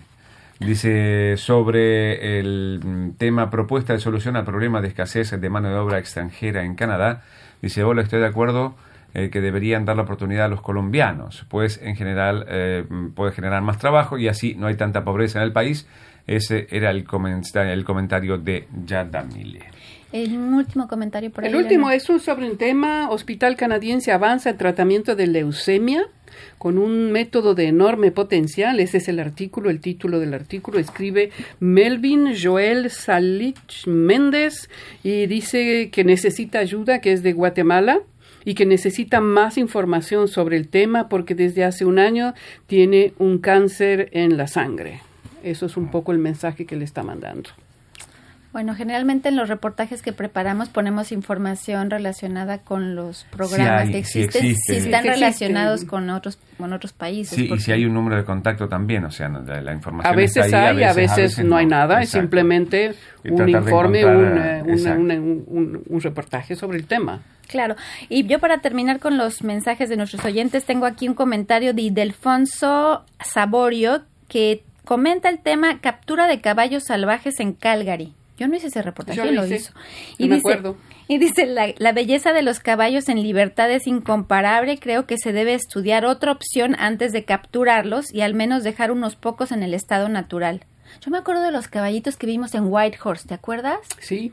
dice 0.61 1.37
sobre 1.37 2.39
el 2.39 2.81
mm, 2.85 3.13
tema 3.13 3.51
propuesta 3.51 3.93
de 3.93 3.99
solución 3.99 4.37
al 4.37 4.45
problema 4.45 4.81
de 4.81 4.89
escasez 4.89 5.31
de 5.31 5.51
mano 5.51 5.69
de 5.71 5.77
obra 5.77 5.99
extranjera 5.99 6.65
en 6.65 6.75
Canadá. 6.75 7.23
Dice, 7.63 7.83
hola, 7.83 8.03
estoy 8.03 8.21
de 8.21 8.27
acuerdo 8.27 8.77
eh, 9.15 9.31
que 9.31 9.41
deberían 9.41 9.85
dar 9.85 9.97
la 9.97 10.03
oportunidad 10.03 10.45
a 10.45 10.49
los 10.49 10.61
colombianos, 10.61 11.45
pues 11.49 11.81
en 11.83 11.97
general 11.97 12.47
eh, 12.49 12.85
mm, 12.89 13.09
puede 13.09 13.33
generar 13.33 13.63
más 13.63 13.79
trabajo 13.79 14.19
y 14.19 14.29
así 14.29 14.55
no 14.55 14.67
hay 14.67 14.77
tanta 14.77 15.03
pobreza 15.03 15.41
en 15.41 15.47
el 15.47 15.53
país. 15.53 15.89
Ese 16.27 16.69
era 16.71 16.91
el 16.91 16.99
el 16.99 17.85
comentario 17.85 18.39
de 18.39 18.69
Yadamile. 18.85 19.67
El 20.13 20.37
último 20.37 20.89
comentario 20.89 21.31
por 21.31 21.45
ahí. 21.45 21.51
El 21.51 21.57
último 21.57 21.91
es 21.91 22.09
un 22.09 22.19
sobre 22.21 22.51
un 22.51 22.57
tema, 22.57 23.11
Hospital 23.11 23.57
Canadiense 23.57 24.11
avanza 24.11 24.51
en 24.51 24.59
tratamiento 24.59 25.15
de 25.15 25.27
leucemia 25.29 26.07
con 26.59 26.79
un 26.79 27.13
método 27.13 27.55
de 27.55 27.67
enorme 27.67 28.11
potencial. 28.11 28.81
Ese 28.81 28.99
es 28.99 29.09
el 29.09 29.21
artículo, 29.21 29.71
el 29.71 29.81
título 29.81 30.19
del 30.19 30.35
artículo. 30.35 30.79
Escribe 30.79 31.31
Melvin 31.61 32.35
Joel 32.41 32.91
Salich 32.91 33.87
Méndez 33.87 34.69
y 35.03 35.27
dice 35.27 35.91
que 35.91 36.05
necesita 36.05 36.59
ayuda, 36.59 37.01
que 37.01 37.13
es 37.13 37.23
de 37.23 37.33
Guatemala 37.33 38.01
y 38.45 38.55
que 38.55 38.67
necesita 38.67 39.21
más 39.21 39.59
información 39.59 40.29
sobre 40.29 40.57
el 40.57 40.69
tema 40.69 41.09
porque 41.09 41.35
desde 41.35 41.65
hace 41.65 41.85
un 41.85 41.99
año 41.99 42.35
tiene 42.67 43.13
un 43.19 43.39
cáncer 43.39 44.09
en 44.13 44.37
la 44.37 44.47
sangre. 44.47 45.03
Eso 45.43 45.67
es 45.67 45.77
un 45.77 45.91
poco 45.91 46.13
el 46.13 46.19
mensaje 46.19 46.67
que 46.67 46.77
le 46.77 46.85
está 46.85 47.03
mandando. 47.03 47.51
Bueno, 48.53 48.75
generalmente 48.75 49.29
en 49.29 49.37
los 49.37 49.49
reportajes 49.49 50.03
que 50.03 50.13
preparamos 50.13 50.69
ponemos 50.71 51.13
información 51.13 51.89
relacionada 51.89 52.59
con 52.59 52.97
los 52.97 53.25
programas 53.31 53.83
hay, 53.83 53.93
que 53.93 54.05
sí 54.05 54.23
existen, 54.23 54.51
existe. 54.51 54.73
si 54.73 54.79
están 54.87 55.03
Sí, 55.05 55.09
relacionados 55.09 55.85
con 55.85 56.11
otros 56.11 56.37
con 56.59 56.73
otros 56.73 56.93
países. 56.93 57.37
Sí, 57.37 57.49
y 57.53 57.59
si 57.61 57.71
hay 57.71 57.85
un 57.85 57.95
número 57.95 58.17
de 58.17 58.25
contacto 58.25 58.69
también, 58.69 59.05
o 59.05 59.11
sea, 59.13 59.29
no, 59.29 59.41
la, 59.43 59.61
la 59.61 59.73
información 59.73 60.13
A 60.13 60.17
veces 60.17 60.45
está 60.47 60.69
ahí, 60.71 60.79
hay, 60.79 60.83
a 60.83 60.93
veces, 60.93 61.39
no 61.45 61.57
hay 61.57 61.67
nada, 61.67 62.03
es 62.03 62.11
simplemente 62.11 62.95
un 63.25 63.49
informe, 63.49 64.01
encontrar, 64.01 64.63
un, 64.65 65.11
eh, 65.13 65.19
un- 65.21 65.45
un- 65.47 65.83
un 65.89 66.01
reportaje 66.01 66.57
sobre 66.57 66.77
el 66.79 66.87
tema. 66.87 67.21
Claro. 67.47 67.77
Y 68.09 68.27
yo 68.27 68.41
para 68.41 68.59
terminar 68.59 68.99
con 68.99 69.17
los 69.17 69.43
mensajes 69.45 69.89
de 69.89 69.97
nuestros 69.97 70.25
oyentes, 70.25 70.65
tengo 70.65 70.87
aquí 70.87 71.09
un 71.09 71.15
comentario 71.15 71.73
de 71.73 71.91
Delfonso 71.93 73.05
Saborio 73.25 74.03
que 74.29 74.63
comenta 74.85 75.29
el 75.29 75.39
tema 75.39 75.81
captura 75.81 76.27
de 76.27 76.41
caballos 76.41 76.85
salvajes 76.85 77.39
en 77.41 77.53
Calgary. 77.53 78.13
Yo 78.41 78.49
no 78.49 78.57
hice 78.57 78.69
ese 78.69 78.81
reportaje, 78.83 79.17
Yo 79.19 79.23
¿quién 79.25 79.37
lo 79.37 79.45
hice. 79.45 79.57
hizo? 79.57 79.73
Yo 80.19 80.27
me 80.27 80.37
acuerdo. 80.39 80.77
Y 81.09 81.19
dice, 81.19 81.45
la, 81.47 81.75
la 81.77 81.93
belleza 81.93 82.33
de 82.33 82.41
los 82.43 82.59
caballos 82.59 83.09
en 83.09 83.23
libertad 83.23 83.71
es 83.71 83.87
incomparable. 83.87 84.79
Creo 84.79 85.07
que 85.07 85.19
se 85.19 85.33
debe 85.33 85.55
estudiar 85.55 86.05
otra 86.07 86.33
opción 86.33 86.75
antes 86.79 87.13
de 87.13 87.25
capturarlos 87.25 88.13
y 88.15 88.23
al 88.23 88.33
menos 88.35 88.65
dejar 88.65 88.91
unos 88.93 89.15
pocos 89.17 89.53
en 89.53 89.63
el 89.63 89.75
estado 89.75 90.09
natural. 90.09 90.65
Yo 91.01 91.11
me 91.11 91.19
acuerdo 91.19 91.43
de 91.43 91.53
los 91.53 91.69
caballitos 91.69 92.17
que 92.17 92.27
vimos 92.27 92.55
en 92.55 92.65
Whitehorse, 92.73 93.29
¿te 93.29 93.35
acuerdas? 93.35 93.79
Sí. 94.01 94.33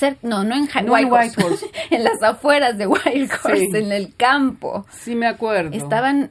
Cer- 0.00 0.16
no, 0.22 0.42
no 0.44 0.54
en, 0.56 0.66
Ja- 0.68 0.80
No 0.80 0.96
en 0.96 1.12
Whitehorse, 1.12 1.66
en 1.90 2.04
las 2.04 2.22
afueras 2.22 2.78
de 2.78 2.86
Whitehorse, 2.86 3.56
Sí. 3.70 3.76
en 3.76 3.92
el 3.92 4.14
campo. 4.16 4.86
Sí, 4.90 5.14
me 5.14 5.26
acuerdo. 5.26 5.76
Estaban 5.76 6.30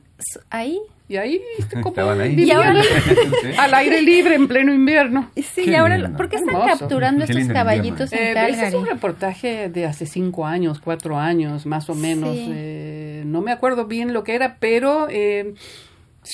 ahí. 0.49 0.79
Y 1.11 1.17
ahí, 1.17 1.41
¿viste 1.57 1.75
cómo 1.75 1.89
Estaban 1.89 2.21
ahí. 2.21 2.29
vivían 2.35 2.47
Y 2.47 2.51
ahora- 2.67 2.83
Sí. 3.41 3.47
al 3.57 3.73
aire 3.73 4.01
libre 4.01 4.35
en 4.35 4.47
pleno 4.47 4.73
invierno. 4.73 5.29
Sí, 5.35 5.63
Qué 5.65 5.71
y 5.71 5.75
ahora, 5.75 5.97
lindo. 5.97 6.15
¿por 6.15 6.29
qué 6.29 6.37
están 6.37 6.55
Hermoso. 6.55 6.79
capturando 6.79 7.25
Qué 7.25 7.33
estos 7.33 7.47
caballitos 7.53 8.13
Eh, 8.13 8.31
en 8.31 8.37
ese 8.37 8.67
es 8.67 8.73
un 8.73 8.85
reportaje 8.85 9.67
de 9.69 9.85
hace 9.85 10.05
cinco 10.05 10.45
años, 10.45 10.79
cuatro 10.81 11.17
años, 11.17 11.65
más 11.65 11.89
o 11.89 11.95
menos. 11.95 12.35
Sí. 12.35 12.47
Eh, 12.53 13.23
no 13.25 13.41
me 13.41 13.51
acuerdo 13.51 13.85
bien 13.87 14.13
lo 14.13 14.23
que 14.23 14.35
era, 14.35 14.55
pero 14.59 15.07
eh, 15.09 15.53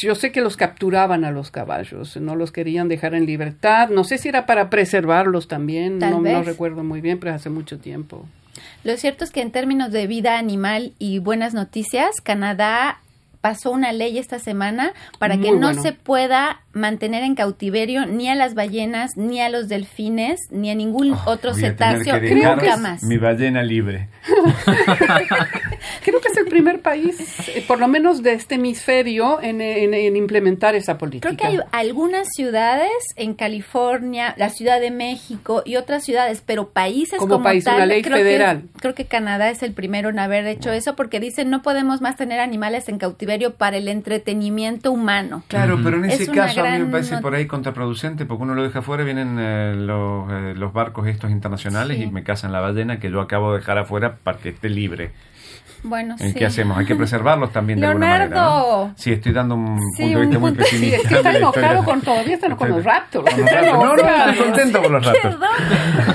yo 0.02 0.14
sé 0.16 0.32
que 0.32 0.42
los 0.42 0.58
capturaban 0.58 1.24
a 1.26 1.32
los 1.32 1.50
caballos, 1.50 2.18
no 2.18 2.36
los 2.36 2.52
querían 2.52 2.88
dejar 2.88 3.16
en 3.16 3.26
libertad. 3.26 3.90
No 3.90 4.04
sé 4.04 4.18
si 4.18 4.28
era 4.30 4.46
para 4.46 4.70
preservarlos 4.70 5.48
también, 5.48 5.98
Tal 6.00 6.12
no, 6.12 6.20
no 6.22 6.44
recuerdo 6.44 6.84
muy 6.84 7.02
bien, 7.02 7.20
pero 7.20 7.34
hace 7.34 7.50
mucho 7.50 7.80
tiempo. 7.80 8.26
Lo 8.84 8.96
cierto 8.98 9.24
es 9.24 9.32
que 9.32 9.42
en 9.42 9.52
términos 9.52 9.92
de 9.92 10.08
vida 10.08 10.38
animal 10.38 10.94
y 11.00 11.20
buenas 11.20 11.54
noticias, 11.54 12.22
Canadá 12.22 13.00
pasó 13.48 13.72
una 13.72 13.93
ley 13.93 14.18
esta 14.18 14.39
semana 14.39 14.91
para 15.20 15.38
que 15.38 15.52
no 15.52 15.68
bueno. 15.68 15.82
se 15.82 15.93
pueda 15.93 16.64
mantener 16.78 17.24
en 17.24 17.36
cautiverio 17.36 18.06
ni 18.06 18.30
a 18.30 18.36
las 18.36 18.54
ballenas, 18.54 19.18
ni 19.18 19.42
a 19.42 19.50
los 19.50 19.68
delfines, 19.68 20.40
ni 20.52 20.70
a 20.72 20.76
ningún 20.76 21.14
otro 21.26 21.52
Oh, 21.52 21.54
Voy 21.54 21.66
a 21.66 21.76
tener 21.76 22.04
cetáceo 22.04 22.36
nunca 22.56 22.78
más. 22.78 23.04
Mi 23.04 23.18
ballena 23.18 23.64
libre. 23.64 24.10
Creo 26.04 26.22
que 26.22 26.28
es 26.30 26.38
el 26.38 26.46
primer 26.46 26.82
país, 26.82 27.16
eh, 27.50 27.64
por 27.68 27.80
lo 27.80 27.88
menos 27.88 28.24
de 28.24 28.34
este 28.34 28.56
hemisferio, 28.56 29.42
en, 29.42 29.62
en- 29.62 29.94
en 29.94 30.16
implementar 30.16 30.76
esa 30.76 30.98
política. 30.98 31.30
Creo 31.30 31.38
que 31.38 31.48
hay 31.48 31.60
algunas 31.72 32.28
ciudades 32.36 32.90
en 33.16 33.34
California, 33.34 34.34
la 34.38 34.50
Ciudad 34.50 34.80
de 34.80 34.92
México 34.92 35.64
y 35.66 35.76
otras 35.76 36.04
ciudades, 36.04 36.42
pero 36.46 36.70
países 36.70 37.20
Como 37.20 37.34
como, 37.36 37.44
país, 37.44 37.64
tal, 37.64 37.76
una 37.76 37.86
ley 37.86 38.02
creo 38.02 38.18
federal. 38.18 38.62
Que, 38.74 38.80
creo 38.80 38.96
que 38.96 39.06
Canadá 39.06 39.50
es 39.50 39.64
el 39.64 39.74
primero 39.74 40.10
en 40.10 40.20
haber 40.20 40.46
hecho 40.48 40.72
eso 40.72 40.96
porque 40.96 41.20
dicen 41.20 41.50
no 41.50 41.62
podemos 41.62 42.02
más 42.02 42.16
tener 42.16 42.40
animales 42.40 42.90
en 42.90 42.98
cautiverio 42.98 43.56
para 43.56 43.78
el 43.78 43.88
entretenimiento 43.88 44.92
humano. 44.92 45.44
Claro, 45.48 45.80
pero 45.84 45.98
en 45.98 46.06
Es 46.06 46.22
ese 46.22 46.32
caso 46.32 46.62
mí 46.72 46.86
me 46.86 46.91
parece 46.91 47.18
por 47.20 47.36
ahí 47.36 47.45
contraproducente 47.47 48.26
porque 48.26 48.43
uno 48.43 48.55
lo 48.55 48.63
deja 48.63 48.80
afuera, 48.80 49.03
vienen 49.03 49.38
eh, 49.39 49.74
los, 49.78 50.32
eh, 50.32 50.53
los 50.55 50.74
barcos 50.74 51.07
estos 51.07 51.32
internacionales 51.32 51.97
Sí. 51.97 52.03
y 52.03 52.11
me 52.11 52.24
cazan 52.24 52.51
la 52.51 52.59
ballena 52.59 52.99
que 52.99 53.09
yo 53.11 53.22
acabo 53.22 53.51
de 53.53 53.59
dejar 53.59 53.78
afuera 53.78 54.18
para 54.24 54.38
que 54.38 54.49
esté 54.49 54.70
libre. 54.70 55.11
Bueno, 55.84 56.16
¿Eh, 56.20 56.30
sí. 56.30 56.34
¿Qué 56.34 56.46
hacemos? 56.46 56.78
Hay 56.78 56.86
que 56.86 56.96
preservarlos 56.96 57.52
también 57.54 57.80
de 57.80 57.88
alguna 57.88 58.08
manera. 58.08 58.26
Leonardo. 58.28 58.88
¿no? 58.88 58.94
Sí, 58.98 59.12
estoy 59.14 59.32
dando 59.32 59.56
un 59.56 59.80
Sí, 59.96 60.04
punto 60.04 60.20
de 60.20 60.26
vista 60.26 60.40
muy 60.40 60.50
punto- 60.52 60.64
Sí, 60.66 60.72
pesimista. 60.76 60.98
es 61.02 61.08
que 61.08 61.16
está 61.16 61.38
enojado 61.38 61.84
con 61.86 62.02
todavía 62.02 62.34
están 62.36 62.56
con 62.56 62.70
los 62.70 62.84
Raptors. 62.84 63.30
Con 63.34 63.42
los 63.42 63.52
Raptors. 63.52 63.74
No, 63.78 63.96
no, 63.96 64.32
estoy 64.32 64.46
contento 64.48 64.82
con 64.84 64.92
los 64.94 65.06
Raptors. 65.06 65.38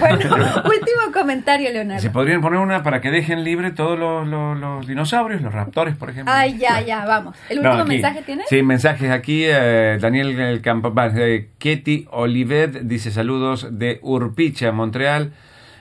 Bueno, 0.01 0.17
último 0.65 1.13
comentario, 1.13 1.69
Se 1.69 1.73
Leonardo. 1.75 2.13
podrían 2.13 2.41
poner 2.41 2.59
una 2.61 2.83
para 2.83 3.01
que 3.01 3.11
dejen 3.11 3.45
libre 3.45 3.71
todos 3.71 3.99
los, 3.99 4.27
los- 4.27 4.59
los 4.59 4.87
dinosaurios, 4.87 5.41
los 5.43 5.53
raptores, 5.55 5.97
por 5.97 6.11
ejemplo. 6.11 6.35
Ay, 6.37 6.59
ya, 6.59 6.81
ya, 6.81 7.05
vamos. 7.07 7.37
¿El 7.49 7.63
No, 7.63 7.71
último 7.71 7.83
aquí. 7.85 7.93
mensaje 7.93 8.23
tienes? 8.23 8.47
Sí, 8.49 8.63
mensajes 8.63 9.11
aquí. 9.11 9.45
eh, 9.47 9.99
Daniel 10.01 10.39
el 10.39 10.61
Campo, 10.61 10.93
va, 10.93 11.07
eh, 11.15 11.51
Ketty 11.59 12.07
Olivet 12.11 12.83
dice 12.83 13.11
saludos 13.11 13.69
de 13.71 13.99
Urpicha, 14.03 14.73
Montreal. 14.73 15.33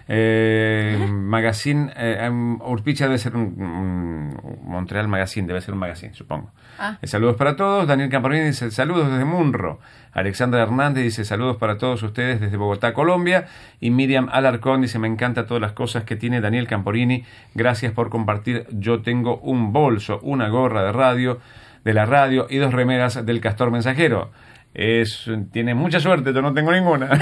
Eh, 0.08 1.08
magazine, 1.10 1.92
eh, 1.96 2.28
um, 2.30 2.62
Urpicha 2.62 3.06
debe 3.06 3.18
ser 3.18 3.36
un, 3.36 3.42
un- 3.62 4.38
Montreal 4.64 5.08
Magazine, 5.08 5.48
debe 5.48 5.62
ser 5.62 5.74
un 5.74 5.80
magazine, 5.80 6.14
supongo. 6.14 6.52
Ah. 6.80 6.98
Eh, 7.02 7.08
saludos 7.08 7.36
para 7.36 7.56
todos. 7.56 7.88
Daniel 7.88 8.10
Camporini 8.10 8.46
dice 8.46 8.72
saludos 8.72 9.10
desde 9.10 9.26
Munro. 9.26 9.80
Alexandra 10.14 10.62
Hernández 10.62 11.04
dice 11.04 11.24
saludos 11.26 11.58
para 11.58 11.78
todos 11.78 12.02
ustedes 12.04 12.42
desde 12.42 12.58
Bogotá, 12.58 12.94
Colombia. 12.94 13.48
Y 13.80 13.92
Miriam 13.92 14.30
Alarcón 14.32 14.82
dice 14.82 15.00
me 15.00 15.08
encanta 15.08 15.46
todas 15.46 15.62
las 15.62 15.74
cosas 15.74 16.04
que 16.04 16.16
tiene 16.16 16.42
Daniel 16.42 16.68
Camporini. 16.68 17.24
Gracias 17.54 17.94
por 17.94 18.10
compartir. 18.10 18.66
Yo 18.72 19.02
tengo 19.02 19.38
un 19.38 19.72
bolso, 19.74 20.20
una 20.24 20.50
gorra 20.50 20.84
de 20.84 20.92
radio, 20.92 21.40
de 21.84 21.94
la 21.94 22.06
radio 22.06 22.48
y 22.50 22.58
dos 22.58 22.74
remeras 22.74 23.26
del 23.26 23.42
Castor 23.42 23.72
Mensajero. 23.72 24.32
Es, 24.74 25.26
tiene 25.52 25.76
mucha 25.76 26.00
suerte, 26.00 26.34
yo 26.34 26.42
no 26.42 26.54
tengo 26.54 26.72
ninguna. 26.72 27.10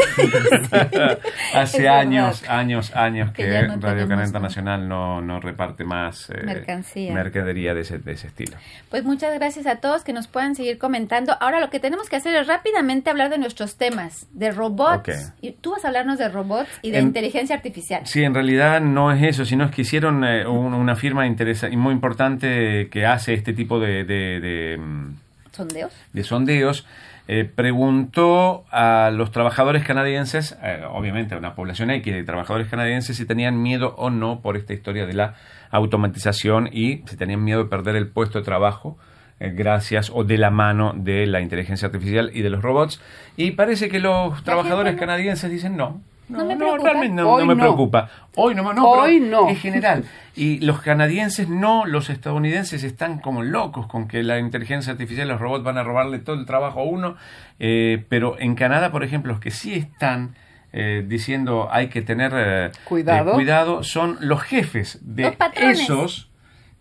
Hace 1.53 1.89
años, 1.89 2.47
años, 2.47 2.95
años 2.95 3.31
que, 3.31 3.43
Que 3.43 3.63
no 3.67 3.77
Radio 3.79 4.03
Canal 4.07 4.19
¿no? 4.19 4.25
Internacional 4.25 4.87
no, 4.87 5.21
no 5.21 5.39
reparte 5.39 5.83
más 5.83 6.29
eh, 6.29 6.41
Mercancía. 6.43 7.13
mercadería 7.13 7.73
de 7.73 7.81
ese, 7.81 7.97
de 7.99 8.11
ese 8.11 8.27
estilo. 8.27 8.55
Pues 8.89 9.03
muchas 9.03 9.33
gracias 9.33 9.65
a 9.65 9.77
todos 9.77 10.03
que 10.03 10.13
nos 10.13 10.27
puedan 10.27 10.55
seguir 10.55 10.77
comentando. 10.77 11.35
Ahora 11.39 11.59
lo 11.59 11.69
que 11.69 11.79
tenemos 11.79 12.09
que 12.09 12.17
hacer 12.17 12.35
es 12.35 12.47
rápidamente 12.47 13.09
hablar 13.09 13.29
de 13.29 13.37
nuestros 13.37 13.77
temas, 13.77 14.27
de 14.33 14.51
robots. 14.51 14.99
Ok. 14.99 15.09
Y 15.41 15.51
tú 15.53 15.71
vas 15.71 15.83
a 15.85 15.87
hablarnos 15.87 16.19
de 16.19 16.29
robots 16.29 16.69
y 16.81 16.91
de 16.91 16.99
En- 16.99 17.07
inteligencia 17.07 17.55
artificial. 17.55 18.01
Sí, 18.05 18.23
en 18.23 18.33
realidad 18.33 18.79
no 18.81 19.11
es 19.11 19.23
eso, 19.23 19.45
sino 19.45 19.65
es 19.65 19.71
que 19.71 19.81
hicieron 19.81 20.23
eh, 20.23 20.45
un- 20.45 20.73
una 20.73 20.95
firma 20.95 21.25
interesa- 21.27 21.69
y 21.69 21.77
muy 21.77 21.93
importante 21.93 22.89
que 22.91 23.05
hace 23.05 23.33
este 23.33 23.53
tipo 23.53 23.79
de, 23.79 24.03
de- 24.03 24.39
de, 24.39 24.77
mm, 24.77 25.15
¿Sondeos? 25.51 25.91
de 26.13 26.23
sondeos. 26.23 26.85
Eh, 27.31 27.45
preguntó 27.45 28.65
a 28.71 29.11
los 29.13 29.29
trabajadores 29.29 29.83
canadienses, 29.83 30.57
eh, 30.63 30.83
obviamente 30.89 31.35
a 31.35 31.37
una 31.37 31.53
población 31.53 31.91
X 31.91 32.11
de 32.11 32.23
trabajadores 32.23 32.67
canadienses, 32.69 33.17
si 33.17 33.25
tenían 33.27 33.61
miedo 33.61 33.93
o 33.99 34.09
no 34.09 34.41
por 34.41 34.57
esta 34.57 34.73
historia 34.73 35.05
de 35.05 35.13
la 35.13 35.35
automatización 35.69 36.69
y 36.73 37.03
si 37.05 37.17
tenían 37.17 37.43
miedo 37.43 37.65
de 37.65 37.69
perder 37.69 37.97
el 37.97 38.07
puesto 38.07 38.39
de 38.39 38.45
trabajo 38.45 38.97
eh, 39.39 39.51
gracias 39.51 40.11
o 40.11 40.23
de 40.23 40.39
la 40.39 40.49
mano 40.49 40.93
de 40.95 41.27
la 41.27 41.39
inteligencia 41.39 41.85
artificial 41.85 42.31
y 42.33 42.41
de 42.41 42.49
los 42.49 42.63
robots. 42.63 42.99
Y 43.37 43.51
parece 43.51 43.89
que 43.89 43.99
los 43.99 44.43
trabajadores 44.43 44.95
canadienses 44.95 45.51
dicen 45.51 45.77
no. 45.77 46.01
No 46.29 46.45
me 46.45 46.55
preocupa. 46.55 46.83
realmente 46.83 47.21
no, 47.21 47.31
Hoy 47.33 47.41
no 47.41 47.47
me 47.47 47.55
no. 47.55 47.61
preocupa. 47.61 48.09
Hoy 48.35 48.55
no, 48.55 48.73
no, 48.73 48.87
Hoy 48.87 49.19
pero 49.19 49.31
no. 49.43 49.49
En 49.49 49.55
general. 49.55 50.03
Y 50.35 50.59
los 50.59 50.81
canadienses 50.81 51.49
no, 51.49 51.85
los 51.85 52.09
estadounidenses 52.09 52.83
están 52.83 53.19
como 53.19 53.43
locos 53.43 53.87
con 53.87 54.07
que 54.07 54.23
la 54.23 54.39
inteligencia 54.39 54.91
artificial 54.93 55.27
y 55.27 55.31
los 55.31 55.41
robots 55.41 55.63
van 55.63 55.77
a 55.77 55.83
robarle 55.83 56.19
todo 56.19 56.35
el 56.39 56.45
trabajo 56.45 56.79
a 56.79 56.83
uno. 56.83 57.15
Eh, 57.59 58.05
pero 58.09 58.39
en 58.39 58.55
Canadá, 58.55 58.91
por 58.91 59.03
ejemplo, 59.03 59.31
los 59.33 59.41
que 59.41 59.51
sí 59.51 59.73
están 59.73 60.35
eh, 60.71 61.03
diciendo 61.07 61.67
hay 61.71 61.87
que 61.89 62.01
tener 62.01 62.31
eh, 62.35 62.71
Cuidado. 62.83 63.31
eh, 63.31 63.33
cuidado 63.33 63.83
son 63.83 64.17
los 64.21 64.41
jefes 64.43 64.99
de 65.01 65.23
Los 65.23 65.35
esos 65.55 66.29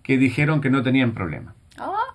que 0.02 0.18
dijeron 0.18 0.60
que 0.60 0.70
no 0.70 0.82
tenían 0.82 1.12
problema. 1.12 1.54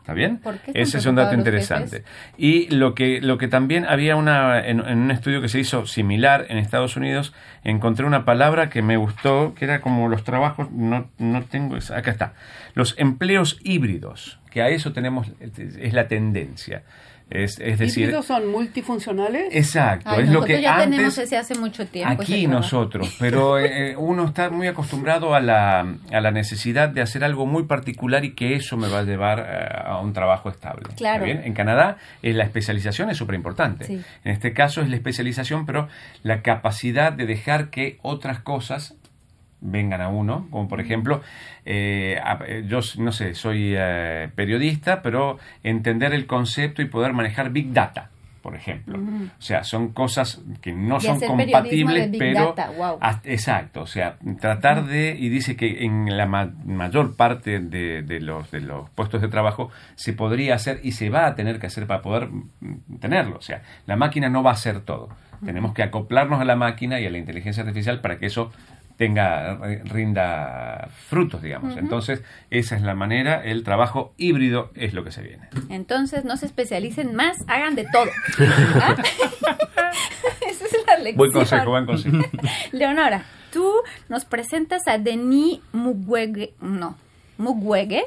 ¿Está 0.03 0.13
bien? 0.13 0.39
¿Por 0.39 0.55
qué 0.55 0.71
están 0.71 0.81
Ese 0.81 0.97
es 0.97 1.05
un 1.05 1.15
dato 1.15 1.33
interesante. 1.33 2.03
Y 2.37 2.67
lo 2.75 2.93
que, 2.93 3.21
lo 3.21 3.37
que 3.37 3.47
también 3.47 3.85
había 3.85 4.17
una, 4.17 4.59
en, 4.59 4.81
en 4.85 4.97
un 4.97 5.11
estudio 5.11 5.39
que 5.39 5.47
se 5.47 5.59
hizo 5.61 5.85
similar 5.85 6.45
en 6.49 6.57
Estados 6.57 6.97
Unidos, 6.97 7.33
encontré 7.63 8.05
una 8.05 8.25
palabra 8.25 8.69
que 8.69 8.81
me 8.81 8.97
gustó, 8.97 9.53
que 9.55 9.63
era 9.63 9.79
como 9.79 10.09
los 10.09 10.25
trabajos, 10.25 10.69
no, 10.71 11.09
no 11.19 11.43
tengo, 11.43 11.77
esa- 11.77 11.97
acá 11.97 12.11
está, 12.11 12.33
los 12.73 12.95
empleos 12.99 13.61
híbridos, 13.63 14.39
que 14.51 14.61
a 14.61 14.67
eso 14.67 14.91
tenemos, 14.91 15.31
es 15.39 15.93
la 15.93 16.09
tendencia. 16.09 16.83
Es, 17.30 17.59
es 17.59 17.80
decir, 17.80 18.03
¿Híbridos 18.03 18.26
son 18.28 18.47
multifuncionales? 18.51 19.47
exacto, 19.55 20.09
Ay, 20.09 20.24
es 20.24 20.30
lo 20.30 20.43
que 20.43 20.61
ya 20.61 20.76
antes... 20.76 20.89
tenemos 20.91 21.17
ese 21.17 21.38
hace 21.38 21.55
mucho 21.57 21.88
tiempo. 21.88 22.21
Aquí 22.21 22.45
nosotros, 22.47 23.15
pero 23.19 23.57
eh, 23.63 23.95
uno 23.97 24.26
está 24.26 24.49
muy 24.51 24.67
acostumbrado 24.67 25.34
a 25.34 25.39
la, 25.39 25.80
a 26.11 26.21
la 26.21 26.32
necesidad 26.32 26.89
de 26.89 27.01
hacer 27.01 27.24
algo 27.24 27.45
muy 27.45 27.63
particular 27.63 28.24
y 28.24 28.34
que 28.36 28.55
eso 28.55 28.78
me 28.78 28.88
va 28.88 28.99
a 28.99 29.03
llevar 29.03 29.39
eh, 29.39 29.82
a 29.86 29.99
un 29.99 30.13
trabajo 30.13 30.49
estable. 30.49 30.84
¿Está 30.84 30.95
Claro. 30.95 31.26
bien? 31.26 31.41
En 31.43 31.53
Canadá 31.53 31.97
eh, 32.21 32.34
la 32.34 32.43
especialización 32.43 33.09
es 33.09 33.17
súper 33.17 33.36
importante. 33.36 33.86
Sí. 33.86 34.01
En 34.24 34.32
este 34.32 34.53
caso 34.53 34.82
es 34.82 34.89
la 34.89 34.95
especialización, 34.95 35.65
pero 35.65 35.88
la 36.21 36.41
capacidad 36.41 37.11
de 37.13 37.26
dejar 37.26 37.69
que 37.69 37.97
otras 38.03 38.39
cosas 38.39 38.95
vengan 39.66 40.01
a 40.01 40.09
uno, 40.09 40.47
como 40.51 40.68
por 40.68 40.82
ejemplo, 40.82 41.22
eh, 41.66 42.20
yo 42.68 42.80
no 42.99 43.11
sé, 43.11 43.34
soy 43.34 43.74
eh, 43.78 44.30
periodista, 44.36 45.01
pero 45.01 45.39
entender 45.64 46.14
el 46.14 46.26
concepto 46.26 46.82
y 46.82 46.86
poder 46.86 47.14
manejar 47.14 47.49
Big 47.51 47.72
Data, 47.72 48.09
por 48.41 48.55
ejemplo. 48.55 48.99
O 48.99 49.41
sea, 49.41 49.64
son 49.64 49.93
cosas 49.93 50.41
que 50.61 50.74
no 50.74 50.97
Y 50.97 51.01
son 51.01 51.18
compatibles, 51.30 52.09
pero... 52.20 52.55
Wow. 52.78 52.99
Exacto, 53.24 53.82
o 53.84 53.88
sea, 53.88 54.18
tratar 54.41 54.86
de, 54.86 55.16
y 55.18 55.30
dice 55.30 55.55
que 55.55 55.86
en 55.86 56.18
la 56.18 56.26
ma- 56.26 56.51
mayor 56.66 57.16
parte 57.16 57.59
de, 57.61 58.01
de 58.01 58.20
los, 58.20 58.51
de 58.51 58.59
los 58.59 58.89
puestos 58.89 59.22
de 59.22 59.30
trabajo 59.30 59.72
se 59.95 60.11
podría 60.11 60.55
hacer 60.55 60.82
y 60.84 60.91
se 60.91 61.09
va 61.09 61.26
a 61.26 61.36
tener 61.36 61.57
que 61.59 61.68
hacer 61.68 61.88
para 61.88 62.01
poder 62.01 62.28
mm, 62.28 62.97
tenerlo. 62.99 63.38
O 63.38 63.41
sea, 63.41 63.61
la 63.86 63.95
máquina 63.95 64.28
no 64.28 64.43
va 64.43 64.49
a 64.51 64.55
hacer 64.55 64.82
todo. 64.82 65.09
Tenemos 65.45 65.74
que 65.74 65.84
acoplarnos 65.84 66.39
a 66.39 66.45
la 66.45 66.55
máquina 66.55 67.01
y 67.01 67.05
a 67.05 67.09
la 67.09 67.18
inteligencia 67.18 67.64
artificial 67.64 67.99
para 67.99 68.18
que 68.18 68.28
eso 68.28 68.49
tenga, 68.97 69.57
ri- 69.59 69.83
rinda 69.85 70.89
frutos, 71.07 71.41
digamos. 71.41 71.75
Entonces, 71.77 72.21
esa 72.49 72.75
es 72.75 72.81
la 72.81 72.95
manera, 72.95 73.43
el 73.43 73.63
trabajo 73.63 74.13
híbrido 74.17 74.71
es 74.75 74.93
lo 74.93 75.03
que 75.03 75.11
se 75.11 75.21
viene. 75.21 75.47
Entonces, 75.69 76.25
no 76.25 76.37
se 76.37 76.45
especialicen 76.45 77.15
más, 77.15 77.37
hagan 77.47 77.75
de 77.75 77.85
todo. 77.91 78.09
¿Ah? 78.81 78.95
Esa 80.49 80.65
es 80.65 80.73
la 80.87 80.95
lección. 80.97 81.17
Buen 81.17 81.31
consejo, 81.31 81.69
buen 81.69 81.85
consejo. 81.85 82.17
Leonora, 82.71 83.23
tú 83.51 83.71
nos 84.09 84.25
presentas 84.25 84.81
a 84.87 84.97
Denis 84.97 85.59
Mukwege, 85.71 86.53
no, 86.61 86.95
Mukwege, 87.43 88.03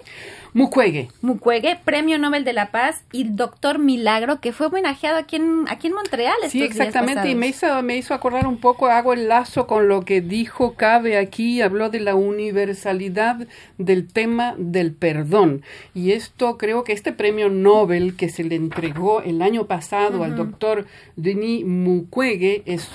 Mukwege. 0.55 1.09
Mukwege, 1.21 1.79
Premio 1.85 2.17
Nobel 2.17 2.45
de 2.45 2.55
la 2.55 2.71
Paz, 2.71 3.05
y 3.13 3.25
Doctor 3.25 3.79
Milagro, 3.79 4.41
que 4.41 4.53
fue 4.53 4.69
homenajeado 4.69 5.19
aquí 5.19 5.37
en, 5.37 5.67
aquí 5.69 5.89
en 5.89 5.93
Montreal. 5.93 6.35
Sí, 6.49 6.61
días 6.61 6.71
exactamente, 6.71 7.29
y 7.29 7.35
me 7.35 7.49
hizo, 7.49 7.83
me 7.83 7.99
hizo 7.99 8.15
acordar 8.15 8.47
un 8.47 8.57
poco, 8.57 8.87
hago 8.87 9.13
el 9.13 9.29
lazo 9.29 9.67
con 9.67 9.87
lo 9.89 10.07
que 10.07 10.23
dijo 10.23 10.75
Cabe 10.75 11.19
aquí, 11.19 11.61
habló 11.61 11.91
de 11.91 12.01
la 12.01 12.15
universalidad 12.15 13.47
del 13.77 14.09
tema 14.09 14.55
del 14.57 14.93
perdón. 14.93 15.63
Y 15.95 16.13
esto 16.13 16.57
creo 16.57 16.85
que 16.85 16.95
este 16.95 17.13
premio 17.13 17.51
Nobel 17.51 18.17
que 18.17 18.31
se 18.31 18.43
le 18.43 18.55
entregó 18.55 19.21
el 19.21 19.43
año 19.43 19.67
pasado 19.67 20.25
al 20.25 20.37
doctor 20.37 20.87
Denis 21.17 21.67
Mukwege 21.67 22.63
es 22.65 22.89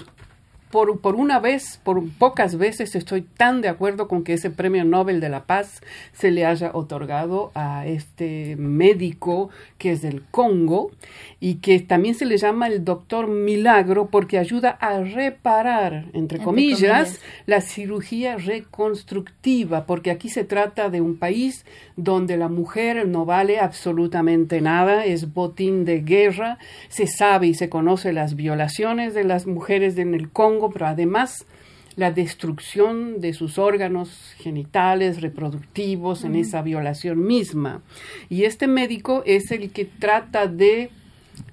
por, 0.72 1.00
por 1.00 1.16
una 1.16 1.40
vez, 1.40 1.80
por 1.84 2.02
pocas 2.18 2.58
veces 2.58 2.96
estoy 2.96 3.22
tan 3.22 3.62
de 3.62 3.70
acuerdo 3.70 4.08
con 4.08 4.24
que 4.24 4.34
ese 4.34 4.50
premio 4.50 4.84
Nobel 4.84 5.20
de 5.20 5.30
la 5.30 5.44
Paz 5.44 5.82
se 6.14 6.32
le 6.32 6.46
haya 6.46 6.72
otorgado 6.74 7.52
a 7.54 7.86
este 7.86 8.56
médico 8.58 9.50
que 9.78 9.92
es 9.92 10.02
del 10.02 10.24
Congo 10.32 10.92
y 11.40 11.56
que 11.56 11.80
también 11.80 12.16
se 12.16 12.26
le 12.26 12.38
llama 12.38 12.68
el 12.68 12.84
doctor 12.84 13.28
milagro 13.28 14.08
porque 14.08 14.38
ayuda 14.38 14.70
a 14.70 15.00
reparar, 15.02 16.06
entre, 16.14 16.20
Entre 16.20 16.40
comillas, 16.40 16.80
comillas. 16.80 17.22
la 17.46 17.62
cirugía 17.62 18.38
reconstructiva, 18.38 19.86
porque 19.86 20.12
aquí 20.12 20.30
se 20.30 20.44
trata 20.44 20.90
de 20.90 21.02
un 21.02 21.18
país 21.18 21.66
donde 22.04 22.38
la 22.38 22.50
mujer 22.50 23.08
no 23.08 23.26
vale 23.26 23.60
absolutamente 23.60 24.62
nada, 24.62 25.06
es 25.06 25.34
botín 25.34 25.86
de 25.86 26.02
guerra, 26.02 26.58
se 26.90 27.08
sabe 27.08 27.48
y 27.48 27.54
se 27.54 27.70
conoce 27.70 28.14
las 28.14 28.36
violaciones 28.36 29.14
de 29.14 29.24
las 29.24 29.48
mujeres 29.48 29.98
en 29.98 30.14
el 30.14 30.30
Congo, 30.30 30.72
pero 30.72 30.88
además 30.88 31.46
la 31.96 32.12
destrucción 32.12 33.20
de 33.20 33.34
sus 33.34 33.58
órganos 33.58 34.34
genitales, 34.38 35.22
reproductivos, 35.22 36.24
en 36.24 36.36
esa 36.36 36.62
violación 36.62 37.26
misma. 37.26 37.82
Y 38.30 38.46
este 38.46 38.68
médico 38.68 39.24
es 39.26 39.52
el 39.52 39.72
que 39.72 39.86
trata 39.86 40.48
de 40.48 40.90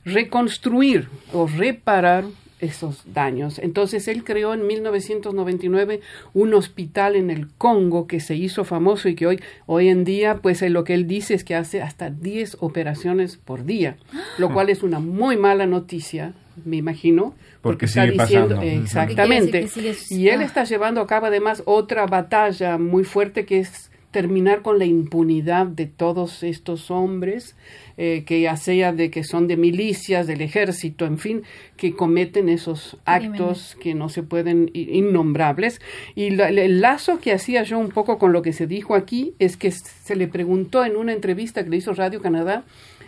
reconstruir 0.05 1.09
o 1.33 1.47
reparar 1.47 2.25
esos 2.61 3.03
daños. 3.13 3.59
Entonces 3.59 4.09
él 4.09 4.25
creó 4.25 4.55
en 4.55 4.67
1999 4.67 6.01
un 6.35 6.55
hospital 6.55 7.17
en 7.17 7.31
el 7.31 7.49
Congo 7.49 8.07
que 8.07 8.21
se 8.21 8.37
hizo 8.37 8.65
famoso 8.65 9.09
y 9.09 9.15
que 9.15 9.27
hoy, 9.27 9.41
hoy 9.67 9.89
en 9.89 10.05
día, 10.05 10.37
pues 10.37 10.63
eh, 10.63 10.71
lo 10.71 10.85
que 10.85 10.95
él 10.95 11.07
dice 11.07 11.35
es 11.35 11.45
que 11.45 11.55
hace 11.55 11.83
hasta 11.83 12.11
10 12.11 12.59
operaciones 12.61 13.37
por 13.37 13.65
día, 13.65 13.97
lo 14.39 14.53
cual 14.53 14.71
es 14.71 14.83
una 14.83 14.99
muy 14.99 15.37
mala 15.37 15.67
noticia, 15.67 16.35
me 16.65 16.77
imagino. 16.77 17.35
Porque 17.61 17.87
está 17.87 18.05
sigue 18.05 18.23
diciendo 18.23 18.57
pasando. 18.57 18.83
Exactamente. 18.83 19.69
Porque 19.73 19.97
Y 20.11 20.29
él 20.29 20.41
ah. 20.41 20.45
está 20.45 20.65
llevando 20.65 21.01
a 21.01 21.07
cabo 21.07 21.27
además 21.27 21.63
otra 21.67 22.07
batalla 22.07 22.79
muy 22.79 23.05
fuerte 23.05 23.45
que 23.45 23.61
es 23.61 23.88
terminar 24.11 24.63
con 24.63 24.79
la 24.79 24.85
impunidad 24.87 25.67
de 25.67 25.87
todos 25.87 26.43
estos 26.43 26.91
hombres, 26.91 27.57
eh, 27.99 28.25
que 28.27 28.41
ya 28.41 28.57
sea 28.57 28.93
de 28.93 29.11
que 29.11 29.23
son 29.25 29.49
de 29.49 29.57
milicias, 29.57 30.27
del 30.27 30.41
ejército, 30.41 31.05
en 31.05 31.19
fin, 31.19 31.43
que 31.77 31.93
cometen 31.95 32.49
esos 32.49 32.97
actos 33.05 33.77
que 33.81 33.95
no 33.95 34.09
se 34.09 34.23
pueden, 34.23 34.71
innombrables. 34.73 35.81
Y 36.15 36.31
la- 36.31 36.49
el 36.49 36.81
lazo 36.81 37.19
que 37.21 37.33
hacía 37.33 37.63
yo 37.65 37.79
un 37.79 37.91
poco 37.91 38.19
con 38.19 38.33
lo 38.33 38.43
que 38.43 38.53
se 38.53 38.67
dijo 38.67 38.95
aquí 38.95 39.35
es 39.39 39.57
que 39.57 39.71
se 39.71 40.17
le 40.17 40.29
preguntó 40.29 40.85
en 40.85 40.97
una 40.97 41.13
entrevista 41.13 41.63
que 41.65 41.71
le 41.71 41.77
hizo 41.77 41.93
Radio 41.95 42.21
Canadá, 42.23 42.65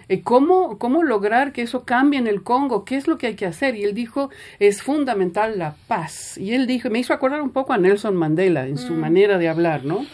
eh, 0.08 0.22
¿Cómo, 0.22 0.76
¿Cómo 0.78 1.04
lograr 1.04 1.52
que 1.52 1.62
eso 1.62 1.84
cambie 1.84 2.18
en 2.18 2.26
el 2.26 2.42
Congo? 2.42 2.84
¿Qué 2.84 2.96
es 2.96 3.06
lo 3.06 3.16
que 3.16 3.28
hay 3.28 3.34
que 3.36 3.46
hacer? 3.46 3.76
Y 3.76 3.84
él 3.84 3.94
dijo, 3.94 4.28
es 4.58 4.82
fundamental 4.82 5.56
la 5.56 5.76
paz. 5.86 6.36
Y 6.36 6.52
él 6.54 6.66
dijo, 6.66 6.90
me 6.90 6.98
hizo 6.98 7.12
acordar 7.14 7.40
un 7.42 7.50
poco 7.50 7.72
a 7.72 7.78
Nelson 7.78 8.16
Mandela 8.16 8.66
en 8.66 8.76
su 8.76 8.92
manera 8.94 9.38
de 9.38 9.48
hablar, 9.48 9.84
¿no? 9.84 10.04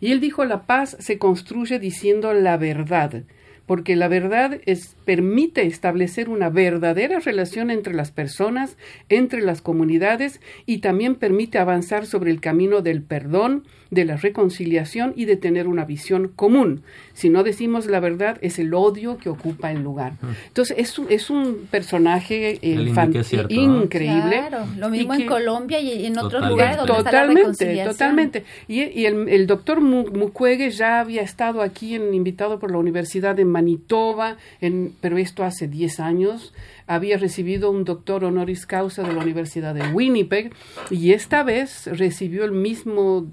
Y 0.00 0.12
él 0.12 0.20
dijo, 0.20 0.44
la 0.44 0.66
paz 0.66 0.96
se 1.00 1.18
construye 1.18 1.78
diciendo 1.78 2.32
la 2.34 2.56
verdad, 2.56 3.24
porque 3.66 3.96
la 3.96 4.08
verdad 4.08 4.60
es, 4.66 4.96
permite 5.04 5.66
establecer 5.66 6.28
una 6.28 6.50
verdadera 6.50 7.20
relación 7.20 7.70
entre 7.70 7.94
las 7.94 8.10
personas, 8.10 8.76
entre 9.08 9.40
las 9.40 9.62
comunidades, 9.62 10.40
y 10.66 10.78
también 10.78 11.14
permite 11.14 11.58
avanzar 11.58 12.06
sobre 12.06 12.30
el 12.30 12.40
camino 12.40 12.82
del 12.82 13.02
perdón, 13.02 13.64
de 13.94 14.04
la 14.04 14.16
reconciliación 14.16 15.12
y 15.16 15.24
de 15.24 15.36
tener 15.36 15.66
una 15.68 15.84
visión 15.84 16.28
común. 16.28 16.82
Si 17.14 17.28
no 17.30 17.42
decimos 17.44 17.86
la 17.86 18.00
verdad, 18.00 18.38
es 18.42 18.58
el 18.58 18.74
odio 18.74 19.18
que 19.18 19.28
ocupa 19.28 19.70
el 19.72 19.82
lugar. 19.82 20.14
Entonces, 20.48 20.76
es 20.78 20.98
un, 20.98 21.06
es 21.10 21.30
un 21.30 21.66
personaje 21.70 22.58
eh, 22.60 22.90
fan- 22.92 23.14
cierto, 23.24 23.54
¿no? 23.54 23.82
increíble. 23.84 24.42
Claro, 24.48 24.66
lo 24.76 24.88
mismo 24.90 25.14
en 25.14 25.20
que- 25.20 25.26
Colombia 25.26 25.80
y 25.80 26.06
en 26.06 26.18
otros 26.18 26.32
Totalmente. 26.42 26.50
lugares 26.50 26.76
donde 26.78 26.92
está 26.92 27.12
la 27.12 27.26
Totalmente, 27.26 27.84
totalmente. 27.84 28.44
Y, 28.68 28.82
y 29.00 29.06
el, 29.06 29.28
el 29.28 29.46
doctor 29.46 29.80
Mu- 29.80 30.10
Mukwege 30.12 30.70
ya 30.70 31.00
había 31.00 31.22
estado 31.22 31.62
aquí 31.62 31.94
en, 31.94 32.12
invitado 32.14 32.58
por 32.58 32.70
la 32.70 32.78
Universidad 32.78 33.34
de 33.36 33.44
Manitoba, 33.44 34.36
en, 34.60 34.92
pero 35.00 35.18
esto 35.18 35.44
hace 35.44 35.68
10 35.68 36.00
años. 36.00 36.52
Había 36.86 37.16
recibido 37.16 37.70
un 37.70 37.84
doctor 37.84 38.24
honoris 38.24 38.66
causa 38.66 39.02
de 39.02 39.12
la 39.14 39.20
Universidad 39.20 39.74
de 39.74 39.88
Winnipeg 39.92 40.52
y 40.90 41.12
esta 41.12 41.42
vez 41.42 41.86
recibió 41.86 42.44
el 42.44 42.52
mismo 42.52 43.26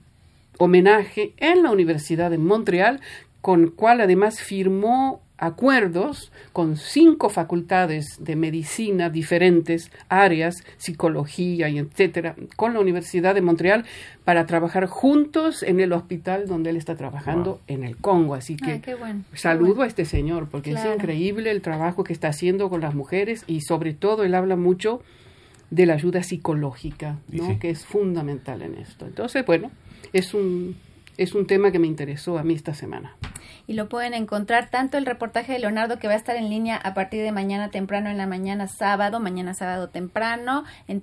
homenaje 0.57 1.33
en 1.37 1.63
la 1.63 1.71
Universidad 1.71 2.29
de 2.31 2.37
Montreal, 2.37 2.99
con 3.41 3.67
cual 3.69 4.01
además 4.01 4.39
firmó 4.41 5.21
acuerdos 5.37 6.31
con 6.53 6.77
cinco 6.77 7.29
facultades 7.29 8.17
de 8.19 8.35
medicina 8.35 9.09
diferentes 9.09 9.91
áreas, 10.07 10.63
psicología 10.77 11.67
y 11.67 11.79
etcétera, 11.79 12.35
con 12.55 12.75
la 12.75 12.79
Universidad 12.79 13.33
de 13.33 13.41
Montreal 13.41 13.85
para 14.23 14.45
trabajar 14.45 14.85
juntos 14.85 15.63
en 15.63 15.79
el 15.79 15.93
hospital 15.93 16.45
donde 16.47 16.69
él 16.69 16.77
está 16.77 16.95
trabajando 16.95 17.59
en 17.65 17.83
el 17.83 17.97
Congo. 17.97 18.35
Así 18.35 18.55
que 18.55 18.81
Ay, 18.85 18.93
bueno, 18.99 19.23
qué 19.31 19.37
saludo 19.39 19.69
bueno. 19.69 19.81
a 19.81 19.87
este 19.87 20.05
señor 20.05 20.47
porque 20.47 20.71
Claro. 20.71 20.91
es 20.91 20.95
increíble 20.97 21.49
el 21.49 21.63
trabajo 21.63 22.03
que 22.03 22.13
está 22.13 22.27
haciendo 22.27 22.69
con 22.69 22.81
las 22.81 22.93
mujeres 22.93 23.43
y 23.47 23.61
sobre 23.61 23.93
todo 23.95 24.23
él 24.23 24.35
habla 24.35 24.55
mucho 24.55 25.01
de 25.71 25.87
la 25.87 25.93
ayuda 25.93 26.21
psicológica, 26.21 27.17
¿no? 27.31 27.47
sí. 27.47 27.55
que 27.57 27.71
es 27.71 27.83
fundamental 27.83 28.61
en 28.61 28.75
esto. 28.75 29.07
Entonces, 29.07 29.43
bueno, 29.43 29.71
es 30.14 30.34
un 30.34 30.76
es 31.18 31.36
un 31.36 31.45
tema 31.45 31.72
que 31.72 31.80
me 31.80 31.88
interesó 31.88 32.39
a 32.39 32.43
mí 32.43 32.53
esta 32.53 32.74
semana. 32.74 33.16
Y 33.68 33.74
lo 33.74 33.89
pueden 33.89 34.14
encontrar 34.14 34.70
tanto 34.70 34.97
el 34.97 35.05
reportaje 35.05 35.53
de 35.53 35.59
Leonardo 35.59 35.99
que 35.99 36.07
va 36.07 36.14
a 36.14 36.18
estar 36.18 36.36
en 36.36 36.49
línea 36.49 36.78
a 36.78 36.93
partir 36.93 37.22
de 37.22 37.32
mañana 37.32 37.70
temprano 37.70 38.09
en 38.09 38.18
la 38.18 38.26
mañana 38.28 38.68
sábado, 38.68 39.20
mañana 39.20 39.53
sábado 39.53 39.89
temprano, 39.89 40.64
en 40.88 41.01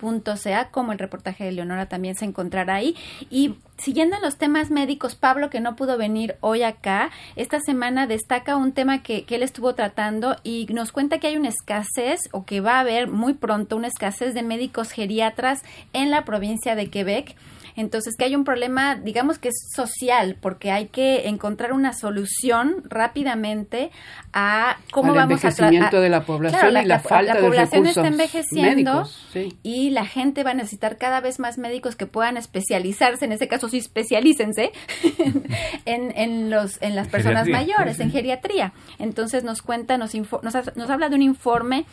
www.rcinet.ca, 0.00 0.70
como 0.70 0.92
el 0.92 0.98
reportaje 0.98 1.44
de 1.44 1.52
Leonora 1.52 1.86
también 1.86 2.14
se 2.14 2.24
encontrará 2.24 2.74
ahí. 2.74 2.96
Y 3.30 3.56
siguiendo 3.78 4.16
en 4.16 4.22
los 4.22 4.36
temas 4.36 4.70
médicos, 4.70 5.14
Pablo, 5.14 5.50
que 5.50 5.60
no 5.60 5.76
pudo 5.76 5.96
venir 5.96 6.36
hoy 6.40 6.62
acá, 6.62 7.10
esta 7.36 7.60
semana 7.60 8.06
destaca 8.06 8.56
un 8.56 8.72
tema 8.72 9.02
que, 9.02 9.24
que 9.24 9.36
él 9.36 9.42
estuvo 9.42 9.74
tratando 9.74 10.36
y 10.42 10.66
nos 10.70 10.92
cuenta 10.92 11.18
que 11.18 11.28
hay 11.28 11.36
una 11.36 11.48
escasez 11.48 12.20
o 12.32 12.44
que 12.44 12.60
va 12.60 12.76
a 12.76 12.80
haber 12.80 13.08
muy 13.08 13.34
pronto 13.34 13.76
una 13.76 13.88
escasez 13.88 14.34
de 14.34 14.42
médicos 14.42 14.90
geriatras 14.90 15.62
en 15.92 16.10
la 16.10 16.24
provincia 16.24 16.74
de 16.74 16.90
Quebec. 16.90 17.36
Entonces, 17.80 18.14
que 18.16 18.24
hay 18.24 18.36
un 18.36 18.44
problema, 18.44 18.94
digamos 18.94 19.38
que 19.38 19.48
es 19.48 19.54
social, 19.74 20.36
porque 20.40 20.70
hay 20.70 20.86
que 20.86 21.28
encontrar 21.28 21.72
una 21.72 21.92
solución 21.92 22.82
rápidamente 22.84 23.90
a 24.32 24.76
cómo 24.92 25.12
Al 25.12 25.18
vamos 25.18 25.32
envejecimiento 25.42 25.96
a- 25.96 26.00
de 26.00 26.08
la 26.08 26.24
población 26.24 26.60
Claro, 26.60 26.84
y 26.84 26.88
la 26.88 27.00
falta 27.00 27.34
de 27.34 27.40
población 27.40 27.86
está 27.86 28.02
recursos 28.02 28.06
envejeciendo 28.06 28.92
médicos, 28.94 29.26
sí. 29.32 29.56
y 29.62 29.90
la 29.90 30.06
gente 30.06 30.44
va 30.44 30.50
a 30.52 30.54
necesitar 30.54 30.98
cada 30.98 31.20
vez 31.20 31.38
más 31.40 31.58
médicos 31.58 31.96
que 31.96 32.06
puedan 32.06 32.36
especializarse, 32.36 33.24
en 33.24 33.32
ese 33.32 33.48
caso 33.48 33.68
sí 33.68 33.78
especialícense 33.78 34.70
en, 35.84 36.12
en 36.16 36.50
los 36.50 36.80
en 36.82 36.94
las 36.96 37.08
personas 37.08 37.44
geriatría, 37.46 37.76
mayores, 37.76 37.96
sí. 37.96 38.02
en 38.04 38.10
geriatría. 38.12 38.72
Entonces 38.98 39.44
nos 39.44 39.62
cuenta, 39.62 39.98
nos, 39.98 40.14
info- 40.14 40.40
nos, 40.42 40.54
nos 40.76 40.90
habla 40.90 41.08
de 41.08 41.16
un 41.16 41.22
informe 41.22 41.84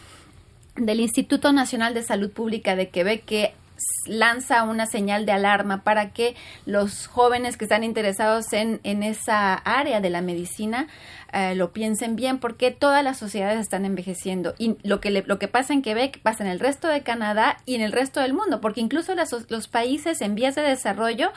del 0.76 1.00
Instituto 1.00 1.52
Nacional 1.54 1.94
de 1.94 2.04
Salud 2.04 2.30
Pública 2.32 2.76
de 2.76 2.90
Quebec 2.90 3.26
que 3.26 3.54
lanza 4.06 4.64
una 4.64 4.86
señal 4.86 5.26
de 5.26 5.32
alarma 5.32 5.84
para 5.84 6.12
que 6.12 6.36
los 6.66 7.08
jóvenes 7.08 7.58
que 7.58 7.66
están 7.66 7.84
interesados 7.84 8.52
en, 8.54 8.80
en 8.84 9.04
esa 9.04 9.54
área 9.54 10.02
de 10.02 10.10
la 10.10 10.22
medicina 10.22 10.88
eh, 11.34 11.56
lo 11.56 11.72
piensen 11.74 12.16
bien 12.16 12.40
porque 12.40 12.72
todas 12.72 13.04
las 13.04 13.18
sociedades 13.18 13.60
están 13.60 13.86
envejeciendo 13.86 14.56
y 14.58 14.78
lo 14.84 15.00
que, 15.02 15.12
le- 15.12 15.24
lo 15.28 15.40
que 15.40 15.48
pasa 15.48 15.74
en 15.74 15.82
Quebec 15.82 16.20
pasa 16.22 16.44
en 16.44 16.50
el 16.50 16.60
resto 16.60 16.88
de 16.88 17.04
Canadá 17.04 17.58
y 17.66 17.76
en 17.76 17.82
el 17.82 17.92
resto 17.92 18.22
del 18.22 18.34
mundo 18.34 18.62
porque 18.62 18.82
incluso 18.82 19.14
las- 19.16 19.36
los 19.50 19.68
países 19.68 20.22
en 20.22 20.36
vías 20.36 20.56
de 20.56 20.62
desarrollo 20.62 21.32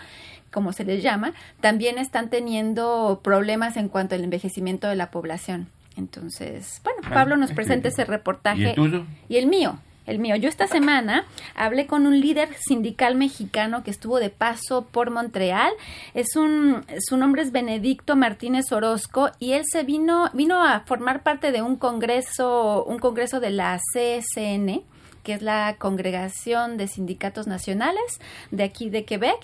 como 0.52 0.72
se 0.72 0.84
les 0.84 1.00
llama, 1.02 1.32
también 1.60 1.96
están 1.98 2.28
teniendo 2.28 3.20
problemas 3.22 3.76
en 3.76 3.88
cuanto 3.88 4.16
al 4.16 4.24
envejecimiento 4.24 4.88
de 4.88 4.96
la 4.96 5.12
población. 5.12 5.68
Entonces, 5.96 6.80
bueno, 6.82 7.00
Pablo 7.08 7.36
nos 7.36 7.50
es 7.50 7.56
presenta 7.56 7.86
ese 7.88 8.04
reportaje. 8.04 8.60
¿Y 8.60 8.64
el 8.66 8.74
tuyo? 8.74 9.04
Y 9.28 9.36
el 9.36 9.46
mío. 9.46 9.78
El 10.06 10.18
mío. 10.18 10.36
Yo 10.36 10.48
esta 10.48 10.66
semana 10.66 11.24
hablé 11.54 11.86
con 11.86 12.06
un 12.06 12.20
líder 12.20 12.54
sindical 12.54 13.14
mexicano 13.14 13.82
que 13.82 13.90
estuvo 13.90 14.18
de 14.18 14.30
paso 14.30 14.86
por 14.90 15.10
Montreal. 15.10 15.72
Es 16.14 16.36
un, 16.36 16.84
su 16.98 17.16
nombre 17.16 17.42
es 17.42 17.52
Benedicto 17.52 18.16
Martínez 18.16 18.72
Orozco 18.72 19.30
y 19.38 19.52
él 19.52 19.62
se 19.70 19.82
vino, 19.84 20.30
vino 20.32 20.62
a 20.64 20.80
formar 20.80 21.22
parte 21.22 21.52
de 21.52 21.62
un 21.62 21.76
congreso, 21.76 22.84
un 22.84 22.98
congreso 22.98 23.40
de 23.40 23.50
la 23.50 23.78
CSN 23.94 24.82
que 25.22 25.34
es 25.34 25.42
la 25.42 25.76
Congregación 25.78 26.76
de 26.76 26.88
Sindicatos 26.88 27.46
Nacionales 27.46 28.20
de 28.50 28.64
aquí 28.64 28.90
de 28.90 29.04
Quebec. 29.04 29.38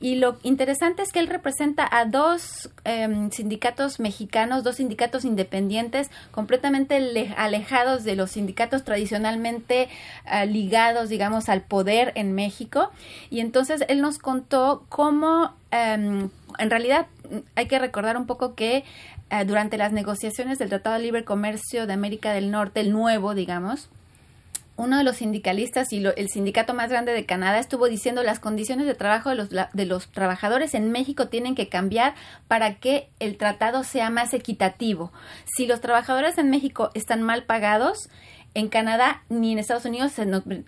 Y 0.00 0.16
lo 0.16 0.38
interesante 0.42 1.02
es 1.02 1.12
que 1.12 1.20
él 1.20 1.26
representa 1.26 1.88
a 1.90 2.04
dos 2.04 2.70
em, 2.84 3.30
sindicatos 3.30 4.00
mexicanos, 4.00 4.64
dos 4.64 4.76
sindicatos 4.76 5.24
independientes, 5.24 6.10
completamente 6.30 7.34
alejados 7.36 8.04
de 8.04 8.16
los 8.16 8.32
sindicatos 8.32 8.84
tradicionalmente 8.84 9.88
ah, 10.24 10.44
ligados, 10.44 11.08
digamos, 11.08 11.48
al 11.48 11.62
poder 11.62 12.12
en 12.14 12.32
México. 12.32 12.90
Y 13.30 13.40
entonces 13.40 13.84
él 13.88 14.00
nos 14.00 14.18
contó 14.18 14.84
cómo, 14.88 15.54
em, 15.70 16.30
en 16.58 16.70
realidad, 16.70 17.06
hay 17.54 17.66
que 17.66 17.78
recordar 17.78 18.16
un 18.16 18.26
poco 18.26 18.54
que 18.54 18.84
eh, 19.30 19.44
durante 19.44 19.76
las 19.76 19.92
negociaciones 19.92 20.58
del 20.58 20.70
Tratado 20.70 20.96
de 20.96 21.02
Libre 21.02 21.24
Comercio 21.24 21.86
de 21.86 21.92
América 21.92 22.32
del 22.32 22.50
Norte, 22.50 22.80
el 22.80 22.92
nuevo, 22.92 23.34
digamos, 23.34 23.90
uno 24.78 24.96
de 24.96 25.02
los 25.02 25.16
sindicalistas 25.16 25.92
y 25.92 26.04
el 26.04 26.28
sindicato 26.28 26.72
más 26.72 26.88
grande 26.88 27.12
de 27.12 27.26
Canadá 27.26 27.58
estuvo 27.58 27.88
diciendo 27.88 28.22
las 28.22 28.38
condiciones 28.38 28.86
de 28.86 28.94
trabajo 28.94 29.28
de 29.28 29.34
los, 29.34 29.48
de 29.50 29.86
los 29.86 30.08
trabajadores 30.12 30.72
en 30.72 30.92
México 30.92 31.26
tienen 31.26 31.56
que 31.56 31.68
cambiar 31.68 32.14
para 32.46 32.76
que 32.76 33.10
el 33.18 33.36
tratado 33.36 33.82
sea 33.82 34.08
más 34.08 34.32
equitativo. 34.34 35.12
Si 35.44 35.66
los 35.66 35.80
trabajadores 35.80 36.38
en 36.38 36.48
México 36.48 36.90
están 36.94 37.22
mal 37.22 37.42
pagados, 37.42 38.08
en 38.54 38.68
Canadá 38.68 39.22
ni 39.28 39.52
en 39.52 39.58
Estados 39.58 39.84
Unidos 39.84 40.12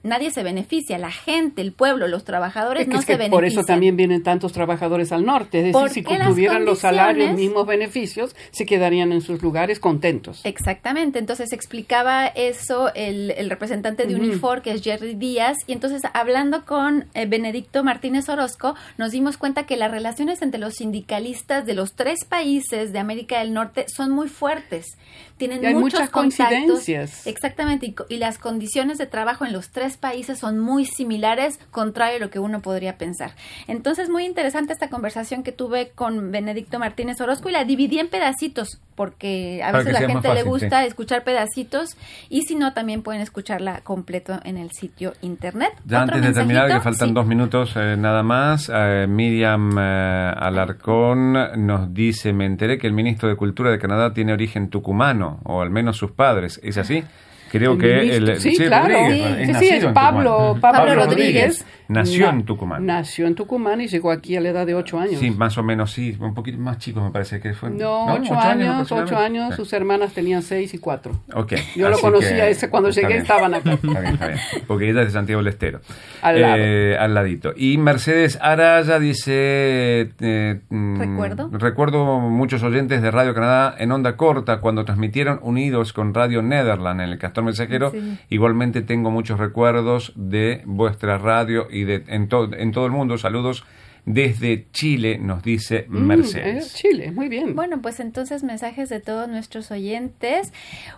nadie 0.03 0.31
se 0.31 0.43
beneficia, 0.43 0.99
la 0.99 1.11
gente, 1.11 1.63
el 1.63 1.73
pueblo, 1.73 2.09
los 2.09 2.25
trabajadores 2.25 2.87
no 2.87 3.01
se 3.01 3.13
benefician. 3.13 3.31
Por 3.31 3.45
eso 3.45 3.65
también 3.65 3.97
vienen 3.97 4.23
tantos 4.23 4.53
trabajadores 4.53 5.13
al 5.13 5.25
norte, 5.25 5.59
es 5.59 5.75
decir, 5.75 5.91
si 5.91 6.03
tuvieran 6.03 6.65
los 6.65 6.81
salarios, 6.81 7.33
mismos 7.35 7.67
beneficios, 7.67 8.37
se 8.51 8.67
quedarían 8.67 9.13
en 9.13 9.23
sus 9.23 9.43
lugares 9.43 9.81
contentos. 9.81 10.43
Exactamente, 10.45 11.19
entonces 11.19 11.53
explicaba 11.53 12.27
eso 12.27 12.93
el, 12.95 13.49
representante 13.51 14.07
de 14.07 14.15
Unifor, 14.15 14.63
que 14.63 14.73
es 14.73 14.83
Jerry 14.83 15.15
Díaz, 15.15 15.57
y 15.67 15.73
entonces 15.73 16.03
hablando 16.13 16.65
con 16.65 17.07
eh, 17.15 17.27
Benedicto 17.27 17.83
Martínez 17.83 18.29
Orozco, 18.29 18.75
nos 18.99 19.11
dimos 19.11 19.37
cuenta 19.37 19.65
que 19.65 19.77
las 19.77 19.91
relaciones 19.91 20.43
entre 20.43 20.61
los 20.61 20.75
sindicalistas 20.75 21.67
de 21.67 21.75
los 21.75 21.95
tres 21.95 22.25
países 22.25 22.93
de 22.93 22.99
América 22.99 23.41
del 23.41 23.53
Norte 23.53 23.87
son 23.89 24.11
muy 24.11 24.29
fuertes, 24.29 24.97
tienen 25.39 25.65
hay 25.65 25.75
muchos 25.75 26.01
muchas 26.01 26.11
coincidencias. 26.11 27.27
Exactamente 27.27 27.70
y, 28.09 28.17
las 28.17 28.39
condiciones 28.39 28.99
de 28.99 29.07
trabajo 29.07 29.45
en 29.45 29.53
los 29.53 29.71
tres 29.71 29.97
países 29.97 30.39
son 30.39 30.59
muy 30.59 30.85
similares, 30.85 31.59
contrario 31.71 32.17
a 32.17 32.21
lo 32.21 32.31
que 32.31 32.39
uno 32.39 32.61
podría 32.61 32.99
pensar. 32.99 33.33
Entonces, 33.67 34.09
muy 34.09 34.25
interesante 34.25 34.73
esta 34.73 34.89
conversación 34.89 35.43
que 35.43 35.53
tuve 35.53 35.91
con 35.91 36.31
Benedicto 36.31 36.79
Martínez 36.79 37.21
Orozco 37.21 37.49
y 37.49 37.53
la 37.53 37.65
dividí 37.65 37.99
en 37.99 38.09
pedacitos, 38.09 38.81
porque 38.95 39.63
a 39.63 39.73
veces 39.73 39.95
a 39.95 40.01
la 40.01 40.09
gente 40.09 40.35
le 40.35 40.43
gusta 40.43 40.85
escuchar 40.85 41.25
pedacitos 41.25 41.97
y 42.29 42.43
si 42.43 42.55
no, 42.55 42.75
también 42.75 43.03
pueden 43.03 43.23
escucharla 43.23 43.81
completo 43.81 44.39
en 44.45 44.57
el 44.59 44.71
sitio 44.73 45.15
internet. 45.23 45.73
Ya 45.87 46.03
antes 46.03 46.23
de 46.23 46.33
terminar, 46.33 46.69
que 46.69 46.81
faltan 46.81 47.15
dos 47.15 47.27
minutos 47.27 47.73
eh, 47.77 47.97
nada 47.97 48.23
más, 48.23 48.71
eh, 48.73 49.07
Miriam 49.09 49.77
eh, 49.79 50.33
Alarcón 50.37 51.33
nos 51.67 51.95
dice, 51.95 52.33
me 52.33 52.47
enteré 52.47 52.79
que 52.79 52.87
el 52.87 52.93
ministro 52.93 53.29
de 53.29 53.37
Cultura 53.37 53.71
de 53.71 53.79
Canadá 53.79 54.13
tiene 54.13 54.33
origen 54.33 54.69
tucumano, 54.69 55.41
o 55.45 55.63
al 55.63 55.71
menos 55.71 55.97
sus 55.97 56.13
padres. 56.13 56.61
¿Es 56.63 56.79
así? 56.79 57.05
Creo 57.51 57.77
que 57.77 58.17
el, 58.17 58.41
sí, 58.41 58.57
claro. 58.57 58.95
sí, 59.11 59.55
sí, 59.55 59.69
es 59.69 59.85
Pablo, 59.87 60.57
Pablo, 60.61 60.95
Rodríguez. 60.95 61.65
Nació 61.89 62.29
en 62.31 62.45
Tucumán. 62.45 62.87
Nació 62.87 63.27
en 63.27 63.35
Tucumán 63.35 63.81
y 63.81 63.89
llegó 63.89 64.13
aquí 64.13 64.37
a 64.37 64.41
la 64.41 64.51
edad 64.51 64.65
de 64.65 64.77
ocho 64.77 65.01
años. 65.01 65.19
Sí, 65.19 65.33
más 65.33 65.59
o 65.59 65.65
menos, 65.65 65.91
sí. 65.91 66.17
Un 66.21 66.35
poquito 66.35 66.59
más 66.59 66.79
chico 66.79 67.01
me 67.01 67.11
parece 67.11 67.41
que 67.41 67.53
fue. 67.53 67.71
No, 67.71 68.15
ocho, 68.15 68.39
años, 68.39 68.93
ocho 68.93 69.17
años. 69.17 69.57
Sus 69.57 69.73
hermanas 69.73 70.13
tenían 70.13 70.43
seis 70.43 70.73
y 70.73 70.79
cuatro. 70.79 71.21
Ok. 71.35 71.55
Yo 71.75 71.91
lo 71.91 71.99
conocía 71.99 72.49
ese 72.49 72.71
cuando 72.71 72.91
llegué, 72.91 73.17
estaban 73.17 73.55
acá. 73.55 73.73
Está 73.73 74.01
bien, 74.01 74.15
está 74.15 74.29
bien. 74.29 74.41
Porque 74.69 74.89
ella 74.89 75.01
es 75.01 75.09
de 75.09 75.13
Santiago 75.13 75.43
del 75.43 75.49
Estero. 75.49 75.81
Al, 76.23 76.41
lado. 76.41 76.57
Eh, 76.59 76.97
al 76.97 77.15
ladito. 77.15 77.53
Y 77.57 77.77
Mercedes 77.79 78.39
Araya 78.41 79.01
dice... 79.01 80.13
Eh, 80.21 80.61
mm, 80.69 81.01
recuerdo. 81.01 81.51
Recuerdo 81.53 82.21
muchos 82.21 82.63
oyentes 82.63 83.03
de 83.03 83.11
Radio 83.11 83.35
Canadá 83.35 83.75
en 83.79 83.91
onda 83.91 84.17
corta 84.17 84.61
cuando 84.61 84.85
transmitieron 84.85 85.41
unidos 85.43 85.93
con 85.93 86.15
Radio 86.15 86.41
Netherland 86.43 87.01
en 87.01 87.09
el 87.09 87.19
Castor 87.19 87.40
Mensajero. 87.43 87.93
Igualmente 88.29 88.83
tengo 88.83 89.11
muchos 89.11 89.39
recuerdos 89.39 90.13
de 90.17 90.63
vuestra 90.65 91.19
radio 91.19 91.67
y 91.71 91.83
en, 91.83 92.05
en 92.09 92.29
todo 92.73 92.87
el 92.87 92.93
mundo. 92.93 93.19
Saludos 93.19 93.65
desde 94.07 94.67
Chile, 94.73 95.19
nos 95.19 95.43
dice 95.43 95.87
mm, 95.89 95.99
Mercedes. 95.99 96.75
Chile, 96.75 97.11
muy 97.11 97.29
bien. 97.29 97.55
Bueno, 97.55 97.81
pues 97.81 98.01
entonces 98.01 98.43
mensajes 98.43 98.89
de 98.89 99.01
todos 99.01 99.29
nuestros 99.29 99.71
oyentes. 99.71 100.53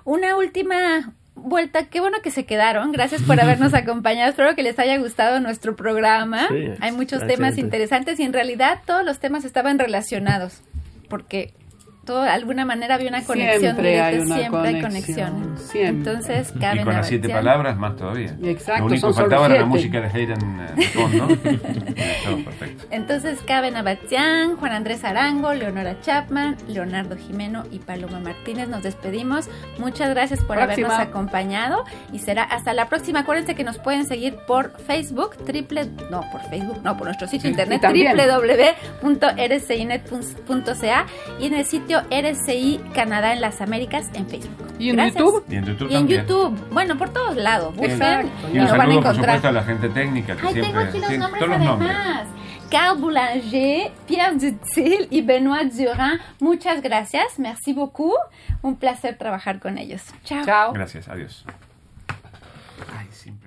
Una 0.05 0.36
última 0.36 1.12
vuelta, 1.34 1.88
qué 1.88 2.01
bueno 2.01 2.18
que 2.22 2.30
se 2.30 2.45
quedaron. 2.45 2.93
Gracias 2.93 3.22
por 3.22 3.40
habernos 3.40 3.74
acompañado. 3.74 4.30
Espero 4.30 4.55
que 4.55 4.62
les 4.62 4.78
haya 4.78 4.97
gustado 4.99 5.40
nuestro 5.40 5.76
programa. 5.76 6.49
Hay 6.80 6.93
muchos 6.93 7.26
temas 7.26 7.59
interesantes 7.59 8.18
y 8.20 8.22
en 8.22 8.32
realidad 8.32 8.80
todos 8.86 9.05
los 9.05 9.18
temas 9.18 9.45
estaban 9.45 9.78
relacionados 9.78 10.62
porque 11.09 11.53
todo, 12.05 12.22
de 12.22 12.30
alguna 12.30 12.64
manera 12.64 12.96
había 12.96 13.09
una 13.09 13.24
conexión 13.24 13.61
siempre 13.61 14.00
hay 14.00 14.18
una 14.18 14.36
siempre 14.36 14.50
conexión, 14.50 14.74
hay 14.74 14.82
conexión. 14.82 15.59
Siempre. 15.59 16.12
Entonces, 16.12 16.53
caben 16.59 16.80
Y 16.80 16.84
con 16.84 16.94
las 16.94 17.07
siete 17.07 17.28
palabras, 17.28 17.76
más 17.76 17.94
todavía. 17.96 18.34
Exacto, 18.42 18.80
Lo 18.80 18.86
único 18.86 19.09
que 19.09 19.14
faltaba 19.14 19.46
era 19.46 19.59
la 19.61 19.66
música 19.66 20.00
de 20.00 20.09
Hayden 20.09 20.61
eh, 20.61 20.72
de 20.74 20.82
fondo. 20.88 21.28
Todo 22.24 22.44
perfecto. 22.44 22.84
Entonces 22.90 23.38
caben 23.46 23.76
Abatián, 23.76 24.57
Juan 24.57 24.72
Andrés 24.72 25.05
Arango, 25.05 25.55
Leonora 25.55 26.00
Chapman, 26.00 26.57
Leonardo 26.66 27.16
Jimeno 27.16 27.62
y 27.70 27.78
Paloma 27.78 28.18
Martínez. 28.18 28.68
Nos 28.68 28.82
despedimos. 28.82 29.48
Muchas 29.78 30.11
gracias 30.11 30.40
por 30.40 30.57
Próxima. 30.57 30.88
habernos 30.88 30.98
acompañado 31.09 31.84
y 32.12 32.18
será 32.18 32.42
hasta 32.42 32.74
la 32.74 32.88
próxima. 32.88 33.20
Acuérdense 33.20 33.55
que 33.55 33.62
nos 33.64 33.78
pueden 33.78 34.07
seguir 34.07 34.36
por 34.46 34.76
Facebook, 34.80 35.36
triple, 35.44 35.86
no, 36.11 36.22
por 36.32 36.42
Facebook, 36.48 36.80
no, 36.82 36.96
por 36.96 37.07
nuestro 37.07 37.28
sitio 37.28 37.42
Sí, 37.42 37.48
internet 37.48 37.82
www.rcinet.ca 39.03 41.07
y 41.40 41.46
en 41.46 41.55
el 41.55 41.64
sitio 41.64 41.91
RCI 42.11 42.80
Canadá 42.95 43.32
en 43.32 43.40
las 43.40 43.61
Américas 43.61 44.11
en 44.14 44.26
Facebook. 44.28 44.66
¿Y 44.78 44.90
en 44.90 44.97
Gracias. 44.97 45.16
YouTube? 45.18 45.45
Y 45.49 45.55
en 45.57 45.64
YouTube 45.66 45.90
Y 45.90 45.95
en 45.95 46.01
también. 46.01 46.20
YouTube, 46.26 46.68
bueno, 46.70 46.97
por 46.99 47.11
todos 47.11 47.36
lados. 47.36 47.74
Busquen 47.76 48.30
y 48.53 48.57
Y 48.57 48.59
un 48.61 48.64
lo 48.66 48.70
van 48.72 48.80
a 48.80 48.84
por 48.84 48.93
encontrar. 48.93 49.14
supuesto, 49.14 49.49
a 49.49 49.53
la 49.53 49.62
gente 49.64 49.88
técnica 49.90 50.36
que 50.36 50.47
Ay, 50.47 50.53
siempre... 50.55 50.72
tengo 50.72 50.80
aquí 50.88 50.99
los 50.99 51.09
sí, 51.11 51.18
nombres 51.18 51.45
todos 51.45 51.59
los 51.59 51.66
nombres. 51.66 51.90
además. 51.97 52.26
Carl 52.70 52.99
Boulanger, 52.99 53.93
Pierre 54.07 54.34
Dutil 54.38 55.07
y 55.11 55.20
Benoît 55.20 55.70
Durin. 55.72 56.18
Muchas 56.40 56.80
gracias. 56.80 57.38
Merci 57.38 57.74
beaucoup. 57.74 58.14
Un 58.62 58.76
placer 58.76 59.18
trabajar 59.18 59.61
con 59.61 59.76
ellos. 59.76 60.03
Chao. 60.24 60.45
Chao. 60.45 60.72
Gracias, 60.72 61.07
adiós. 61.09 61.45
Ay, 62.99 63.07
me... 63.26 63.41